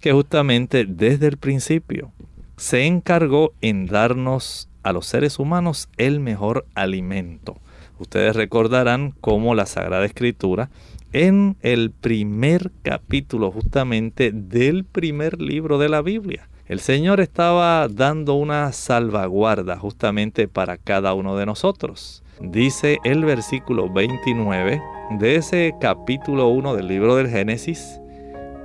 que 0.00 0.12
justamente 0.12 0.86
desde 0.88 1.26
el 1.26 1.36
principio 1.36 2.12
se 2.56 2.86
encargó 2.86 3.52
en 3.60 3.86
darnos 3.86 4.68
a 4.84 4.92
los 4.92 5.06
seres 5.06 5.38
humanos 5.38 5.88
el 5.96 6.20
mejor 6.20 6.66
alimento. 6.74 7.56
Ustedes 7.98 8.36
recordarán 8.36 9.14
cómo 9.20 9.54
la 9.54 9.66
Sagrada 9.66 10.04
Escritura 10.04 10.70
en 11.12 11.56
el 11.62 11.90
primer 11.90 12.70
capítulo 12.82 13.50
justamente 13.50 14.30
del 14.32 14.84
primer 14.84 15.40
libro 15.40 15.78
de 15.78 15.88
la 15.88 16.02
Biblia 16.02 16.48
el 16.66 16.80
Señor 16.80 17.20
estaba 17.20 17.86
dando 17.88 18.34
una 18.34 18.72
salvaguarda 18.72 19.76
justamente 19.76 20.48
para 20.48 20.78
cada 20.78 21.12
uno 21.12 21.36
de 21.36 21.44
nosotros. 21.44 22.22
Dice 22.40 22.96
el 23.04 23.22
versículo 23.26 23.92
29 23.92 24.80
de 25.18 25.36
ese 25.36 25.74
capítulo 25.78 26.48
1 26.48 26.74
del 26.74 26.88
libro 26.88 27.16
del 27.16 27.28
Génesis, 27.28 28.00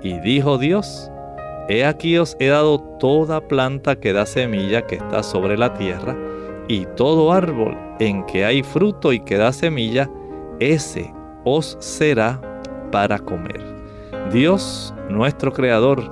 y 0.02 0.18
dijo 0.22 0.58
Dios, 0.58 1.12
He 1.70 1.86
aquí 1.86 2.18
os 2.18 2.36
he 2.40 2.48
dado 2.48 2.80
toda 3.00 3.48
planta 3.48 3.96
que 3.96 4.12
da 4.12 4.26
semilla 4.26 4.88
que 4.88 4.96
está 4.96 5.22
sobre 5.22 5.56
la 5.56 5.76
tierra, 5.76 6.18
y 6.68 6.86
todo 6.96 7.32
árbol 7.32 7.78
en 8.00 8.26
que 8.26 8.44
hay 8.44 8.64
fruto 8.64 9.14
y 9.14 9.20
que 9.20 9.38
da 9.38 9.52
semilla, 9.54 10.10
ese 10.60 11.14
os 11.46 11.78
será 11.80 12.42
para 12.92 13.20
comer. 13.20 13.62
Dios, 14.32 14.94
nuestro 15.10 15.54
Creador, 15.54 16.12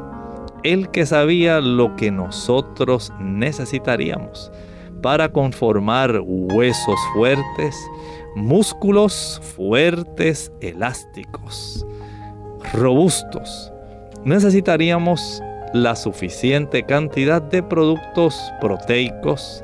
el 0.64 0.90
que 0.90 1.06
sabía 1.06 1.60
lo 1.60 1.96
que 1.96 2.12
nosotros 2.12 3.12
necesitaríamos 3.20 4.52
para 5.02 5.30
conformar 5.30 6.22
huesos 6.24 7.00
fuertes, 7.14 7.76
músculos 8.36 9.42
fuertes, 9.56 10.52
elásticos, 10.62 11.86
robustos. 12.74 13.72
Necesitaríamos 14.26 15.42
la 15.84 15.96
suficiente 15.96 16.84
cantidad 16.84 17.42
de 17.42 17.64
productos 17.64 18.40
proteicos, 18.60 19.64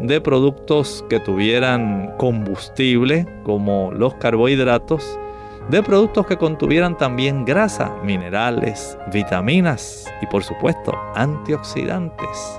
de 0.00 0.20
productos 0.20 1.04
que 1.08 1.20
tuvieran 1.20 2.14
combustible 2.18 3.26
como 3.44 3.90
los 3.92 4.14
carbohidratos, 4.14 5.18
de 5.70 5.82
productos 5.82 6.26
que 6.26 6.36
contuvieran 6.36 6.96
también 6.96 7.44
grasa, 7.44 7.94
minerales, 8.04 8.98
vitaminas 9.12 10.04
y 10.22 10.26
por 10.26 10.44
supuesto 10.44 10.92
antioxidantes. 11.14 12.58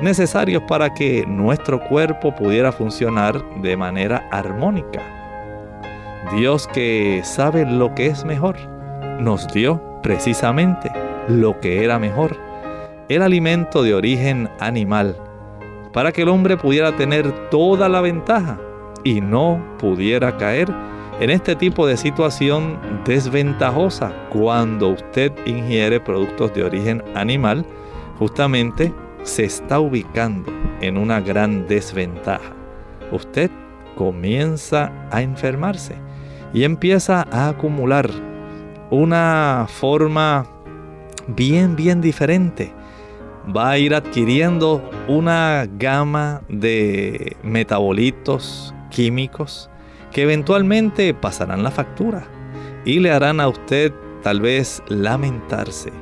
necesarios 0.00 0.62
para 0.66 0.94
que 0.94 1.26
nuestro 1.26 1.78
cuerpo 1.78 2.34
pudiera 2.34 2.72
funcionar 2.72 3.44
de 3.60 3.76
manera 3.76 4.26
armónica. 4.30 5.02
Dios 6.34 6.66
que 6.68 7.20
sabe 7.22 7.66
lo 7.66 7.94
que 7.94 8.06
es 8.06 8.24
mejor, 8.24 8.56
nos 9.20 9.46
dio 9.48 9.78
precisamente 10.02 10.90
lo 11.30 11.60
que 11.60 11.84
era 11.84 11.98
mejor, 11.98 12.36
el 13.08 13.22
alimento 13.22 13.82
de 13.82 13.94
origen 13.94 14.48
animal, 14.58 15.16
para 15.92 16.12
que 16.12 16.22
el 16.22 16.28
hombre 16.28 16.56
pudiera 16.56 16.96
tener 16.96 17.50
toda 17.50 17.88
la 17.88 18.00
ventaja 18.00 18.58
y 19.04 19.20
no 19.20 19.62
pudiera 19.78 20.36
caer 20.36 20.68
en 21.20 21.28
este 21.28 21.54
tipo 21.54 21.86
de 21.86 21.96
situación 21.96 22.78
desventajosa 23.04 24.12
cuando 24.30 24.88
usted 24.88 25.32
ingiere 25.44 26.00
productos 26.00 26.54
de 26.54 26.64
origen 26.64 27.02
animal, 27.14 27.64
justamente 28.18 28.92
se 29.22 29.44
está 29.44 29.80
ubicando 29.80 30.50
en 30.80 30.96
una 30.96 31.20
gran 31.20 31.66
desventaja. 31.66 32.52
Usted 33.12 33.50
comienza 33.96 34.92
a 35.10 35.20
enfermarse 35.20 35.96
y 36.54 36.64
empieza 36.64 37.26
a 37.30 37.48
acumular 37.48 38.08
una 38.90 39.66
forma 39.68 40.46
bien, 41.28 41.76
bien 41.76 42.00
diferente. 42.00 42.72
Va 43.56 43.70
a 43.70 43.78
ir 43.78 43.94
adquiriendo 43.94 44.88
una 45.08 45.66
gama 45.78 46.42
de 46.48 47.36
metabolitos 47.42 48.74
químicos 48.90 49.70
que 50.12 50.22
eventualmente 50.22 51.14
pasarán 51.14 51.62
la 51.62 51.70
factura 51.70 52.24
y 52.84 52.98
le 52.98 53.10
harán 53.10 53.40
a 53.40 53.48
usted 53.48 53.92
tal 54.22 54.40
vez 54.40 54.82
lamentarse 54.88 55.92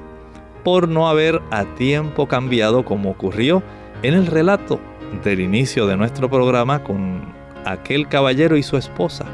por 0.64 0.88
no 0.88 1.08
haber 1.08 1.40
a 1.50 1.64
tiempo 1.76 2.26
cambiado 2.26 2.84
como 2.84 3.10
ocurrió 3.10 3.62
en 4.02 4.14
el 4.14 4.26
relato 4.26 4.80
del 5.24 5.40
inicio 5.40 5.86
de 5.86 5.96
nuestro 5.96 6.28
programa 6.28 6.82
con 6.82 7.32
aquel 7.64 8.08
caballero 8.08 8.56
y 8.56 8.62
su 8.62 8.76
esposa, 8.76 9.24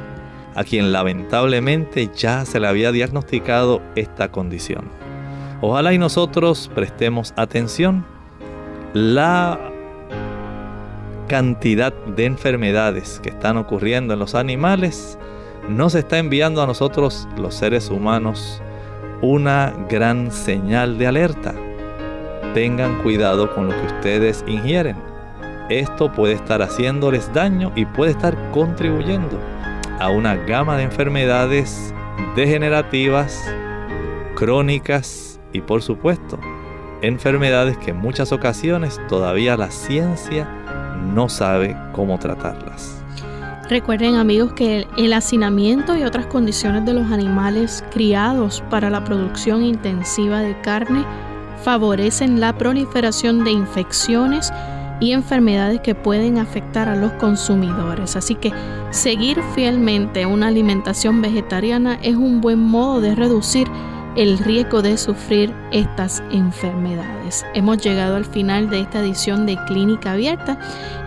a 0.55 0.65
quien 0.65 0.93
lamentablemente 0.93 2.11
ya 2.15 2.45
se 2.45 2.61
le 2.61 2.69
había 2.69 2.93
diagnosticado 2.93 3.83
esta 3.97 4.31
condición. 4.31 5.04
Ojalá 5.61 5.93
y 5.93 5.99
nosotros 5.99 6.71
prestemos 6.75 7.33
atención. 7.37 8.05
La 8.93 9.59
cantidad 11.29 11.93
de 11.93 12.27
enfermedades 12.27 13.21
que 13.23 13.31
están 13.31 13.57
ocurriendo 13.57 14.15
en 14.15 14.21
los 14.21 14.35
animales 14.35 15.19
nos 15.69 15.95
está 15.95 16.19
enviando 16.19 16.63
a 16.63 16.67
nosotros 16.67 17.27
los 17.39 17.55
seres 17.55 17.89
humanos 17.91 18.61
una 19.23 19.73
gran 19.89 20.31
señal 20.31 20.99
de 20.99 21.07
alerta. 21.07 21.55
Tengan 22.53 23.03
cuidado 23.03 23.53
con 23.55 23.69
lo 23.69 23.73
que 23.75 23.87
ustedes 23.87 24.45
ingieren. 24.47 24.97
Esto 25.71 26.13
puede 26.13 26.35
estar 26.35 26.61
haciéndoles 26.61 27.33
daño 27.33 27.73
y 27.75 27.87
puede 27.87 28.11
estar 28.11 28.37
contribuyendo 28.51 29.41
a 29.99 30.11
una 30.11 30.35
gama 30.35 30.77
de 30.77 30.83
enfermedades 30.83 31.95
degenerativas, 32.37 33.43
crónicas 34.35 35.34
y 35.55 35.63
por 35.63 35.81
supuesto 35.81 36.39
enfermedades 37.01 37.79
que 37.79 37.93
en 37.93 37.97
muchas 37.97 38.33
ocasiones 38.33 39.01
todavía 39.09 39.57
la 39.57 39.71
ciencia 39.71 40.47
no 41.15 41.31
sabe 41.31 41.77
cómo 41.93 42.19
tratarlas. 42.19 43.03
Recuerden 43.71 44.17
amigos 44.17 44.53
que 44.53 44.87
el 44.99 45.13
hacinamiento 45.15 45.97
y 45.97 46.03
otras 46.03 46.27
condiciones 46.27 46.85
de 46.85 46.93
los 46.93 47.11
animales 47.11 47.83
criados 47.91 48.63
para 48.69 48.91
la 48.91 49.05
producción 49.05 49.63
intensiva 49.63 50.41
de 50.41 50.61
carne 50.61 51.05
favorecen 51.63 52.41
la 52.41 52.53
proliferación 52.59 53.43
de 53.43 53.53
infecciones 53.53 54.53
y 55.01 55.13
enfermedades 55.13 55.81
que 55.81 55.95
pueden 55.95 56.39
afectar 56.39 56.89
a 56.89 56.97
los 56.97 57.13
consumidores. 57.13 58.17
Así 58.17 58.35
que 58.35 58.53
seguir 58.91 59.41
fielmente 59.55 60.27
una 60.27 60.49
alimentación 60.49 61.23
vegetariana 61.23 61.99
es 62.03 62.17
un 62.17 62.43
buen 62.43 62.61
modo 62.61 63.01
de 63.01 63.15
reducir 63.15 63.67
el 64.17 64.39
riesgo 64.39 64.83
de 64.83 64.97
sufrir 64.97 65.55
estas 65.73 66.23
enfermedades. 66.31 67.45
Hemos 67.55 67.79
llegado 67.79 68.17
al 68.17 68.25
final 68.25 68.71
de 68.71 68.81
esta 68.81 69.01
edición 69.01 69.47
de 69.47 69.57
Clínica 69.67 70.13
Abierta, 70.13 70.59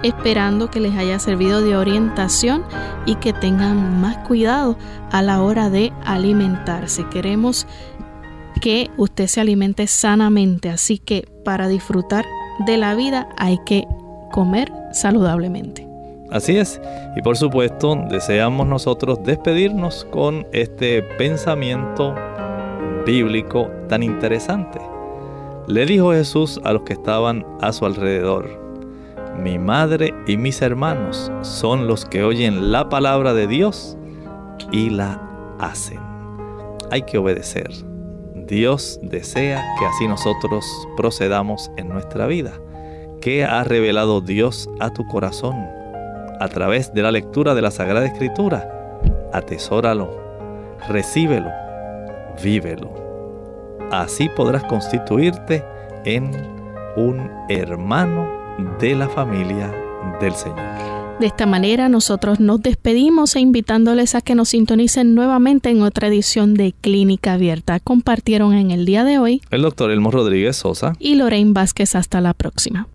esperando 0.04 0.70
que 0.70 0.80
les 0.80 0.96
haya 0.96 1.20
servido 1.20 1.62
de 1.62 1.78
orientación 1.78 2.64
y 3.06 3.16
que 3.16 3.34
tengan 3.34 4.02
más 4.02 4.18
cuidado 4.28 4.78
a 5.12 5.22
la 5.22 5.42
hora 5.42 5.70
de 5.70 5.94
alimentarse. 6.06 7.06
Queremos 7.10 7.66
que 8.62 8.90
usted 8.98 9.28
se 9.28 9.42
alimente 9.42 9.88
sanamente, 9.88 10.70
así 10.70 10.98
que 10.98 11.28
para 11.46 11.68
disfrutar 11.68 12.26
de 12.66 12.78
la 12.78 12.96
vida 12.96 13.30
hay 13.38 13.60
que 13.66 13.88
comer 14.32 14.72
saludablemente. 14.92 15.88
Así 16.30 16.58
es, 16.58 16.82
y 17.16 17.22
por 17.22 17.38
supuesto 17.38 17.96
deseamos 18.10 18.68
nosotros 18.68 19.20
despedirnos 19.24 20.06
con 20.12 20.46
este 20.52 21.02
pensamiento 21.02 22.14
bíblico 23.08 23.72
tan 23.88 24.04
interesante. 24.04 24.80
Le 25.66 25.86
dijo 25.86 26.12
Jesús 26.12 26.60
a 26.66 26.74
los 26.74 26.84
que 26.84 26.94
estaban 26.94 27.46
a 27.62 27.72
su 27.72 27.86
alrededor, 27.86 28.50
mi 29.42 29.58
madre 29.58 30.14
y 30.28 30.36
mis 30.36 30.62
hermanos 30.62 31.32
son 31.42 31.88
los 31.88 32.04
que 32.06 32.24
oyen 32.24 32.72
la 32.72 32.90
palabra 32.90 33.34
de 33.34 33.48
Dios 33.48 33.98
y 34.72 34.90
la 34.90 35.22
hacen. 35.58 36.00
Hay 36.92 37.04
que 37.04 37.18
obedecer. 37.18 37.70
Dios 38.36 39.00
desea 39.02 39.64
que 39.80 39.86
así 39.86 40.08
nosotros 40.08 40.66
procedamos 40.98 41.72
en 41.78 41.88
nuestra 41.88 42.28
vida. 42.28 42.54
¿Qué 43.22 43.46
ha 43.46 43.64
revelado 43.64 44.22
Dios 44.22 44.70
a 44.80 44.92
tu 44.92 45.08
corazón? 45.08 45.56
A 46.40 46.48
través 46.50 46.94
de 46.94 47.04
la 47.04 47.12
lectura 47.12 47.56
de 47.56 47.62
la 47.62 47.72
Sagrada 47.72 48.06
Escritura. 48.06 49.00
Atesóralo, 49.34 50.10
recíbelo 50.90 51.67
vívelo. 52.44 52.94
Así 53.92 54.30
podrás 54.30 54.64
constituirte 54.64 55.64
en 56.06 56.32
un 56.96 57.30
hermano 57.50 58.28
de 58.80 58.96
la 58.96 59.08
familia 59.08 59.74
del 60.20 60.34
Señor. 60.34 60.98
De 61.20 61.26
esta 61.26 61.48
manera 61.48 61.90
nosotros 61.90 62.40
nos 62.40 62.62
despedimos 62.62 63.36
e 63.36 63.40
invitándoles 63.40 64.14
a 64.14 64.22
que 64.22 64.36
nos 64.36 64.50
sintonicen 64.50 65.16
nuevamente 65.16 65.70
en 65.70 65.82
otra 65.82 66.10
edición 66.10 66.54
de 66.54 66.76
Clínica 66.80 67.34
Abierta. 67.34 67.80
Compartieron 67.80 68.54
en 68.54 68.70
el 68.70 68.86
día 68.86 69.04
de 69.04 69.18
hoy 69.18 69.42
el 69.50 69.64
doctor 69.64 69.90
Elmo 69.90 70.12
Rodríguez 70.12 70.58
Sosa 70.58 70.94
y 71.00 71.16
Lorraine 71.16 71.54
Vázquez. 71.54 71.96
Hasta 71.96 72.22
la 72.22 72.36
próxima. 72.36 72.88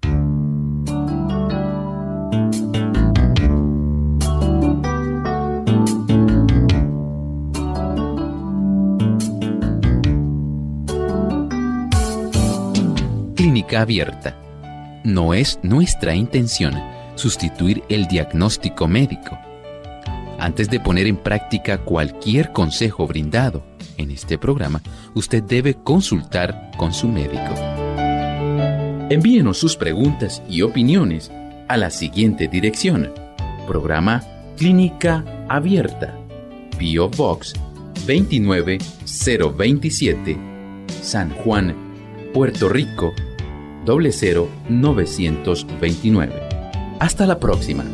Clínica 13.42 13.80
Abierta. 13.80 14.38
No 15.02 15.34
es 15.34 15.58
nuestra 15.64 16.14
intención 16.14 16.80
sustituir 17.16 17.82
el 17.88 18.06
diagnóstico 18.06 18.86
médico. 18.86 19.36
Antes 20.38 20.70
de 20.70 20.78
poner 20.78 21.08
en 21.08 21.16
práctica 21.16 21.78
cualquier 21.78 22.52
consejo 22.52 23.08
brindado 23.08 23.64
en 23.96 24.12
este 24.12 24.38
programa, 24.38 24.80
usted 25.16 25.42
debe 25.42 25.74
consultar 25.74 26.70
con 26.76 26.94
su 26.94 27.08
médico. 27.08 27.52
Envíenos 29.10 29.58
sus 29.58 29.76
preguntas 29.76 30.40
y 30.48 30.62
opiniones 30.62 31.32
a 31.66 31.76
la 31.76 31.90
siguiente 31.90 32.46
dirección. 32.46 33.12
Programa 33.66 34.22
Clínica 34.56 35.24
Abierta. 35.48 36.16
Bio 36.78 37.08
Box 37.08 37.54
29027 38.06 40.38
San 41.02 41.30
Juan, 41.30 41.74
Puerto 42.32 42.68
Rico 42.68 43.12
00929. 43.84 46.32
Hasta 46.98 47.26
la 47.26 47.38
próxima. 47.38 47.84